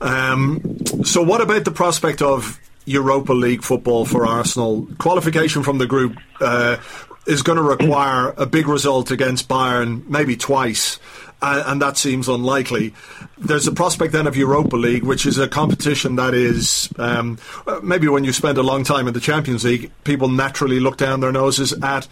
Um, 0.00 0.78
so, 1.02 1.22
what 1.22 1.40
about 1.40 1.64
the 1.64 1.72
prospect 1.72 2.22
of 2.22 2.60
Europa 2.84 3.32
League 3.32 3.64
football 3.64 4.04
for 4.04 4.24
Arsenal? 4.24 4.86
Qualification 4.98 5.64
from 5.64 5.78
the 5.78 5.88
group 5.88 6.16
uh, 6.40 6.76
is 7.26 7.42
going 7.42 7.56
to 7.56 7.64
require 7.64 8.32
a 8.36 8.46
big 8.46 8.68
result 8.68 9.10
against 9.10 9.48
Bayern, 9.48 10.06
maybe 10.06 10.36
twice 10.36 11.00
and, 11.42 11.62
and, 11.66 11.82
that 11.82 11.96
seems 11.96 12.28
unlikely. 12.28 12.94
There's 13.38 13.66
a 13.66 13.72
prospect 13.72 14.12
then 14.12 14.26
of 14.26 14.36
Europa 14.36 14.76
League, 14.76 15.04
which 15.04 15.26
is 15.26 15.38
a 15.38 15.48
competition 15.48 16.16
that 16.16 16.34
is 16.34 16.88
um, 16.98 17.38
maybe 17.82 18.08
when 18.08 18.24
you 18.24 18.32
spend 18.32 18.58
a 18.58 18.62
long 18.62 18.84
time 18.84 19.08
in 19.08 19.14
the 19.14 19.20
Champions 19.20 19.64
League, 19.64 19.90
people 20.04 20.28
naturally 20.28 20.80
look 20.80 20.96
down 20.96 21.20
their 21.20 21.32
noses 21.32 21.72
at 21.82 22.06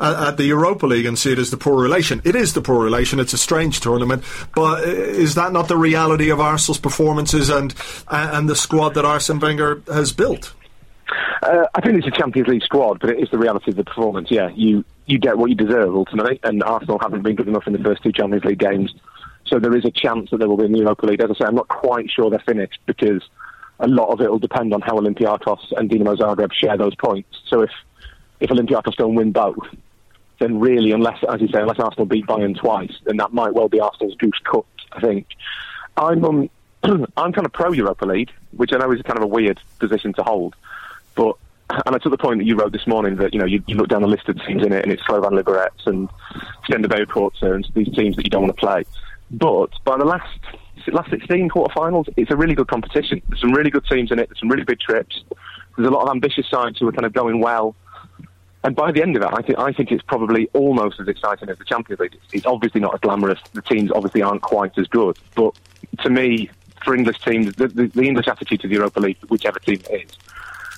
at 0.00 0.36
the 0.36 0.44
Europa 0.44 0.86
League 0.86 1.06
and 1.06 1.18
see 1.18 1.32
it 1.32 1.38
as 1.38 1.50
the 1.50 1.56
poor 1.56 1.80
relation. 1.80 2.20
It 2.24 2.34
is 2.34 2.52
the 2.52 2.60
poor 2.60 2.82
relation. 2.82 3.20
It's 3.20 3.32
a 3.32 3.38
strange 3.38 3.80
tournament, 3.80 4.24
but 4.54 4.84
is 4.84 5.36
that 5.36 5.52
not 5.52 5.68
the 5.68 5.76
reality 5.76 6.30
of 6.30 6.40
Arsenal's 6.40 6.78
performances 6.78 7.48
and 7.48 7.74
and 8.08 8.48
the 8.48 8.56
squad 8.56 8.94
that 8.94 9.04
Arsene 9.04 9.38
Wenger 9.38 9.82
has 9.86 10.12
built? 10.12 10.52
Uh, 11.42 11.66
I 11.74 11.80
think 11.80 11.98
it's 11.98 12.06
a 12.06 12.10
Champions 12.10 12.48
League 12.48 12.62
squad, 12.62 13.00
but 13.00 13.10
it 13.10 13.20
is 13.20 13.30
the 13.30 13.38
reality 13.38 13.70
of 13.70 13.76
the 13.76 13.84
performance. 13.84 14.30
Yeah, 14.30 14.50
you 14.54 14.84
you 15.06 15.18
get 15.18 15.36
what 15.36 15.50
you 15.50 15.56
deserve 15.56 15.94
ultimately, 15.94 16.40
and 16.42 16.62
Arsenal 16.62 16.98
haven't 16.98 17.22
been 17.22 17.36
good 17.36 17.48
enough 17.48 17.66
in 17.66 17.72
the 17.72 17.78
first 17.78 18.02
two 18.02 18.12
Champions 18.12 18.44
League 18.44 18.58
games, 18.58 18.94
so 19.46 19.58
there 19.58 19.76
is 19.76 19.84
a 19.84 19.90
chance 19.90 20.30
that 20.30 20.38
there 20.38 20.48
will 20.48 20.56
be 20.56 20.64
in 20.64 20.72
the 20.72 20.78
Europa 20.78 21.06
League. 21.06 21.20
As 21.20 21.30
I 21.30 21.34
say, 21.34 21.44
I'm 21.44 21.54
not 21.54 21.68
quite 21.68 22.10
sure 22.10 22.30
they're 22.30 22.38
finished 22.40 22.78
because 22.86 23.22
a 23.80 23.88
lot 23.88 24.08
of 24.10 24.20
it 24.20 24.30
will 24.30 24.38
depend 24.38 24.72
on 24.72 24.80
how 24.80 24.98
Olympiacos 24.98 25.72
and 25.76 25.90
Dinamo 25.90 26.16
Zagreb 26.16 26.52
share 26.52 26.78
those 26.78 26.94
points. 26.94 27.28
So 27.48 27.62
if 27.62 27.70
if 28.40 28.50
Olympiacos 28.50 28.96
don't 28.96 29.14
win 29.14 29.32
both, 29.32 29.66
then 30.38 30.60
really, 30.60 30.92
unless 30.92 31.18
as 31.28 31.40
you 31.40 31.48
say, 31.48 31.60
unless 31.60 31.78
Arsenal 31.78 32.06
beat 32.06 32.26
Bayern 32.26 32.58
twice, 32.58 32.92
then 33.04 33.16
that 33.18 33.32
might 33.32 33.54
well 33.54 33.68
be 33.68 33.80
Arsenal's 33.80 34.16
goose 34.16 34.40
cut. 34.50 34.64
I 34.92 35.00
think 35.00 35.26
I'm 35.96 36.24
um, 36.24 36.50
I'm 37.16 37.32
kind 37.32 37.46
of 37.46 37.52
pro 37.52 37.72
Europa 37.72 38.06
League, 38.06 38.30
which 38.52 38.72
I 38.72 38.78
know 38.78 38.90
is 38.92 39.02
kind 39.02 39.18
of 39.18 39.24
a 39.24 39.28
weird 39.28 39.60
position 39.78 40.12
to 40.14 40.22
hold. 40.22 40.54
But 41.14 41.36
and 41.70 41.94
I 41.94 41.98
took 41.98 42.12
the 42.12 42.18
point 42.18 42.38
that 42.38 42.44
you 42.44 42.56
wrote 42.56 42.72
this 42.72 42.86
morning 42.86 43.16
that 43.16 43.32
you 43.32 43.40
know 43.40 43.46
you, 43.46 43.62
you 43.66 43.74
look 43.76 43.88
down 43.88 44.02
the 44.02 44.08
list 44.08 44.28
of 44.28 44.36
teams 44.44 44.64
in 44.64 44.72
it, 44.72 44.84
and 44.84 44.92
it's 44.92 45.02
Slovan 45.02 45.32
Liberec 45.32 45.70
and 45.86 46.08
Stenda 46.68 47.08
Porto 47.08 47.54
and 47.54 47.66
these 47.74 47.92
teams 47.94 48.16
that 48.16 48.24
you 48.24 48.30
don't 48.30 48.42
want 48.42 48.54
to 48.54 48.60
play. 48.60 48.84
But 49.30 49.70
by 49.84 49.96
the 49.96 50.04
last 50.04 50.38
last 50.88 51.10
16 51.10 51.48
quarterfinals, 51.48 52.12
it's 52.16 52.30
a 52.30 52.36
really 52.36 52.54
good 52.54 52.68
competition. 52.68 53.22
There's 53.28 53.40
some 53.40 53.52
really 53.52 53.70
good 53.70 53.86
teams 53.86 54.12
in 54.12 54.18
it. 54.18 54.28
There's 54.28 54.40
some 54.40 54.50
really 54.50 54.64
big 54.64 54.80
trips. 54.80 55.22
There's 55.76 55.88
a 55.88 55.90
lot 55.90 56.04
of 56.04 56.10
ambitious 56.10 56.48
sides 56.48 56.78
who 56.78 56.88
are 56.88 56.92
kind 56.92 57.06
of 57.06 57.12
going 57.12 57.40
well. 57.40 57.74
And 58.62 58.74
by 58.74 58.92
the 58.92 59.02
end 59.02 59.16
of 59.16 59.22
it, 59.22 59.28
I 59.32 59.42
think 59.42 59.58
I 59.58 59.72
think 59.72 59.92
it's 59.92 60.02
probably 60.02 60.48
almost 60.52 61.00
as 61.00 61.08
exciting 61.08 61.48
as 61.48 61.58
the 61.58 61.64
Champions 61.64 62.00
League. 62.00 62.16
It's 62.32 62.46
obviously 62.46 62.80
not 62.80 62.94
as 62.94 63.00
glamorous. 63.00 63.40
The 63.52 63.62
teams 63.62 63.90
obviously 63.90 64.22
aren't 64.22 64.42
quite 64.42 64.76
as 64.78 64.86
good. 64.88 65.18
But 65.34 65.54
to 66.02 66.10
me, 66.10 66.50
for 66.82 66.94
English 66.94 67.20
teams, 67.20 67.54
the, 67.56 67.68
the, 67.68 67.86
the 67.88 68.02
English 68.02 68.28
attitude 68.28 68.60
to 68.60 68.68
the 68.68 68.74
Europa 68.74 69.00
League, 69.00 69.18
whichever 69.28 69.58
team 69.58 69.80
it 69.90 70.06
is, 70.06 70.16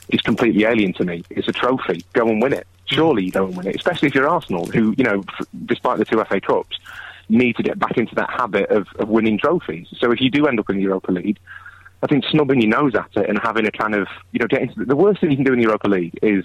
is 0.08 0.20
completely 0.20 0.64
alien 0.64 0.92
to 0.94 1.04
me. 1.04 1.24
It's 1.30 1.48
a 1.48 1.52
trophy. 1.52 2.04
Go 2.12 2.28
and 2.28 2.40
win 2.40 2.52
it. 2.52 2.66
Mm. 2.88 2.94
Surely 2.94 3.24
you 3.24 3.32
go 3.32 3.46
and 3.46 3.56
win 3.56 3.66
it, 3.66 3.76
especially 3.76 4.08
if 4.08 4.14
you're 4.14 4.28
Arsenal, 4.28 4.66
who, 4.66 4.94
you 4.96 5.04
know, 5.04 5.24
f- 5.28 5.46
despite 5.64 5.98
the 5.98 6.04
two 6.04 6.22
FA 6.24 6.40
Cups, 6.40 6.78
need 7.28 7.56
to 7.56 7.62
get 7.62 7.78
back 7.78 7.96
into 7.96 8.14
that 8.14 8.30
habit 8.30 8.70
of, 8.70 8.86
of 8.98 9.08
winning 9.08 9.38
trophies. 9.38 9.88
So 9.98 10.12
if 10.12 10.20
you 10.20 10.30
do 10.30 10.46
end 10.46 10.60
up 10.60 10.70
in 10.70 10.76
the 10.76 10.82
Europa 10.82 11.10
League, 11.10 11.38
I 12.02 12.06
think 12.06 12.24
snubbing 12.26 12.60
your 12.60 12.70
nose 12.70 12.94
at 12.94 13.10
it 13.16 13.28
and 13.28 13.38
having 13.42 13.66
a 13.66 13.72
kind 13.72 13.94
of, 13.94 14.06
you 14.32 14.38
know, 14.38 14.46
get 14.46 14.62
into 14.62 14.78
the, 14.78 14.84
the 14.84 14.96
worst 14.96 15.20
thing 15.20 15.30
you 15.30 15.36
can 15.36 15.44
do 15.44 15.52
in 15.52 15.58
the 15.58 15.64
Europa 15.64 15.88
League 15.88 16.18
is 16.22 16.44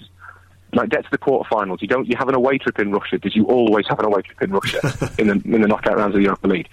like 0.74 0.88
get 0.88 1.04
to 1.04 1.10
the 1.10 1.18
quarterfinals. 1.18 1.82
You 1.82 1.88
don't. 1.88 2.08
You 2.08 2.16
have 2.16 2.28
an 2.28 2.34
away 2.34 2.58
trip 2.58 2.78
in 2.78 2.90
Russia 2.92 3.16
because 3.16 3.36
you 3.36 3.44
always 3.44 3.86
have 3.88 3.98
an 3.98 4.06
away 4.06 4.22
trip 4.22 4.40
in 4.42 4.50
Russia 4.52 4.80
in 5.18 5.26
the 5.26 5.34
in 5.44 5.60
the 5.60 5.68
knockout 5.68 5.96
rounds 5.96 6.14
of 6.14 6.20
the 6.20 6.24
Europa 6.24 6.48
League. 6.48 6.68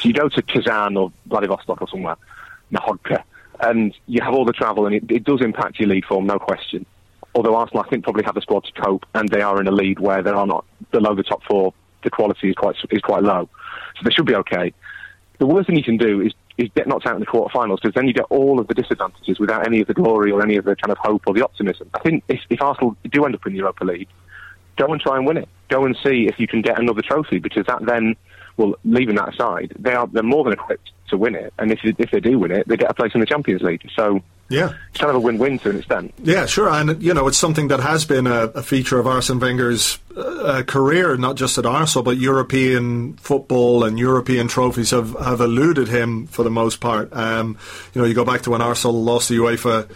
So 0.00 0.08
you 0.08 0.14
go 0.14 0.28
to 0.28 0.42
Kazan 0.42 0.96
or 0.96 1.12
Vladivostok 1.26 1.82
or 1.82 1.88
somewhere, 1.88 2.16
Nahodka, 2.72 3.22
and 3.62 3.94
you 4.06 4.20
have 4.22 4.34
all 4.34 4.44
the 4.44 4.52
travel, 4.52 4.86
and 4.86 4.94
it, 4.94 5.10
it 5.10 5.24
does 5.24 5.40
impact 5.42 5.78
your 5.78 5.88
lead 5.88 6.04
form, 6.04 6.26
no 6.26 6.38
question. 6.38 6.86
Although 7.34 7.56
Arsenal, 7.56 7.84
I 7.84 7.88
think, 7.88 8.04
probably 8.04 8.24
have 8.24 8.34
the 8.34 8.40
squad 8.40 8.64
to 8.64 8.72
cope, 8.72 9.06
and 9.14 9.28
they 9.28 9.42
are 9.42 9.60
in 9.60 9.68
a 9.68 9.72
lead 9.72 10.00
where 10.00 10.22
they 10.22 10.30
are 10.30 10.46
not 10.46 10.64
below 10.90 11.14
the 11.14 11.22
top 11.22 11.42
four. 11.44 11.72
The 12.02 12.10
quality 12.10 12.48
is 12.48 12.56
quite 12.56 12.76
is 12.90 13.02
quite 13.02 13.22
low, 13.22 13.48
so 13.96 14.00
they 14.04 14.10
should 14.10 14.26
be 14.26 14.34
okay. 14.36 14.72
The 15.38 15.46
worst 15.46 15.68
thing 15.68 15.76
you 15.76 15.84
can 15.84 15.98
do 15.98 16.20
is 16.20 16.32
is 16.60 16.68
get 16.74 16.86
knocked 16.86 17.06
out 17.06 17.14
in 17.14 17.20
the 17.20 17.26
quarterfinals 17.26 17.78
because 17.80 17.94
then 17.94 18.06
you 18.06 18.12
get 18.12 18.26
all 18.30 18.60
of 18.60 18.68
the 18.68 18.74
disadvantages 18.74 19.38
without 19.38 19.66
any 19.66 19.80
of 19.80 19.86
the 19.86 19.94
glory 19.94 20.30
or 20.30 20.42
any 20.42 20.56
of 20.56 20.64
the 20.64 20.76
kind 20.76 20.92
of 20.92 20.98
hope 20.98 21.22
or 21.26 21.34
the 21.34 21.42
optimism. 21.42 21.88
I 21.94 22.00
think 22.00 22.24
if, 22.28 22.40
if 22.50 22.60
Arsenal 22.60 22.96
do 23.10 23.24
end 23.24 23.34
up 23.34 23.46
in 23.46 23.52
the 23.52 23.58
Europa 23.58 23.84
League, 23.84 24.08
go 24.76 24.92
and 24.92 25.00
try 25.00 25.16
and 25.16 25.26
win 25.26 25.38
it. 25.38 25.48
Go 25.68 25.84
and 25.84 25.96
see 26.04 26.26
if 26.26 26.38
you 26.38 26.46
can 26.46 26.62
get 26.62 26.78
another 26.78 27.02
trophy 27.02 27.38
because 27.38 27.66
that 27.66 27.84
then, 27.86 28.16
well, 28.56 28.74
leaving 28.84 29.16
that 29.16 29.34
aside, 29.34 29.72
they 29.78 29.94
are 29.94 30.06
they're 30.06 30.22
more 30.22 30.44
than 30.44 30.52
equipped 30.52 30.92
to 31.08 31.16
win 31.16 31.34
it, 31.34 31.52
and 31.58 31.72
if 31.72 31.80
if 31.84 32.10
they 32.10 32.20
do 32.20 32.38
win 32.38 32.50
it, 32.50 32.66
they 32.68 32.76
get 32.76 32.90
a 32.90 32.94
place 32.94 33.12
in 33.14 33.20
the 33.20 33.26
Champions 33.26 33.62
League. 33.62 33.82
So 33.94 34.20
yeah, 34.50 34.74
it's 34.90 34.98
kind 34.98 35.10
of 35.10 35.16
a 35.16 35.20
win-win 35.20 35.60
to 35.60 35.70
an 35.70 35.78
extent. 35.78 36.12
Yeah, 36.24 36.44
sure, 36.46 36.68
and 36.68 37.00
you 37.00 37.14
know 37.14 37.28
it's 37.28 37.38
something 37.38 37.68
that 37.68 37.78
has 37.78 38.04
been 38.04 38.26
a, 38.26 38.46
a 38.46 38.62
feature 38.64 38.98
of 38.98 39.06
Arsene 39.06 39.38
Wenger's 39.38 40.00
uh, 40.16 40.64
career, 40.66 41.16
not 41.16 41.36
just 41.36 41.56
at 41.56 41.64
Arsenal, 41.64 42.02
but 42.02 42.16
European 42.16 43.14
football 43.14 43.84
and 43.84 43.96
European 43.96 44.48
trophies 44.48 44.90
have, 44.90 45.16
have 45.20 45.40
eluded 45.40 45.86
him 45.86 46.26
for 46.26 46.42
the 46.42 46.50
most 46.50 46.80
part. 46.80 47.10
Um, 47.12 47.58
you 47.94 48.00
know, 48.02 48.08
you 48.08 48.14
go 48.14 48.24
back 48.24 48.42
to 48.42 48.50
when 48.50 48.60
Arsenal 48.60 49.02
lost 49.02 49.28
the 49.28 49.36
UEFA. 49.36 49.88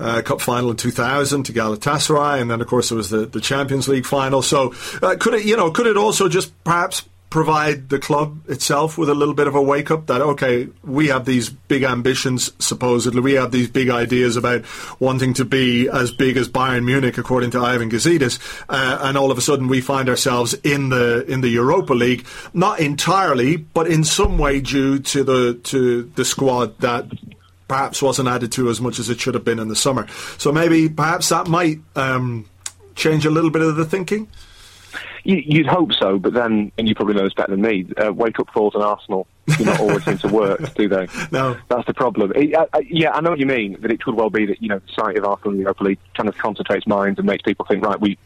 Uh, 0.00 0.22
Cup 0.22 0.40
final 0.40 0.70
in 0.70 0.76
2000 0.76 1.42
to 1.42 1.52
Galatasaray, 1.52 2.40
and 2.40 2.48
then 2.48 2.60
of 2.60 2.68
course 2.68 2.92
it 2.92 2.94
was 2.94 3.10
the, 3.10 3.26
the 3.26 3.40
Champions 3.40 3.88
League 3.88 4.06
final. 4.06 4.42
So 4.42 4.72
uh, 5.02 5.16
could 5.18 5.34
it, 5.34 5.44
you 5.44 5.56
know, 5.56 5.72
could 5.72 5.88
it 5.88 5.96
also 5.96 6.28
just 6.28 6.52
perhaps 6.62 7.02
provide 7.30 7.90
the 7.90 7.98
club 7.98 8.38
itself 8.48 8.96
with 8.96 9.08
a 9.08 9.14
little 9.14 9.34
bit 9.34 9.46
of 9.46 9.54
a 9.54 9.60
wake 9.60 9.90
up 9.90 10.06
that 10.06 10.22
okay 10.22 10.66
we 10.82 11.08
have 11.08 11.26
these 11.26 11.50
big 11.50 11.82
ambitions 11.82 12.52
supposedly. 12.58 13.20
We 13.20 13.34
have 13.34 13.52
these 13.52 13.68
big 13.68 13.90
ideas 13.90 14.36
about 14.36 14.64
wanting 14.98 15.34
to 15.34 15.44
be 15.44 15.88
as 15.88 16.10
big 16.10 16.36
as 16.36 16.48
Bayern 16.48 16.84
Munich 16.84 17.18
according 17.18 17.50
to 17.50 17.60
Ivan 17.60 17.90
Gazidis 17.90 18.38
uh, 18.68 18.98
and 19.02 19.18
all 19.18 19.30
of 19.30 19.36
a 19.36 19.42
sudden 19.42 19.68
we 19.68 19.80
find 19.80 20.08
ourselves 20.08 20.54
in 20.64 20.88
the 20.88 21.24
in 21.26 21.42
the 21.42 21.48
Europa 21.48 21.92
League 21.92 22.26
not 22.54 22.80
entirely 22.80 23.56
but 23.56 23.86
in 23.86 24.04
some 24.04 24.38
way 24.38 24.60
due 24.60 24.98
to 24.98 25.22
the 25.22 25.54
to 25.64 26.04
the 26.14 26.24
squad 26.24 26.78
that 26.78 27.06
perhaps 27.68 28.00
wasn't 28.00 28.26
added 28.26 28.50
to 28.52 28.70
as 28.70 28.80
much 28.80 28.98
as 28.98 29.10
it 29.10 29.20
should 29.20 29.34
have 29.34 29.44
been 29.44 29.58
in 29.58 29.68
the 29.68 29.76
summer. 29.76 30.06
So 30.38 30.50
maybe 30.50 30.88
perhaps 30.88 31.28
that 31.28 31.46
might 31.46 31.80
um, 31.94 32.46
change 32.94 33.26
a 33.26 33.30
little 33.30 33.50
bit 33.50 33.60
of 33.60 33.76
the 33.76 33.84
thinking 33.84 34.26
you, 35.28 35.62
would 35.62 35.66
hope 35.66 35.92
so, 35.92 36.18
but 36.18 36.32
then, 36.32 36.72
and 36.78 36.88
you 36.88 36.94
probably 36.94 37.14
know 37.14 37.24
this 37.24 37.34
better 37.34 37.50
than 37.50 37.60
me, 37.60 37.86
uh, 38.02 38.12
wake 38.12 38.40
up 38.40 38.48
calls 38.52 38.74
and 38.74 38.82
Arsenal 38.82 39.26
do 39.46 39.64
not 39.64 39.80
always 39.80 40.04
seem 40.04 40.18
to 40.18 40.28
work, 40.28 40.74
do 40.74 40.88
they? 40.88 41.06
No. 41.30 41.56
That's 41.68 41.86
the 41.86 41.94
problem. 41.94 42.32
It, 42.34 42.54
uh, 42.54 42.66
yeah, 42.88 43.12
I 43.12 43.20
know 43.20 43.30
what 43.30 43.38
you 43.38 43.46
mean, 43.46 43.78
that 43.80 43.90
it 43.90 44.02
could 44.02 44.14
well 44.14 44.30
be 44.30 44.46
that, 44.46 44.62
you 44.62 44.68
know, 44.68 44.78
the 44.78 44.92
sight 44.92 45.18
of 45.18 45.24
Arsenal 45.24 45.52
in 45.52 45.58
the 45.58 45.62
Europa 45.62 45.84
League 45.84 45.98
kind 46.16 46.28
of 46.28 46.36
concentrates 46.38 46.86
minds 46.86 47.18
and 47.18 47.26
makes 47.26 47.42
people 47.42 47.66
think, 47.66 47.84
right, 47.84 48.00
we 48.00 48.18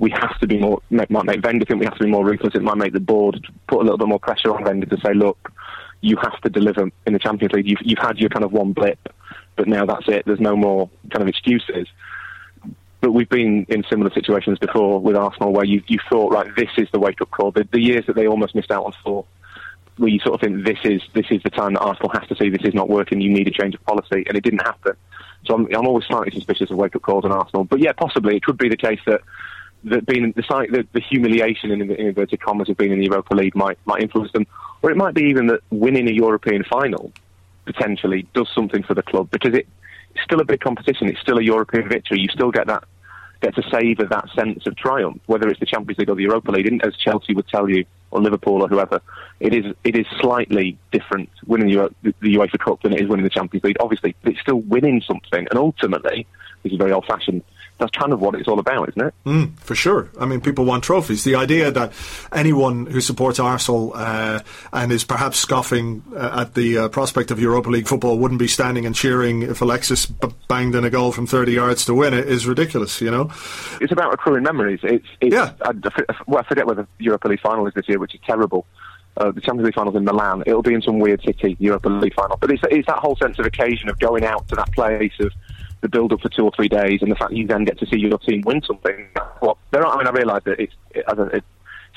we 0.00 0.10
have 0.10 0.38
to 0.38 0.46
be 0.46 0.58
more, 0.58 0.80
might 0.90 1.10
make 1.10 1.42
Wenger 1.42 1.64
think 1.64 1.80
we 1.80 1.86
have 1.86 1.98
to 1.98 2.04
be 2.04 2.10
more 2.10 2.24
ruthless. 2.24 2.54
It 2.54 2.62
might 2.62 2.76
make 2.76 2.92
the 2.92 3.00
board 3.00 3.44
put 3.66 3.80
a 3.80 3.82
little 3.82 3.98
bit 3.98 4.06
more 4.06 4.20
pressure 4.20 4.54
on 4.54 4.62
Wenger 4.62 4.86
to 4.86 4.96
say, 5.04 5.12
look, 5.12 5.52
you 6.02 6.16
have 6.22 6.40
to 6.42 6.48
deliver 6.48 6.88
in 7.04 7.12
the 7.12 7.18
Champions 7.18 7.52
League. 7.52 7.68
You've, 7.68 7.80
you've 7.82 7.98
had 7.98 8.18
your 8.18 8.30
kind 8.30 8.44
of 8.44 8.52
one 8.52 8.72
blip, 8.72 9.12
but 9.56 9.66
now 9.66 9.84
that's 9.86 10.08
it. 10.08 10.24
There's 10.24 10.38
no 10.38 10.54
more 10.54 10.88
kind 11.10 11.22
of 11.22 11.28
excuses. 11.28 11.88
But 13.00 13.12
we've 13.12 13.28
been 13.28 13.64
in 13.68 13.84
similar 13.88 14.10
situations 14.12 14.58
before 14.58 15.00
with 15.00 15.16
Arsenal 15.16 15.52
where 15.52 15.64
you, 15.64 15.82
you 15.86 15.98
thought, 16.10 16.32
right, 16.32 16.54
this 16.56 16.70
is 16.76 16.88
the 16.92 16.98
wake 16.98 17.20
up 17.20 17.30
call. 17.30 17.52
The, 17.52 17.66
the 17.70 17.80
years 17.80 18.06
that 18.06 18.16
they 18.16 18.26
almost 18.26 18.54
missed 18.54 18.72
out 18.72 18.84
on 18.84 18.92
four 19.04 19.24
where 19.98 20.08
you 20.08 20.20
sort 20.20 20.34
of 20.34 20.40
think 20.40 20.64
this 20.64 20.78
is 20.84 21.02
this 21.12 21.26
is 21.30 21.42
the 21.42 21.50
time 21.50 21.74
that 21.74 21.80
Arsenal 21.80 22.10
has 22.10 22.26
to 22.28 22.36
see 22.36 22.48
this 22.48 22.64
is 22.64 22.74
not 22.74 22.88
working. 22.88 23.20
You 23.20 23.30
need 23.30 23.48
a 23.48 23.50
change 23.50 23.74
of 23.74 23.84
policy, 23.84 24.24
and 24.26 24.36
it 24.36 24.42
didn't 24.42 24.62
happen. 24.62 24.94
So 25.44 25.54
I'm, 25.54 25.66
I'm 25.74 25.86
always 25.86 26.06
slightly 26.06 26.30
suspicious 26.32 26.70
of 26.70 26.76
wake 26.76 26.96
up 26.96 27.02
calls 27.02 27.24
on 27.24 27.32
Arsenal. 27.32 27.64
But 27.64 27.80
yeah, 27.80 27.92
possibly 27.92 28.36
it 28.36 28.42
could 28.42 28.58
be 28.58 28.68
the 28.68 28.76
case 28.76 29.00
that 29.06 29.20
that 29.84 30.06
being 30.06 30.32
the, 30.32 30.42
the, 30.42 30.86
the 30.92 31.00
humiliation 31.00 31.70
in, 31.70 31.82
in 31.82 31.90
inverted 31.90 32.40
commas 32.40 32.68
of 32.68 32.76
being 32.76 32.92
in 32.92 32.98
the 32.98 33.06
Europa 33.06 33.34
League 33.34 33.54
might 33.54 33.78
might 33.84 34.02
influence 34.02 34.32
them, 34.32 34.46
or 34.82 34.90
it 34.90 34.96
might 34.96 35.14
be 35.14 35.24
even 35.24 35.48
that 35.48 35.60
winning 35.70 36.08
a 36.08 36.12
European 36.12 36.64
final 36.64 37.12
potentially 37.64 38.26
does 38.34 38.48
something 38.54 38.82
for 38.82 38.94
the 38.94 39.02
club 39.02 39.30
because 39.30 39.54
it, 39.54 39.68
it's 40.18 40.24
still 40.24 40.40
a 40.40 40.44
big 40.44 40.60
competition. 40.60 41.08
It's 41.08 41.20
still 41.20 41.38
a 41.38 41.42
European 41.42 41.88
victory. 41.88 42.20
You 42.20 42.28
still 42.28 42.50
get 42.50 42.66
that 42.66 42.84
get 43.40 43.54
to 43.54 43.62
savour 43.70 44.04
that 44.04 44.28
sense 44.34 44.66
of 44.66 44.74
triumph, 44.74 45.20
whether 45.26 45.48
it's 45.48 45.60
the 45.60 45.66
Champions 45.66 45.96
League 45.96 46.10
or 46.10 46.16
the 46.16 46.22
Europa 46.22 46.50
League. 46.50 46.80
As 46.82 46.96
Chelsea 46.96 47.34
would 47.34 47.46
tell 47.46 47.68
you, 47.68 47.84
or 48.10 48.20
Liverpool 48.20 48.62
or 48.62 48.68
whoever, 48.68 49.00
it 49.38 49.54
is 49.54 49.74
it 49.84 49.96
is 49.96 50.06
slightly 50.20 50.76
different 50.90 51.30
winning 51.46 51.68
the, 51.68 52.14
the 52.20 52.34
UEFA 52.34 52.58
Cup 52.58 52.82
than 52.82 52.92
it 52.92 53.00
is 53.00 53.08
winning 53.08 53.22
the 53.22 53.30
Champions 53.30 53.62
League. 53.62 53.76
Obviously, 53.80 54.16
but 54.22 54.32
it's 54.32 54.40
still 54.40 54.60
winning 54.60 55.00
something, 55.02 55.46
and 55.50 55.58
ultimately, 55.58 56.26
this 56.62 56.72
is 56.72 56.78
very 56.78 56.90
old-fashioned 56.90 57.42
that's 57.78 57.92
kind 57.92 58.12
of 58.12 58.20
what 58.20 58.34
it's 58.34 58.48
all 58.48 58.58
about, 58.58 58.88
isn't 58.90 59.02
it? 59.02 59.14
Mm, 59.24 59.58
for 59.60 59.74
sure. 59.74 60.10
I 60.20 60.26
mean, 60.26 60.40
people 60.40 60.64
want 60.64 60.84
trophies. 60.84 61.24
The 61.24 61.36
idea 61.36 61.70
that 61.70 61.92
anyone 62.32 62.86
who 62.86 63.00
supports 63.00 63.38
Arsenal 63.38 63.92
uh, 63.94 64.40
and 64.72 64.90
is 64.90 65.04
perhaps 65.04 65.38
scoffing 65.38 66.02
uh, 66.14 66.42
at 66.42 66.54
the 66.54 66.78
uh, 66.78 66.88
prospect 66.88 67.30
of 67.30 67.40
Europa 67.40 67.70
League 67.70 67.86
football 67.86 68.18
wouldn't 68.18 68.40
be 68.40 68.48
standing 68.48 68.84
and 68.84 68.94
cheering 68.94 69.42
if 69.42 69.60
Alexis 69.60 70.06
b- 70.06 70.28
banged 70.48 70.74
in 70.74 70.84
a 70.84 70.90
goal 70.90 71.12
from 71.12 71.26
30 71.26 71.52
yards 71.52 71.84
to 71.84 71.94
win 71.94 72.14
it 72.14 72.28
is 72.28 72.46
ridiculous, 72.46 73.00
you 73.00 73.10
know? 73.10 73.30
It's 73.80 73.92
about 73.92 74.12
accruing 74.12 74.42
memories. 74.42 74.80
It's, 74.82 75.06
it's 75.20 75.34
yeah. 75.34 75.52
I, 75.62 75.72
well, 76.26 76.40
I 76.40 76.48
forget 76.48 76.66
where 76.66 76.76
the 76.76 76.88
Europa 76.98 77.28
League 77.28 77.40
final 77.40 77.66
is 77.66 77.74
this 77.74 77.88
year, 77.88 77.98
which 77.98 78.14
is 78.14 78.20
terrible. 78.26 78.66
Uh, 79.16 79.32
the 79.32 79.40
Champions 79.40 79.66
League 79.66 79.74
finals 79.74 79.96
in 79.96 80.04
Milan. 80.04 80.44
It'll 80.46 80.62
be 80.62 80.74
in 80.74 80.82
some 80.82 81.00
weird 81.00 81.22
city, 81.22 81.56
Europa 81.58 81.88
League 81.88 82.14
final. 82.14 82.36
But 82.36 82.52
it's, 82.52 82.62
it's 82.70 82.86
that 82.86 82.98
whole 82.98 83.16
sense 83.16 83.38
of 83.38 83.46
occasion 83.46 83.88
of 83.88 83.98
going 83.98 84.24
out 84.24 84.46
to 84.48 84.54
that 84.56 84.72
place 84.72 85.12
of 85.18 85.32
the 85.80 85.88
build 85.88 86.12
up 86.12 86.20
for 86.20 86.28
two 86.28 86.44
or 86.44 86.52
three 86.54 86.68
days, 86.68 87.00
and 87.02 87.10
the 87.10 87.16
fact 87.16 87.32
you 87.32 87.46
then 87.46 87.64
get 87.64 87.78
to 87.78 87.86
see 87.86 87.98
your 87.98 88.18
team 88.18 88.42
win 88.44 88.62
something. 88.62 89.08
Well, 89.40 89.58
there 89.70 89.84
are, 89.84 89.94
I 89.94 89.98
mean, 89.98 90.06
I 90.06 90.10
realise 90.10 90.44
that 90.44 90.60
it's, 90.60 90.74
it, 90.90 91.04
it's 91.08 91.46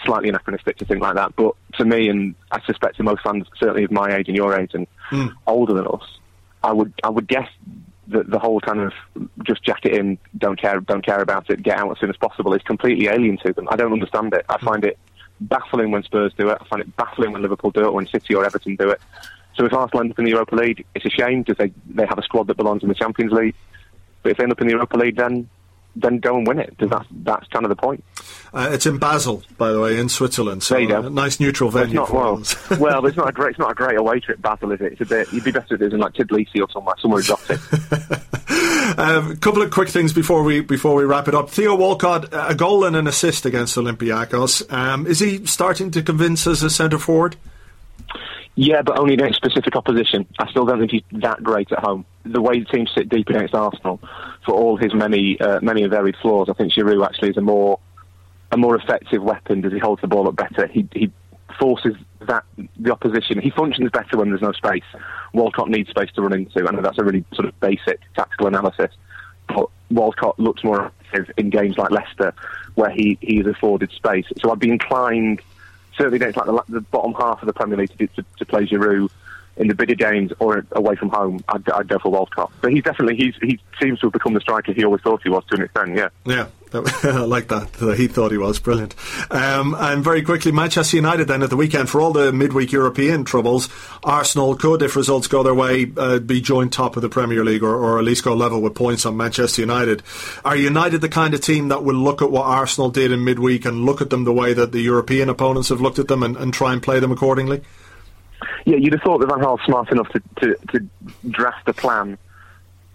slightly 0.05 0.29
anachronistic 0.29 0.77
to 0.77 0.85
think 0.85 1.01
like 1.01 1.15
that, 1.15 1.35
but 1.35 1.55
to 1.73 1.85
me, 1.85 2.09
and 2.09 2.35
I 2.51 2.61
suspect 2.65 2.97
to 2.97 3.03
most 3.03 3.23
fans, 3.23 3.47
certainly 3.57 3.83
of 3.83 3.91
my 3.91 4.15
age 4.15 4.27
and 4.27 4.35
your 4.35 4.59
age 4.59 4.71
and 4.73 4.87
mm. 5.09 5.33
older 5.47 5.73
than 5.73 5.87
us, 5.87 6.19
I 6.63 6.71
would 6.73 6.93
I 7.03 7.09
would 7.09 7.27
guess 7.27 7.47
that 8.07 8.29
the 8.29 8.39
whole 8.39 8.59
kind 8.59 8.81
of 8.81 8.93
just 9.43 9.63
jack 9.63 9.85
it 9.85 9.93
in, 9.93 10.17
don't 10.37 10.59
care, 10.59 10.79
don't 10.81 11.05
care 11.05 11.21
about 11.21 11.49
it, 11.49 11.63
get 11.63 11.77
out 11.77 11.91
as 11.91 11.99
soon 11.99 12.09
as 12.09 12.17
possible 12.17 12.53
is 12.53 12.61
completely 12.63 13.07
alien 13.07 13.37
to 13.37 13.53
them. 13.53 13.67
I 13.69 13.75
don't 13.75 13.93
understand 13.93 14.33
it. 14.33 14.45
I 14.49 14.57
hmm. 14.57 14.65
find 14.65 14.85
it 14.85 14.97
baffling 15.39 15.91
when 15.91 16.03
Spurs 16.03 16.33
do 16.37 16.49
it. 16.49 16.57
I 16.59 16.65
find 16.65 16.81
it 16.81 16.95
baffling 16.97 17.31
when 17.31 17.41
Liverpool 17.41 17.71
do 17.71 17.85
it, 17.85 17.93
when 17.93 18.07
City 18.07 18.35
or 18.35 18.45
Everton 18.45 18.75
do 18.75 18.89
it. 18.89 19.01
So 19.55 19.65
if 19.65 19.73
Arsenal 19.73 20.01
end 20.01 20.11
up 20.11 20.19
in 20.19 20.25
the 20.25 20.31
Europa 20.31 20.55
League, 20.55 20.85
it's 20.95 21.05
a 21.05 21.09
shame 21.09 21.43
because 21.43 21.57
they, 21.57 21.73
they 21.93 22.05
have 22.05 22.17
a 22.17 22.23
squad 22.23 22.47
that 22.47 22.57
belongs 22.57 22.83
in 22.83 22.89
the 22.89 22.95
Champions 22.95 23.31
League. 23.31 23.55
But 24.23 24.31
if 24.31 24.37
they 24.37 24.43
end 24.43 24.51
up 24.51 24.61
in 24.61 24.67
the 24.67 24.73
Europa 24.73 24.97
League, 24.97 25.15
then 25.17 25.49
then 25.95 26.19
go 26.19 26.37
and 26.37 26.47
win 26.47 26.57
it 26.59 26.69
because 26.69 26.89
that's 26.89 27.07
that's 27.23 27.47
kind 27.47 27.65
of 27.65 27.69
the 27.69 27.75
point. 27.75 28.03
Uh, 28.53 28.69
it's 28.71 28.85
in 28.85 28.97
Basel, 28.97 29.43
by 29.57 29.71
the 29.71 29.79
way, 29.79 29.99
in 29.99 30.09
Switzerland. 30.09 30.63
So 30.63 30.75
there 30.75 30.83
you 30.83 30.87
go. 30.87 31.09
nice 31.09 31.39
neutral 31.39 31.69
venue. 31.69 31.95
Not, 31.95 32.11
well, 32.11 32.41
well, 32.79 33.05
it's 33.05 33.17
not 33.17 33.29
a 33.29 33.31
great 33.33 33.51
it's 33.51 33.59
not 33.59 33.71
a 33.71 33.75
great 33.75 33.97
away 33.97 34.19
trip. 34.19 34.41
Basel, 34.41 34.71
is 34.71 34.81
it? 34.81 34.93
It's 34.93 35.01
a 35.01 35.05
bit. 35.05 35.31
You'd 35.33 35.43
be 35.43 35.51
better 35.51 35.75
if 35.75 35.81
it 35.81 35.85
was 35.85 35.93
in 35.93 35.99
like 35.99 36.13
Tbilisi 36.13 36.61
or 36.61 36.69
somewhere 36.71 36.95
somewhere 36.99 37.19
exotic. 37.19 37.59
A 38.97 38.97
um, 38.97 39.37
couple 39.37 39.61
of 39.61 39.71
quick 39.71 39.89
things 39.89 40.13
before 40.13 40.43
we 40.43 40.61
before 40.61 40.95
we 40.95 41.03
wrap 41.03 41.27
it 41.27 41.35
up. 41.35 41.49
Theo 41.49 41.75
Walcott, 41.75 42.29
a 42.31 42.55
goal 42.55 42.85
and 42.85 42.95
an 42.95 43.07
assist 43.07 43.45
against 43.45 43.75
Olympiacos. 43.75 44.71
Um, 44.71 45.07
is 45.07 45.19
he 45.19 45.45
starting 45.45 45.91
to 45.91 46.01
convince 46.01 46.47
as 46.47 46.63
a 46.63 46.69
centre 46.69 46.99
forward? 46.99 47.35
Yeah, 48.55 48.81
but 48.81 48.99
only 48.99 49.13
against 49.13 49.37
specific 49.37 49.75
opposition. 49.75 50.27
I 50.37 50.49
still 50.49 50.65
don't 50.65 50.79
think 50.79 50.91
he's 50.91 51.21
that 51.21 51.41
great 51.41 51.71
at 51.71 51.79
home. 51.79 52.05
The 52.25 52.41
way 52.41 52.59
the 52.59 52.65
team 52.65 52.85
sit 52.87 53.09
deep 53.09 53.29
against 53.29 53.55
Arsenal, 53.55 53.99
for 54.45 54.53
all 54.53 54.77
his 54.77 54.93
many 54.93 55.39
uh, 55.39 55.59
many 55.61 55.83
and 55.83 55.91
varied 55.91 56.15
flaws, 56.21 56.49
I 56.49 56.53
think 56.53 56.73
Giroud 56.73 57.05
actually 57.05 57.29
is 57.29 57.37
a 57.37 57.41
more 57.41 57.79
a 58.51 58.57
more 58.57 58.75
effective 58.75 59.23
weapon. 59.23 59.61
Does 59.61 59.71
he 59.71 59.79
hold 59.79 60.01
the 60.01 60.07
ball 60.07 60.27
up 60.27 60.35
better? 60.35 60.67
He 60.67 60.87
he 60.91 61.11
forces 61.59 61.95
that 62.27 62.43
the 62.77 62.91
opposition. 62.91 63.39
He 63.39 63.51
functions 63.51 63.89
better 63.91 64.17
when 64.17 64.29
there's 64.29 64.41
no 64.41 64.51
space. 64.51 64.83
Walcott 65.33 65.69
needs 65.69 65.89
space 65.89 66.11
to 66.15 66.21
run 66.21 66.33
into. 66.33 66.67
I 66.67 66.71
know 66.71 66.81
that's 66.81 66.99
a 66.99 67.03
really 67.03 67.23
sort 67.33 67.47
of 67.47 67.57
basic 67.61 68.01
tactical 68.15 68.47
analysis, 68.47 68.91
but 69.47 69.69
Walcott 69.89 70.37
looks 70.39 70.63
more 70.63 70.91
active 71.13 71.31
in 71.37 71.49
games 71.49 71.77
like 71.77 71.91
Leicester, 71.91 72.33
where 72.75 72.89
he 72.91 73.17
he 73.21 73.39
is 73.39 73.47
afforded 73.47 73.91
space. 73.91 74.25
So 74.41 74.51
I'd 74.51 74.59
be 74.59 74.69
inclined 74.69 75.41
certainly 75.97 76.17
against 76.17 76.37
like 76.37 76.45
the, 76.45 76.73
the 76.73 76.81
bottom 76.81 77.13
half 77.13 77.41
of 77.41 77.47
the 77.47 77.53
Premier 77.53 77.77
League 77.77 77.97
to, 77.97 78.07
to, 78.07 78.25
to 78.37 78.45
play 78.45 78.65
Giroud 78.65 79.09
in 79.57 79.67
the 79.67 79.75
bigger 79.75 79.95
games 79.95 80.31
or 80.39 80.65
away 80.71 80.95
from 80.95 81.09
home, 81.09 81.43
I'd, 81.49 81.87
go 81.87 81.99
for 81.99 82.11
Walcott. 82.11 82.51
But 82.61 82.71
he's 82.71 82.83
definitely 82.83 83.15
he's, 83.15 83.35
he 83.41 83.59
seems 83.81 83.99
to 83.99 84.07
have 84.07 84.13
become 84.13 84.33
the 84.33 84.41
striker 84.41 84.73
he 84.73 84.83
always 84.83 85.01
thought 85.01 85.21
he 85.23 85.29
was 85.29 85.43
to 85.45 85.55
an 85.55 85.63
extent. 85.63 85.97
Yeah, 85.97 86.09
yeah, 86.25 86.47
I 86.73 87.25
like 87.25 87.49
that. 87.49 87.73
that 87.73 87.97
he 87.97 88.07
thought 88.07 88.31
he 88.31 88.37
was 88.37 88.59
brilliant. 88.59 88.95
Um, 89.29 89.75
and 89.77 90.03
very 90.03 90.21
quickly, 90.21 90.53
Manchester 90.53 90.95
United 90.95 91.27
then 91.27 91.43
at 91.43 91.49
the 91.49 91.57
weekend 91.57 91.89
for 91.89 91.99
all 91.99 92.13
the 92.13 92.31
midweek 92.31 92.71
European 92.71 93.25
troubles. 93.25 93.67
Arsenal 94.03 94.55
could, 94.55 94.81
if 94.81 94.95
results 94.95 95.27
go 95.27 95.43
their 95.43 95.53
way, 95.53 95.91
uh, 95.97 96.19
be 96.19 96.39
joint 96.39 96.71
top 96.71 96.95
of 96.95 97.01
the 97.01 97.09
Premier 97.09 97.43
League 97.43 97.63
or, 97.63 97.75
or 97.75 97.99
at 97.99 98.05
least 98.05 98.23
go 98.23 98.33
level 98.33 98.61
with 98.61 98.73
points 98.73 99.05
on 99.05 99.17
Manchester 99.17 99.61
United. 99.61 100.01
Are 100.45 100.55
United 100.55 101.01
the 101.01 101.09
kind 101.09 101.33
of 101.33 101.41
team 101.41 101.67
that 101.67 101.83
will 101.83 101.95
look 101.95 102.21
at 102.21 102.31
what 102.31 102.45
Arsenal 102.45 102.89
did 102.89 103.11
in 103.11 103.25
midweek 103.25 103.65
and 103.65 103.85
look 103.85 104.01
at 104.01 104.09
them 104.09 104.23
the 104.23 104.33
way 104.33 104.53
that 104.53 104.71
the 104.71 104.81
European 104.81 105.27
opponents 105.27 105.69
have 105.69 105.81
looked 105.81 105.99
at 105.99 106.07
them 106.07 106.23
and, 106.23 106.37
and 106.37 106.53
try 106.53 106.71
and 106.71 106.81
play 106.81 107.01
them 107.01 107.11
accordingly? 107.11 107.61
Yeah, 108.65 108.77
you'd 108.77 108.93
have 108.93 109.01
thought 109.01 109.19
that 109.19 109.29
Van 109.29 109.41
Gaal's 109.41 109.61
smart 109.65 109.91
enough 109.91 110.09
to, 110.09 110.21
to, 110.41 110.55
to 110.71 110.87
draft 111.29 111.67
a 111.67 111.73
plan 111.73 112.17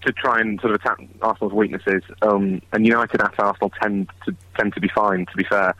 to 0.02 0.12
try 0.12 0.40
and 0.40 0.60
sort 0.60 0.72
of 0.72 0.80
attack 0.80 0.98
Arsenal's 1.20 1.52
weaknesses. 1.52 2.02
Um, 2.22 2.62
and 2.72 2.86
United 2.86 3.20
at 3.20 3.38
Arsenal 3.38 3.70
tend 3.80 4.08
to 4.24 4.34
tend 4.56 4.74
to 4.74 4.80
be 4.80 4.88
fine. 4.88 5.26
To 5.26 5.36
be 5.36 5.44
fair, 5.44 5.74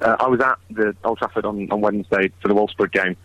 uh, 0.00 0.16
I 0.20 0.28
was 0.28 0.40
at 0.40 0.58
the 0.70 0.94
Old 1.04 1.18
Trafford 1.18 1.44
on, 1.44 1.70
on 1.70 1.80
Wednesday 1.80 2.30
for 2.40 2.48
the 2.48 2.54
Wolfsburg 2.54 2.92
game. 2.92 3.16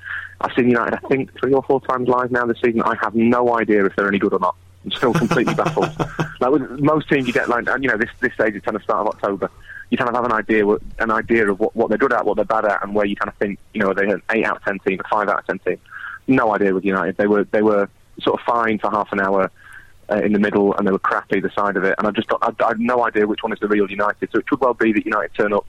I've 0.42 0.54
seen 0.56 0.70
United, 0.70 0.96
I 1.04 1.08
think, 1.08 1.38
three 1.40 1.54
or 1.54 1.64
four 1.64 1.82
times 1.82 2.08
live 2.08 2.32
now 2.32 2.46
this 2.46 2.60
season. 2.64 2.82
I 2.82 2.96
have 3.02 3.16
no 3.16 3.58
idea 3.58 3.86
if 3.86 3.96
they're 3.96 4.08
any 4.08 4.20
good 4.20 4.34
or 4.34 4.40
not. 4.40 4.56
I'm 4.84 4.92
still 4.92 5.14
completely 5.14 5.54
baffled. 5.54 5.90
Like 6.40 6.52
with 6.52 6.70
most 6.80 7.10
teams, 7.10 7.26
you 7.26 7.34
get 7.34 7.50
like 7.50 7.66
you 7.82 7.88
know 7.88 7.98
this 7.98 8.12
this 8.20 8.32
stage 8.34 8.54
is 8.54 8.62
kind 8.62 8.76
of 8.76 8.84
start 8.84 9.08
of 9.08 9.16
October. 9.16 9.50
You 9.90 9.98
kind 9.98 10.10
of 10.10 10.16
have 10.16 10.26
an 10.26 10.34
idea 10.34 10.68
an 11.00 11.12
idea 11.12 11.50
of 11.50 11.60
what, 11.60 11.76
what 11.76 11.90
they're 11.90 11.98
good 11.98 12.14
at, 12.14 12.26
what 12.26 12.36
they're 12.36 12.46
bad 12.46 12.66
at, 12.66 12.84
and 12.84 12.94
where 12.94 13.06
you 13.06 13.16
kind 13.16 13.30
of 13.30 13.36
think 13.36 13.60
you 13.74 13.82
know 13.82 13.92
are 13.92 13.94
they 13.94 14.10
an 14.10 14.22
eight 14.32 14.46
out 14.46 14.58
of 14.58 14.64
ten 14.64 14.80
team, 14.80 15.00
a 15.04 15.08
five 15.08 15.30
out 15.30 15.40
of 15.40 15.48
ten 15.48 15.60
team 15.60 15.80
no 16.28 16.54
idea 16.54 16.74
with 16.74 16.86
United. 16.86 17.18
They 17.18 17.28
were 17.28 17.46
they 17.46 17.62
were 17.62 17.90
sort 18.22 18.40
of 18.40 18.46
fine 18.46 18.80
for 18.80 18.92
half 18.92 19.12
an 19.12 19.22
hour 19.22 19.52
uh, 20.10 20.16
in 20.18 20.34
the 20.34 20.40
middle, 20.40 20.76
and 20.76 20.86
they 20.86 20.92
were 20.92 21.00
crap 21.00 21.32
either 21.34 21.52
side 21.52 21.78
of 21.78 21.84
it. 21.84 21.96
And 21.98 22.08
I 22.08 22.12
just 22.12 22.28
got, 22.28 22.40
I, 22.42 22.66
I 22.66 22.74
no 22.78 23.06
idea 23.06 23.28
which 23.28 23.44
one 23.44 23.54
is 23.54 23.60
the 23.60 23.68
real 23.68 23.90
United. 23.90 24.30
So 24.32 24.40
it 24.40 24.48
could 24.48 24.60
well 24.60 24.74
be 24.74 24.94
that 24.94 25.06
United 25.06 25.34
turn 25.34 25.54
up 25.54 25.66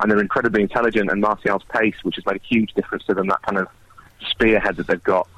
and 0.00 0.10
they're 0.10 0.20
incredibly 0.20 0.62
intelligent, 0.62 1.10
and 1.10 1.20
Martial's 1.20 1.62
pace, 1.68 1.94
which 2.02 2.16
has 2.16 2.26
made 2.26 2.36
a 2.36 2.44
huge 2.44 2.74
difference 2.74 3.04
to 3.04 3.14
them, 3.14 3.28
that 3.28 3.40
kind 3.42 3.58
of 3.58 3.68
spearhead 4.30 4.76
that 4.76 4.88
they've 4.88 5.02
got. 5.02 5.28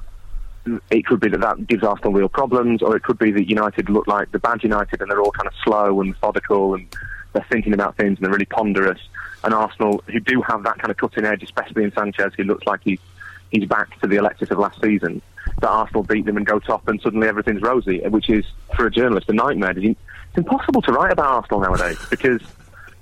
It 0.89 1.05
could 1.05 1.19
be 1.19 1.29
that 1.29 1.41
that 1.41 1.67
gives 1.67 1.83
Arsenal 1.83 2.13
real 2.13 2.29
problems, 2.29 2.81
or 2.81 2.95
it 2.95 3.03
could 3.03 3.19
be 3.19 3.31
that 3.31 3.47
United 3.47 3.89
look 3.89 4.07
like 4.07 4.31
the 4.31 4.39
bad 4.39 4.63
United, 4.63 5.01
and 5.01 5.11
they're 5.11 5.21
all 5.21 5.31
kind 5.31 5.45
of 5.45 5.53
slow 5.63 6.01
and 6.01 6.09
methodical, 6.11 6.73
and 6.73 6.87
they're 7.35 7.45
thinking 7.51 7.73
about 7.73 7.97
things 7.97 8.17
and 8.17 8.25
they're 8.25 8.31
really 8.31 8.45
ponderous. 8.45 8.99
And 9.43 9.53
Arsenal, 9.53 10.03
who 10.07 10.19
do 10.19 10.41
have 10.41 10.63
that 10.63 10.79
kind 10.79 10.89
of 10.89 10.97
cutting 10.97 11.25
edge, 11.25 11.43
especially 11.43 11.83
in 11.83 11.91
Sanchez, 11.91 12.33
who 12.35 12.43
looks 12.43 12.65
like 12.65 12.79
he's 12.83 12.99
he's 13.51 13.65
back 13.65 13.99
to 14.01 14.07
the 14.07 14.15
Alexis 14.15 14.49
of 14.49 14.57
last 14.57 14.81
season, 14.81 15.21
that 15.61 15.69
Arsenal 15.69 16.03
beat 16.03 16.25
them 16.25 16.37
and 16.37 16.45
go 16.45 16.59
top 16.59 16.87
and 16.87 16.99
suddenly 17.01 17.27
everything's 17.27 17.61
rosy, 17.61 17.99
which 18.07 18.29
is, 18.29 18.45
for 18.75 18.87
a 18.87 18.91
journalist, 18.91 19.29
a 19.29 19.33
nightmare. 19.33 19.77
It's 19.77 19.97
impossible 20.35 20.81
to 20.81 20.91
write 20.91 21.11
about 21.11 21.25
Arsenal 21.25 21.59
nowadays 21.59 21.99
because 22.09 22.41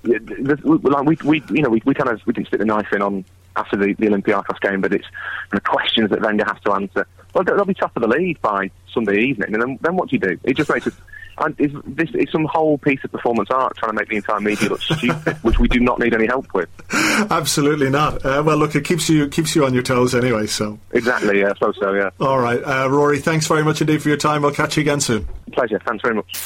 like 0.04 1.06
we, 1.06 1.18
we, 1.24 1.44
you 1.50 1.62
know, 1.62 1.70
we, 1.70 1.82
we 1.86 1.94
kind 1.94 2.10
of 2.10 2.22
we 2.26 2.34
didn't 2.34 2.48
stick 2.48 2.60
the 2.60 2.66
knife 2.66 2.92
in 2.92 3.02
on 3.02 3.24
after 3.56 3.78
the, 3.78 3.94
the 3.94 4.08
Olympiacos 4.08 4.60
game, 4.60 4.82
but 4.82 4.94
it's 4.94 5.08
the 5.52 5.62
questions 5.62 6.10
that 6.10 6.22
Wenger 6.22 6.46
has 6.46 6.60
to 6.66 6.74
answer. 6.74 7.08
Well, 7.34 7.44
they'll 7.44 7.66
be 7.66 7.74
top 7.76 7.96
of 7.96 8.02
the 8.02 8.08
league 8.08 8.42
by 8.42 8.72
Sunday 8.92 9.22
evening, 9.22 9.54
and 9.54 9.62
then, 9.62 9.80
then 9.82 9.96
what 9.96 10.10
do 10.10 10.16
you 10.16 10.20
do? 10.20 10.40
It 10.44 10.58
just 10.58 10.70
makes 10.70 10.88
it 10.88 10.94
and 11.40 11.60
is 11.60 11.72
this 11.86 12.10
is 12.14 12.32
some 12.32 12.46
whole 12.46 12.78
piece 12.78 13.00
of 13.04 13.12
performance 13.12 13.50
art 13.52 13.76
trying 13.78 13.92
to 13.92 13.96
make 13.96 14.10
the 14.10 14.18
entire 14.18 14.40
media 14.40 14.70
look 14.70 14.82
stupid, 14.82 15.38
which 15.44 15.60
we 15.60 15.68
do 15.68 15.80
not 15.80 16.00
need 16.00 16.14
any 16.14 16.28
help 16.28 16.54
with. 16.54 16.70
Absolutely 16.94 17.90
not. 17.90 18.26
Uh, 18.26 18.44
well, 18.46 18.58
look, 18.58 18.76
it 18.76 18.86
keeps 18.86 19.10
you 19.10 19.28
keeps 19.28 19.56
you 19.56 19.66
on 19.66 19.74
your 19.74 19.84
toes 19.84 20.14
anyway. 20.16 20.48
So 20.48 20.80
exactly, 20.92 21.40
yeah, 21.40 21.50
I 21.50 21.54
suppose 21.54 21.78
so. 21.80 21.94
Yeah. 21.94 22.10
All 22.20 22.40
right, 22.40 22.62
uh, 22.64 22.90
Rory. 22.90 23.20
Thanks 23.20 23.48
very 23.48 23.64
much 23.64 23.82
indeed 23.82 24.02
for 24.02 24.10
your 24.10 24.18
time. 24.18 24.42
We'll 24.42 24.54
catch 24.54 24.78
you 24.78 24.82
again 24.82 25.02
soon. 25.02 25.28
Pleasure. 25.52 25.80
Thanks 25.86 26.02
very 26.02 26.16
much. 26.16 26.38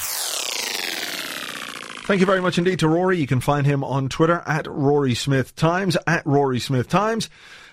Thank 2.06 2.20
you 2.20 2.26
very 2.26 2.40
much 2.40 2.56
indeed 2.56 2.78
to 2.78 2.88
Rory. 2.88 3.18
You 3.18 3.26
can 3.26 3.40
find 3.40 3.66
him 3.66 3.84
on 3.84 4.08
Twitter 4.08 4.42
at 4.46 4.66
Rory 4.66 5.14
Smith 5.14 5.54
Times 5.54 5.96
at 6.06 6.24
Rory 6.26 6.58
Smith 6.58 6.88
Times, 6.88 7.28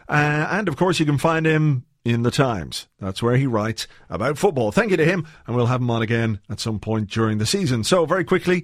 uh, 0.10 0.48
and 0.52 0.68
of 0.68 0.76
course 0.76 1.00
you 1.00 1.06
can 1.06 1.18
find 1.18 1.46
him 1.46 1.86
in 2.06 2.22
the 2.22 2.32
Times. 2.32 2.88
That's 3.00 3.22
where 3.22 3.36
he 3.36 3.48
writes 3.48 3.88
about 4.10 4.38
football. 4.38 4.72
Thank 4.72 4.92
you 4.92 4.98
to 4.98 5.06
him, 5.06 5.28
and 5.46 5.56
we'll 5.56 5.66
have 5.66 5.82
him 5.82 5.90
on 5.90 6.04
again 6.04 6.40
at 6.50 6.60
some 6.60 6.80
point 6.80 7.10
during 7.10 7.40
the 7.40 7.46
season. 7.46 7.84
So, 7.84 8.06
very 8.06 8.24
quickly, 8.24 8.64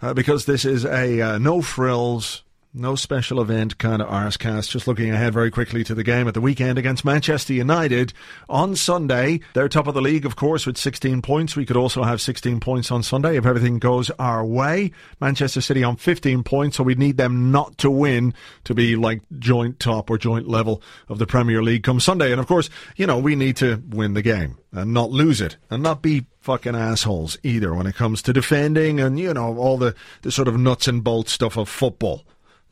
uh, 0.00 0.14
because 0.14 0.46
this 0.46 0.64
is 0.64 0.84
a 0.84 1.20
uh, 1.20 1.38
no 1.38 1.60
frills, 1.60 2.44
No 2.78 2.94
special 2.94 3.40
event 3.40 3.78
kind 3.78 4.02
of 4.02 4.08
Arsecast. 4.08 4.68
Just 4.68 4.86
looking 4.86 5.10
ahead 5.10 5.32
very 5.32 5.50
quickly 5.50 5.82
to 5.84 5.94
the 5.94 6.04
game 6.04 6.28
at 6.28 6.34
the 6.34 6.42
weekend 6.42 6.76
against 6.76 7.06
Manchester 7.06 7.54
United 7.54 8.12
on 8.50 8.76
Sunday. 8.76 9.40
They're 9.54 9.66
top 9.66 9.86
of 9.86 9.94
the 9.94 10.02
league, 10.02 10.26
of 10.26 10.36
course, 10.36 10.66
with 10.66 10.76
16 10.76 11.22
points. 11.22 11.56
We 11.56 11.64
could 11.64 11.78
also 11.78 12.02
have 12.02 12.20
16 12.20 12.60
points 12.60 12.90
on 12.90 13.02
Sunday 13.02 13.38
if 13.38 13.46
everything 13.46 13.78
goes 13.78 14.10
our 14.18 14.44
way. 14.44 14.92
Manchester 15.20 15.62
City 15.62 15.82
on 15.82 15.96
15 15.96 16.42
points, 16.42 16.76
so 16.76 16.84
we'd 16.84 16.98
need 16.98 17.16
them 17.16 17.50
not 17.50 17.78
to 17.78 17.90
win 17.90 18.34
to 18.64 18.74
be 18.74 18.94
like 18.94 19.22
joint 19.38 19.80
top 19.80 20.10
or 20.10 20.18
joint 20.18 20.46
level 20.46 20.82
of 21.08 21.18
the 21.18 21.26
Premier 21.26 21.62
League 21.62 21.82
come 21.82 21.98
Sunday. 21.98 22.30
And 22.30 22.38
of 22.38 22.46
course, 22.46 22.68
you 22.94 23.06
know, 23.06 23.16
we 23.16 23.36
need 23.36 23.56
to 23.56 23.82
win 23.88 24.12
the 24.12 24.20
game 24.20 24.58
and 24.70 24.92
not 24.92 25.10
lose 25.10 25.40
it 25.40 25.56
and 25.70 25.82
not 25.82 26.02
be 26.02 26.26
fucking 26.42 26.76
assholes 26.76 27.38
either 27.42 27.74
when 27.74 27.86
it 27.86 27.94
comes 27.94 28.20
to 28.20 28.34
defending 28.34 29.00
and, 29.00 29.18
you 29.18 29.32
know, 29.32 29.56
all 29.56 29.78
the, 29.78 29.94
the 30.20 30.30
sort 30.30 30.46
of 30.46 30.58
nuts 30.58 30.86
and 30.86 31.02
bolts 31.02 31.32
stuff 31.32 31.56
of 31.56 31.70
football 31.70 32.26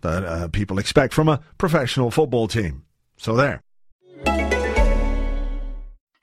that 0.04 0.24
uh, 0.24 0.48
people 0.48 0.78
expect 0.78 1.12
from 1.12 1.28
a 1.28 1.40
professional 1.58 2.12
football 2.12 2.46
team. 2.46 2.84
So 3.16 3.34
there. 3.34 3.60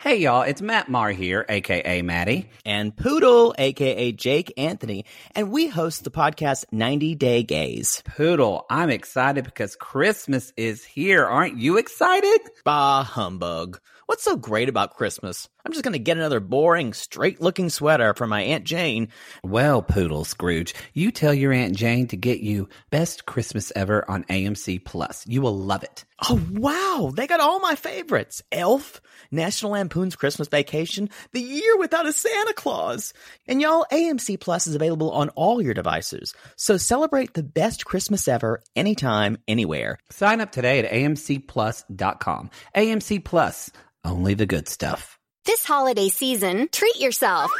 Hey 0.01 0.15
y'all, 0.15 0.41
it's 0.41 0.63
Matt 0.63 0.89
Marr 0.89 1.11
here, 1.11 1.45
aka 1.47 2.01
Matty. 2.01 2.49
And 2.65 2.95
Poodle, 2.97 3.53
aka 3.57 4.11
Jake 4.11 4.51
Anthony, 4.57 5.05
and 5.35 5.51
we 5.51 5.67
host 5.67 6.03
the 6.03 6.09
podcast 6.09 6.65
90 6.71 7.13
Day 7.13 7.43
Gaze. 7.43 8.01
Poodle, 8.03 8.65
I'm 8.67 8.89
excited 8.89 9.43
because 9.43 9.75
Christmas 9.75 10.53
is 10.57 10.83
here. 10.83 11.23
Aren't 11.23 11.59
you 11.59 11.77
excited? 11.77 12.39
Bah 12.65 13.03
humbug. 13.03 13.79
What's 14.11 14.25
so 14.25 14.35
great 14.35 14.67
about 14.67 14.97
Christmas? 14.97 15.47
I'm 15.65 15.71
just 15.71 15.85
going 15.85 15.93
to 15.93 15.99
get 15.99 16.17
another 16.17 16.41
boring, 16.41 16.91
straight 16.91 17.39
looking 17.39 17.69
sweater 17.69 18.13
from 18.13 18.29
my 18.29 18.41
Aunt 18.41 18.65
Jane. 18.65 19.07
Well, 19.41 19.81
Poodle 19.81 20.25
Scrooge, 20.25 20.75
you 20.93 21.11
tell 21.11 21.33
your 21.33 21.53
Aunt 21.53 21.77
Jane 21.77 22.07
to 22.07 22.17
get 22.17 22.41
you 22.41 22.67
Best 22.89 23.25
Christmas 23.25 23.71
Ever 23.73 24.03
on 24.11 24.25
AMC 24.25 24.83
Plus. 24.83 25.25
You 25.27 25.41
will 25.41 25.57
love 25.57 25.83
it. 25.83 26.03
Oh, 26.27 26.41
wow. 26.51 27.13
They 27.15 27.25
got 27.25 27.39
all 27.39 27.61
my 27.61 27.75
favorites 27.75 28.43
Elf, 28.51 28.99
National 29.31 29.71
Lampoon's 29.71 30.17
Christmas 30.17 30.49
Vacation, 30.49 31.09
The 31.31 31.39
Year 31.41 31.77
Without 31.77 32.05
a 32.05 32.11
Santa 32.11 32.53
Claus. 32.53 33.13
And 33.47 33.61
y'all, 33.61 33.85
AMC 33.93 34.41
Plus 34.41 34.67
is 34.67 34.75
available 34.75 35.11
on 35.11 35.29
all 35.29 35.61
your 35.61 35.73
devices. 35.73 36.33
So 36.57 36.75
celebrate 36.75 37.33
the 37.33 37.43
best 37.43 37.85
Christmas 37.85 38.27
ever, 38.27 38.61
anytime, 38.75 39.37
anywhere. 39.47 39.99
Sign 40.09 40.41
up 40.41 40.51
today 40.51 40.79
at 40.79 40.91
amcplus.com. 40.91 42.49
AMC 42.75 43.23
Plus, 43.23 43.71
only 44.03 44.33
the 44.33 44.45
good 44.45 44.67
stuff. 44.67 45.17
This 45.45 45.65
holiday 45.65 46.09
season, 46.09 46.69
treat 46.71 46.99
yourself. 46.99 47.51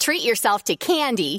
Treat 0.00 0.24
yourself 0.24 0.64
to 0.64 0.76
candy. 0.76 1.38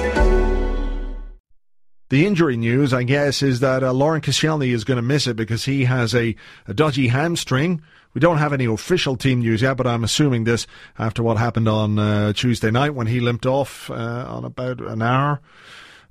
The 2.11 2.25
injury 2.25 2.57
news, 2.57 2.93
I 2.93 3.03
guess, 3.03 3.41
is 3.41 3.61
that 3.61 3.85
uh, 3.85 3.93
Laurent 3.93 4.25
Koscielny 4.25 4.73
is 4.73 4.83
going 4.83 4.97
to 4.97 5.01
miss 5.01 5.27
it 5.27 5.37
because 5.37 5.63
he 5.63 5.85
has 5.85 6.13
a, 6.13 6.35
a 6.67 6.73
dodgy 6.73 7.07
hamstring. 7.07 7.81
We 8.13 8.19
don't 8.19 8.37
have 8.37 8.51
any 8.51 8.65
official 8.65 9.15
team 9.15 9.39
news 9.39 9.61
yet, 9.61 9.77
but 9.77 9.87
I'm 9.87 10.03
assuming 10.03 10.43
this 10.43 10.67
after 10.99 11.23
what 11.23 11.37
happened 11.37 11.69
on 11.69 11.97
uh, 11.97 12.33
Tuesday 12.33 12.69
night 12.69 12.95
when 12.95 13.07
he 13.07 13.21
limped 13.21 13.45
off 13.45 13.89
uh, 13.89 14.25
on 14.27 14.43
about 14.43 14.81
an 14.81 15.01
hour. 15.01 15.39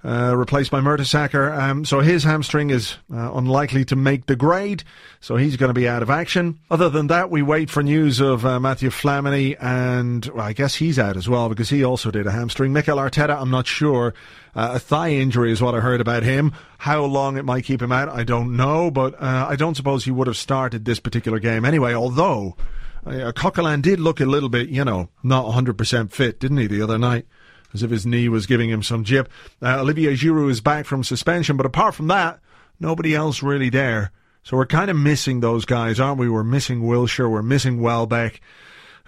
Uh, 0.03 0.35
replaced 0.35 0.71
by 0.71 0.81
Mertesacker. 0.81 1.55
Um, 1.55 1.85
so 1.85 2.01
his 2.01 2.25
hamstring 2.25 2.71
is 2.71 2.97
uh, 3.13 3.33
unlikely 3.35 3.85
to 3.85 3.97
make 3.97 4.25
the 4.25 4.35
grade, 4.35 4.83
so 5.21 5.37
he's 5.37 5.59
going 5.59 5.69
to 5.69 5.79
be 5.79 5.87
out 5.87 6.03
of 6.03 6.09
action. 6.09 6.59
Other 6.71 6.89
than 6.89 7.09
that, 7.09 7.31
we 7.31 7.43
wait 7.43 7.69
for 7.69 7.83
news 7.83 8.19
of 8.19 8.47
uh, 8.47 8.59
Mathieu 8.59 8.89
Flamini, 8.89 9.59
and 9.61 10.25
well, 10.29 10.47
I 10.47 10.55
guess 10.55 10.77
he's 10.77 10.99
out 10.99 11.19
as 11.19 11.29
well 11.29 11.51
because 11.51 11.69
he 11.69 11.85
also 11.85 12.11
did 12.11 12.27
a 12.27 12.31
hamstring. 12.31 12.73
Mikel 12.73 12.97
Arteta, 12.97 13.39
I'm 13.39 13.51
not 13.51 13.67
sure. 13.67 14.15
Uh, 14.55 14.71
a 14.77 14.79
thigh 14.79 15.11
injury 15.11 15.53
is 15.53 15.61
what 15.61 15.75
I 15.75 15.81
heard 15.81 16.01
about 16.01 16.23
him. 16.23 16.55
How 16.79 17.05
long 17.05 17.37
it 17.37 17.45
might 17.45 17.65
keep 17.65 17.83
him 17.83 17.93
out, 17.93 18.09
I 18.09 18.25
don't 18.25 18.57
know, 18.57 18.91
but 18.91 19.21
uh, 19.23 19.49
I 19.51 19.57
don't 19.57 19.75
suppose 19.75 20.07
he 20.07 20.11
would 20.11 20.29
have 20.29 20.37
started 20.39 20.87
this 20.87 20.99
particular 20.99 21.39
game 21.39 21.67
anyway, 21.67 21.93
although 21.93 22.57
uh, 23.05 23.33
Coquelin 23.33 23.83
did 23.83 24.01
look 24.01 24.21
a 24.21 24.25
little 24.25 24.49
bit, 24.49 24.71
you 24.71 24.85
know, 24.85 25.11
not 25.23 25.45
100% 25.45 26.11
fit, 26.11 26.41
didn't 26.41 26.57
he, 26.57 26.67
the 26.67 26.81
other 26.81 26.97
night? 26.97 27.27
As 27.73 27.83
if 27.83 27.91
his 27.91 28.07
knee 28.07 28.29
was 28.29 28.47
giving 28.47 28.71
him 28.71 28.83
some 28.83 29.05
jip. 29.05 29.29
Uh, 29.63 29.81
Olivier 29.81 30.15
Giroud 30.15 30.51
is 30.51 30.61
back 30.61 30.87
from 30.87 31.05
suspension, 31.05 31.57
but 31.57 31.67
apart 31.67 31.95
from 31.95 32.09
that, 32.09 32.41
nobody 32.79 33.15
else 33.15 33.43
really 33.43 33.71
there. 33.71 34.13
So 34.43 34.57
we're 34.57 34.67
kind 34.67 34.91
of 34.91 34.97
missing 34.97 35.41
those 35.41 35.65
guys, 35.65 36.01
aren't 36.01 36.19
we? 36.19 36.29
We're 36.29 36.43
missing 36.43 36.83
Wilshere, 36.83 37.31
we're 37.31 37.43
missing 37.43 37.81
Welbeck, 37.81 38.41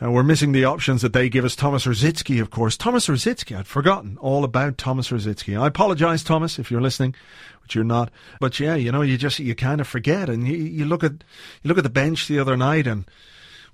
uh, 0.02 0.10
we're 0.10 0.22
missing 0.22 0.52
the 0.52 0.64
options 0.64 1.02
that 1.02 1.12
they 1.12 1.28
give 1.28 1.44
us. 1.44 1.54
Thomas 1.54 1.86
Rosicky, 1.86 2.40
of 2.40 2.50
course. 2.50 2.76
Thomas 2.76 3.06
Rosicky, 3.06 3.56
I'd 3.56 3.66
forgotten 3.66 4.18
all 4.20 4.44
about 4.44 4.76
Thomas 4.78 5.10
Rosicky. 5.10 5.58
I 5.58 5.68
apologise, 5.68 6.22
Thomas, 6.22 6.58
if 6.58 6.70
you're 6.70 6.80
listening, 6.80 7.14
which 7.62 7.74
you're 7.74 7.84
not. 7.84 8.10
But 8.40 8.58
yeah, 8.58 8.74
you 8.74 8.90
know, 8.90 9.02
you 9.02 9.16
just 9.16 9.38
you 9.38 9.54
kind 9.54 9.80
of 9.80 9.86
forget, 9.86 10.28
and 10.28 10.46
you, 10.46 10.56
you 10.56 10.84
look 10.84 11.04
at 11.04 11.12
you 11.12 11.68
look 11.68 11.78
at 11.78 11.84
the 11.84 11.90
bench 11.90 12.26
the 12.26 12.38
other 12.38 12.56
night, 12.56 12.86
and 12.86 13.04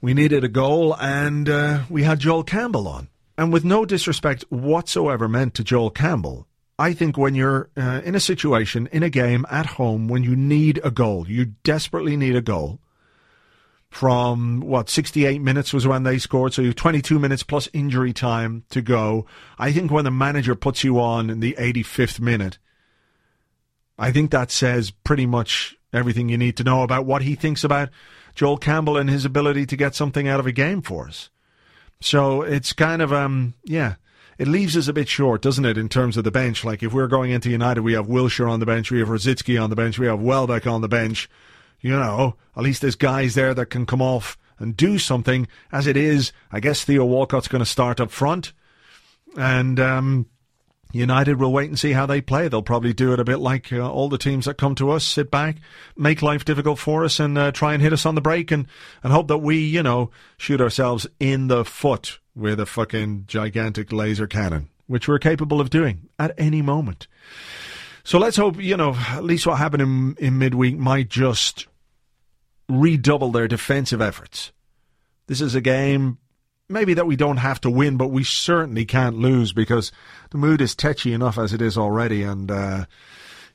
we 0.00 0.12
needed 0.12 0.44
a 0.44 0.48
goal, 0.48 0.94
and 0.96 1.48
uh, 1.48 1.80
we 1.88 2.02
had 2.02 2.20
Joel 2.20 2.44
Campbell 2.44 2.86
on. 2.88 3.08
And 3.38 3.52
with 3.52 3.64
no 3.64 3.84
disrespect 3.84 4.44
whatsoever 4.48 5.28
meant 5.28 5.54
to 5.54 5.64
Joel 5.64 5.90
Campbell, 5.90 6.48
I 6.76 6.92
think 6.92 7.16
when 7.16 7.36
you're 7.36 7.70
uh, 7.76 8.02
in 8.04 8.16
a 8.16 8.20
situation, 8.20 8.88
in 8.90 9.04
a 9.04 9.10
game, 9.10 9.46
at 9.48 9.64
home, 9.64 10.08
when 10.08 10.24
you 10.24 10.34
need 10.34 10.80
a 10.82 10.90
goal, 10.90 11.28
you 11.28 11.54
desperately 11.62 12.16
need 12.16 12.34
a 12.34 12.42
goal. 12.42 12.80
From 13.90 14.60
what, 14.60 14.90
68 14.90 15.40
minutes 15.40 15.72
was 15.72 15.86
when 15.86 16.02
they 16.02 16.18
scored, 16.18 16.52
so 16.52 16.62
you 16.62 16.68
have 16.68 16.76
22 16.76 17.18
minutes 17.20 17.44
plus 17.44 17.68
injury 17.72 18.12
time 18.12 18.64
to 18.70 18.82
go. 18.82 19.24
I 19.56 19.72
think 19.72 19.92
when 19.92 20.04
the 20.04 20.10
manager 20.10 20.56
puts 20.56 20.82
you 20.82 21.00
on 21.00 21.30
in 21.30 21.38
the 21.38 21.54
85th 21.58 22.18
minute, 22.18 22.58
I 23.96 24.10
think 24.10 24.32
that 24.32 24.50
says 24.50 24.90
pretty 24.90 25.26
much 25.26 25.76
everything 25.92 26.28
you 26.28 26.38
need 26.38 26.56
to 26.56 26.64
know 26.64 26.82
about 26.82 27.06
what 27.06 27.22
he 27.22 27.36
thinks 27.36 27.62
about 27.62 27.88
Joel 28.34 28.58
Campbell 28.58 28.96
and 28.96 29.08
his 29.08 29.24
ability 29.24 29.64
to 29.66 29.76
get 29.76 29.94
something 29.94 30.26
out 30.26 30.40
of 30.40 30.46
a 30.46 30.52
game 30.52 30.82
for 30.82 31.06
us. 31.06 31.30
So 32.00 32.42
it's 32.42 32.72
kind 32.72 33.02
of 33.02 33.12
um 33.12 33.54
yeah. 33.64 33.96
It 34.38 34.46
leaves 34.46 34.76
us 34.76 34.86
a 34.86 34.92
bit 34.92 35.08
short, 35.08 35.42
doesn't 35.42 35.64
it, 35.64 35.76
in 35.76 35.88
terms 35.88 36.16
of 36.16 36.22
the 36.22 36.30
bench? 36.30 36.64
Like 36.64 36.84
if 36.84 36.92
we're 36.92 37.08
going 37.08 37.32
into 37.32 37.50
United, 37.50 37.80
we 37.80 37.94
have 37.94 38.06
Wilshere 38.06 38.48
on 38.48 38.60
the 38.60 38.66
bench, 38.66 38.88
we 38.88 39.00
have 39.00 39.08
Rosicky 39.08 39.60
on 39.60 39.68
the 39.68 39.74
bench, 39.74 39.98
we 39.98 40.06
have 40.06 40.20
Welbeck 40.20 40.64
on 40.64 40.80
the 40.80 40.88
bench. 40.88 41.28
You 41.80 41.90
know, 41.90 42.36
at 42.56 42.62
least 42.62 42.80
there's 42.80 42.94
guys 42.94 43.34
there 43.34 43.52
that 43.54 43.66
can 43.66 43.84
come 43.84 44.02
off 44.02 44.38
and 44.58 44.76
do 44.76 44.98
something. 44.98 45.48
As 45.72 45.86
it 45.88 45.96
is, 45.96 46.32
I 46.52 46.60
guess 46.60 46.84
Theo 46.84 47.04
Walcott's 47.04 47.48
going 47.48 47.60
to 47.60 47.66
start 47.66 48.00
up 48.00 48.10
front, 48.10 48.52
and 49.36 49.78
um, 49.80 50.26
United 50.92 51.38
will 51.38 51.52
wait 51.52 51.68
and 51.68 51.78
see 51.78 51.92
how 51.92 52.06
they 52.06 52.20
play. 52.20 52.48
They'll 52.48 52.62
probably 52.62 52.92
do 52.92 53.12
it 53.12 53.20
a 53.20 53.24
bit 53.24 53.38
like 53.38 53.72
uh, 53.72 53.90
all 53.90 54.08
the 54.08 54.16
teams 54.16 54.46
that 54.46 54.54
come 54.56 54.74
to 54.76 54.90
us, 54.90 55.04
sit 55.04 55.30
back, 55.30 55.56
make 55.96 56.22
life 56.22 56.44
difficult 56.44 56.78
for 56.78 57.04
us, 57.04 57.20
and 57.20 57.36
uh, 57.36 57.52
try 57.52 57.74
and 57.74 57.82
hit 57.82 57.92
us 57.92 58.06
on 58.06 58.14
the 58.14 58.20
break, 58.20 58.50
and, 58.50 58.66
and 59.02 59.12
hope 59.12 59.28
that 59.28 59.38
we, 59.38 59.58
you 59.58 59.82
know, 59.82 60.10
shoot 60.38 60.60
ourselves 60.60 61.06
in 61.20 61.48
the 61.48 61.64
foot 61.64 62.18
with 62.34 62.58
a 62.58 62.66
fucking 62.66 63.24
gigantic 63.26 63.92
laser 63.92 64.26
cannon, 64.26 64.68
which 64.86 65.08
we're 65.08 65.18
capable 65.18 65.60
of 65.60 65.70
doing 65.70 66.08
at 66.18 66.32
any 66.38 66.62
moment. 66.62 67.06
So 68.02 68.18
let's 68.18 68.38
hope, 68.38 68.58
you 68.58 68.76
know, 68.76 68.94
at 68.94 69.24
least 69.24 69.46
what 69.46 69.58
happened 69.58 69.82
in, 69.82 70.16
in 70.18 70.38
midweek 70.38 70.78
might 70.78 71.10
just 71.10 71.66
redouble 72.68 73.32
their 73.32 73.48
defensive 73.48 74.00
efforts. 74.00 74.52
This 75.26 75.42
is 75.42 75.54
a 75.54 75.60
game 75.60 76.16
maybe 76.68 76.94
that 76.94 77.06
we 77.06 77.16
don't 77.16 77.38
have 77.38 77.60
to 77.62 77.70
win, 77.70 77.96
but 77.96 78.08
we 78.08 78.24
certainly 78.24 78.84
can't 78.84 79.16
lose 79.16 79.52
because 79.52 79.90
the 80.30 80.38
mood 80.38 80.60
is 80.60 80.74
tetchy 80.74 81.12
enough 81.12 81.38
as 81.38 81.52
it 81.52 81.62
is 81.62 81.78
already, 81.78 82.22
and 82.22 82.50
uh, 82.50 82.84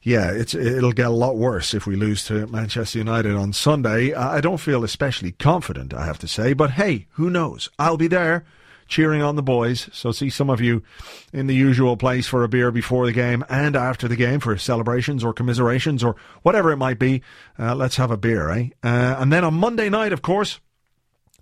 yeah, 0.02 0.32
it's 0.32 0.56
it'll 0.56 0.92
get 0.92 1.08
a 1.08 1.12
lot 1.12 1.38
worse 1.38 1.74
if 1.74 1.86
we 1.86 1.96
lose 1.96 2.26
to 2.26 2.48
Manchester 2.48 2.98
United 2.98 3.36
on 3.36 3.54
Sunday. 3.54 4.14
I 4.14 4.42
don't 4.42 4.58
feel 4.58 4.84
especially 4.84 5.32
confident, 5.32 5.94
I 5.94 6.06
have 6.06 6.20
to 6.20 6.28
say, 6.28 6.54
but 6.54 6.72
hey, 6.72 7.08
who 7.12 7.30
knows? 7.30 7.70
I'll 7.80 7.98
be 7.98 8.08
there. 8.08 8.46
Cheering 8.86 9.22
on 9.22 9.38
the 9.38 9.42
boys, 9.42 9.90
so 9.94 10.12
see 10.12 10.30
some 10.30 10.50
of 10.50 10.60
you 10.60 10.84
in 11.32 11.48
the 11.48 11.56
usual 11.56 11.96
place 11.96 12.28
for 12.28 12.44
a 12.44 12.50
beer 12.50 12.70
before 12.70 13.06
the 13.06 13.14
game 13.14 13.44
and 13.50 13.78
after 13.78 14.10
the 14.10 14.18
game 14.18 14.42
for 14.42 14.58
celebrations 14.58 15.24
or 15.24 15.34
commiserations 15.34 16.04
or 16.04 16.18
whatever 16.42 16.70
it 16.70 16.78
might 16.78 17.00
be. 17.00 17.22
Uh, 17.58 17.74
let's 17.74 17.96
have 17.96 18.12
a 18.12 18.18
beer, 18.18 18.50
eh? 18.50 18.68
Uh, 18.84 19.16
and 19.18 19.32
then 19.32 19.46
on 19.46 19.54
Monday 19.54 19.90
night, 19.90 20.12
of 20.12 20.22
course, 20.22 20.60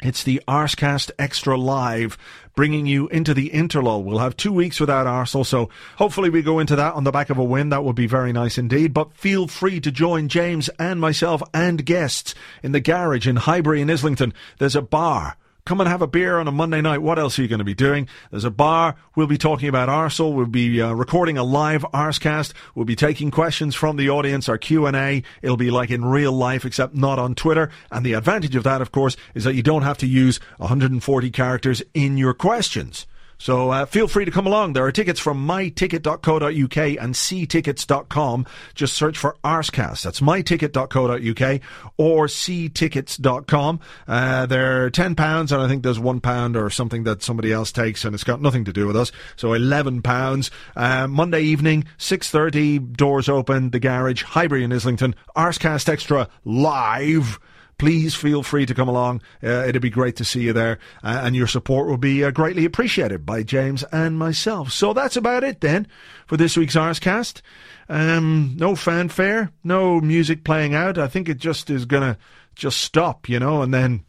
It's 0.01 0.23
the 0.23 0.41
Arsecast 0.47 1.11
Extra 1.19 1.55
Live, 1.55 2.17
bringing 2.55 2.87
you 2.87 3.07
into 3.09 3.35
the 3.35 3.51
interlull. 3.51 4.03
We'll 4.03 4.17
have 4.17 4.35
two 4.35 4.51
weeks 4.51 4.79
without 4.79 5.05
Arsenal, 5.05 5.43
so 5.43 5.69
hopefully 5.97 6.31
we 6.31 6.41
go 6.41 6.57
into 6.57 6.75
that 6.75 6.95
on 6.95 7.03
the 7.03 7.11
back 7.11 7.29
of 7.29 7.37
a 7.37 7.43
win. 7.43 7.69
That 7.69 7.83
would 7.83 7.95
be 7.95 8.07
very 8.07 8.33
nice 8.33 8.57
indeed. 8.57 8.95
But 8.95 9.13
feel 9.13 9.47
free 9.47 9.79
to 9.79 9.91
join 9.91 10.27
James 10.27 10.69
and 10.79 10.99
myself 10.99 11.43
and 11.53 11.85
guests 11.85 12.33
in 12.63 12.71
the 12.71 12.79
garage 12.79 13.27
in 13.27 13.35
Highbury 13.35 13.79
in 13.79 13.91
Islington. 13.91 14.33
There's 14.57 14.75
a 14.75 14.81
bar 14.81 15.37
Come 15.71 15.79
and 15.79 15.87
have 15.87 16.01
a 16.01 16.07
beer 16.07 16.37
on 16.37 16.49
a 16.49 16.51
Monday 16.51 16.81
night. 16.81 16.97
What 16.97 17.17
else 17.17 17.39
are 17.39 17.43
you 17.43 17.47
going 17.47 17.59
to 17.59 17.63
be 17.63 17.73
doing? 17.73 18.09
There's 18.29 18.43
a 18.43 18.51
bar. 18.51 18.97
We'll 19.15 19.25
be 19.25 19.37
talking 19.37 19.69
about 19.69 19.87
Arsenal. 19.87 20.33
We'll 20.33 20.45
be 20.45 20.81
uh, 20.81 20.91
recording 20.91 21.37
a 21.37 21.45
live 21.45 21.83
Arsecast. 21.93 22.51
We'll 22.75 22.83
be 22.83 22.97
taking 22.97 23.31
questions 23.31 23.73
from 23.73 23.95
the 23.95 24.09
audience, 24.09 24.49
our 24.49 24.57
Q&A. 24.57 25.23
It'll 25.41 25.55
be 25.55 25.71
like 25.71 25.89
in 25.89 26.03
real 26.03 26.33
life, 26.33 26.65
except 26.65 26.93
not 26.93 27.19
on 27.19 27.35
Twitter. 27.35 27.69
And 27.89 28.05
the 28.05 28.11
advantage 28.11 28.57
of 28.57 28.65
that, 28.65 28.81
of 28.81 28.91
course, 28.91 29.15
is 29.33 29.45
that 29.45 29.55
you 29.55 29.63
don't 29.63 29.83
have 29.83 29.97
to 29.99 30.07
use 30.07 30.41
140 30.57 31.31
characters 31.31 31.81
in 31.93 32.17
your 32.17 32.33
questions. 32.33 33.07
So 33.41 33.71
uh, 33.71 33.87
feel 33.87 34.07
free 34.07 34.25
to 34.25 34.29
come 34.29 34.45
along. 34.45 34.73
There 34.73 34.85
are 34.85 34.91
tickets 34.91 35.19
from 35.19 35.47
myticket.co.uk 35.47 36.77
and 36.77 37.15
seetickets.com. 37.15 38.45
Just 38.75 38.93
search 38.93 39.17
for 39.17 39.35
Arsecast. 39.43 40.03
That's 40.03 40.19
myticket.co.uk 40.19 41.61
or 41.97 42.27
seetickets.com. 42.27 43.79
Uh, 44.07 44.45
they're 44.45 44.91
£10 44.91 45.51
and 45.51 45.61
I 45.61 45.67
think 45.67 45.81
there's 45.81 45.97
£1 45.97 46.55
or 46.55 46.69
something 46.69 47.03
that 47.05 47.23
somebody 47.23 47.51
else 47.51 47.71
takes 47.71 48.05
and 48.05 48.13
it's 48.13 48.23
got 48.23 48.43
nothing 48.43 48.65
to 48.65 48.71
do 48.71 48.85
with 48.85 48.95
us. 48.95 49.11
So 49.37 49.49
£11. 49.49 50.51
Uh, 50.75 51.07
Monday 51.07 51.41
evening, 51.41 51.85
6.30, 51.97 52.95
doors 52.95 53.27
open, 53.27 53.71
the 53.71 53.79
garage, 53.79 54.21
Highbury 54.21 54.63
in 54.63 54.71
Islington. 54.71 55.15
Arsecast 55.35 55.89
Extra 55.89 56.29
live 56.45 57.39
please 57.81 58.13
feel 58.13 58.43
free 58.43 58.63
to 58.63 58.75
come 58.75 58.87
along. 58.87 59.23
Uh, 59.43 59.65
it'd 59.65 59.81
be 59.81 59.89
great 59.89 60.15
to 60.15 60.23
see 60.23 60.43
you 60.43 60.53
there, 60.53 60.77
uh, 61.03 61.21
and 61.23 61.35
your 61.35 61.47
support 61.47 61.87
will 61.87 61.97
be 61.97 62.23
uh, 62.23 62.29
greatly 62.29 62.63
appreciated 62.63 63.25
by 63.25 63.41
James 63.41 63.83
and 63.91 64.19
myself. 64.19 64.71
So 64.71 64.93
that's 64.93 65.15
about 65.15 65.43
it 65.43 65.61
then 65.61 65.87
for 66.27 66.37
this 66.37 66.55
week's 66.55 66.75
Arsecast. 66.75 67.41
Um, 67.89 68.55
no 68.55 68.75
fanfare, 68.75 69.51
no 69.63 69.99
music 69.99 70.43
playing 70.43 70.75
out. 70.75 70.99
I 70.99 71.07
think 71.07 71.27
it 71.27 71.39
just 71.39 71.71
is 71.71 71.85
gonna 71.85 72.19
just 72.53 72.81
stop, 72.81 73.27
you 73.27 73.39
know, 73.39 73.63
and 73.63 73.73
then 73.73 74.05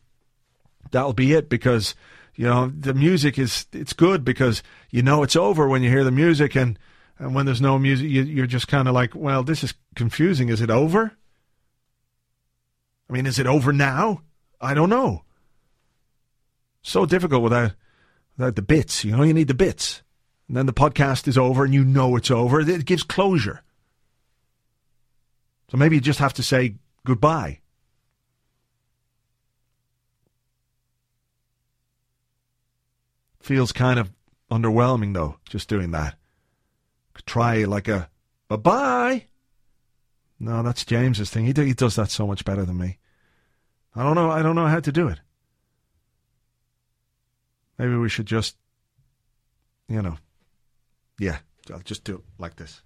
that'll 0.91 1.15
be 1.15 1.33
it 1.33 1.49
because 1.49 1.95
you 2.35 2.45
know 2.45 2.71
the 2.79 2.93
music 2.93 3.39
is 3.39 3.65
it's 3.73 3.95
good 3.95 4.23
because 4.23 4.63
you 4.91 5.01
know 5.01 5.23
it's 5.23 5.35
over 5.35 5.67
when 5.67 5.83
you 5.83 5.89
hear 5.89 6.05
the 6.05 6.11
music 6.11 6.55
and 6.55 6.79
and 7.19 7.35
when 7.35 7.47
there's 7.47 7.63
no 7.63 7.79
music 7.79 8.11
you, 8.11 8.23
you're 8.23 8.47
just 8.47 8.69
kind 8.69 8.87
of 8.87 8.93
like 8.93 9.15
well 9.15 9.43
this 9.43 9.65
is 9.65 9.73
confusing 9.95 10.51
is 10.51 10.61
it 10.61 10.71
over 10.71 11.13
I 13.13 13.15
mean, 13.15 13.27
is 13.27 13.39
it 13.39 13.47
over 13.47 13.75
now? 13.75 14.23
I 14.59 14.73
don't 14.73 14.89
know. 14.89 15.25
So 16.81 17.05
difficult 17.05 17.43
without 17.43 17.73
without 18.39 18.57
the 18.57 18.63
bits. 18.63 19.05
You 19.05 19.15
know, 19.15 19.23
you 19.23 19.35
need 19.35 19.49
the 19.49 19.55
bits. 19.55 20.01
And 20.49 20.57
then 20.57 20.65
the 20.65 20.73
podcast 20.73 21.29
is 21.29 21.37
over 21.37 21.63
and 21.63 21.75
you 21.75 21.85
know 21.85 22.17
it's 22.17 22.31
over. 22.31 22.61
It 22.61 22.87
gives 22.87 23.03
closure. 23.03 23.61
So 25.71 25.77
maybe 25.77 25.97
you 25.97 26.01
just 26.01 26.21
have 26.21 26.33
to 26.35 26.43
say 26.43 26.77
goodbye. 27.05 27.61
Feels 33.43 33.73
kind 33.73 33.99
of 33.99 34.11
underwhelming 34.51 35.13
though, 35.13 35.37
just 35.51 35.69
doing 35.69 35.91
that. 35.91 36.15
Could 37.13 37.27
try 37.27 37.65
like 37.65 37.89
a 37.89 38.09
bye 38.49 38.57
bye. 38.57 39.27
No, 40.41 40.63
that's 40.63 40.87
James's 40.87 41.29
thing. 41.29 41.45
He, 41.45 41.53
he 41.53 41.75
does 41.75 41.97
that 41.97 42.11
so 42.11 42.27
much 42.27 42.47
better 42.47 42.65
than 42.65 42.79
me. 42.79 42.99
I 43.95 44.03
don't 44.03 44.15
know. 44.15 44.31
I 44.31 44.43
don't 44.43 44.57
know 44.57 44.67
how 44.67 44.81
to 44.81 44.93
do 44.93 45.09
it. 45.09 45.21
Maybe 47.79 47.95
we 47.97 48.09
should 48.09 48.27
just, 48.27 48.57
you 49.89 50.03
know, 50.03 50.17
yeah, 51.19 51.39
I'll 51.73 51.81
just 51.81 52.05
do 52.05 52.17
it 52.17 52.21
like 52.39 52.57
this. 52.57 52.83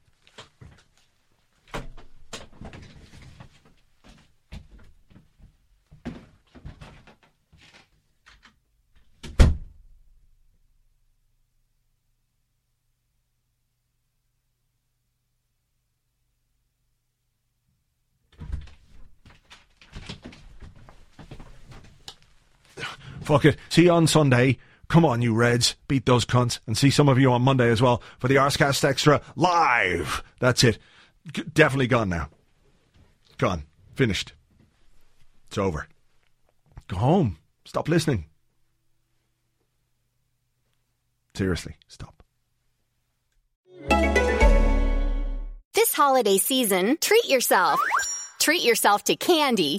Fuck 23.27 23.45
it. 23.45 23.57
See 23.71 23.87
you 23.87 23.91
on 23.91 24.07
Sunday. 24.07 24.57
Come 24.87 25.05
on, 25.05 25.21
you 25.21 25.35
Reds. 25.35 25.75
Beat 25.89 26.07
those 26.07 26.25
cunts. 26.25 26.61
And 26.65 26.79
see 26.79 26.91
some 26.91 27.09
of 27.09 27.19
you 27.19 27.33
on 27.33 27.43
Monday 27.43 27.69
as 27.71 27.83
well 27.83 28.01
for 28.21 28.29
the 28.29 28.37
Arsecast 28.37 28.85
Extra 28.85 29.21
live. 29.35 30.23
That's 30.39 30.63
it. 30.63 30.79
G- 31.33 31.43
definitely 31.53 31.89
gone 31.89 32.09
now. 32.09 32.29
Gone. 33.37 33.65
Finished. 33.97 34.33
It's 35.49 35.59
over. 35.59 35.89
Go 36.87 36.99
home. 36.99 37.39
Stop 37.65 37.89
listening. 37.89 38.27
Seriously, 41.35 41.75
stop. 41.89 42.23
This 45.75 45.93
holiday 45.93 46.39
season, 46.39 46.97
treat 47.01 47.29
yourself. 47.29 47.81
Treat 48.39 48.63
yourself 48.63 49.03
to 49.05 49.17
candy 49.17 49.79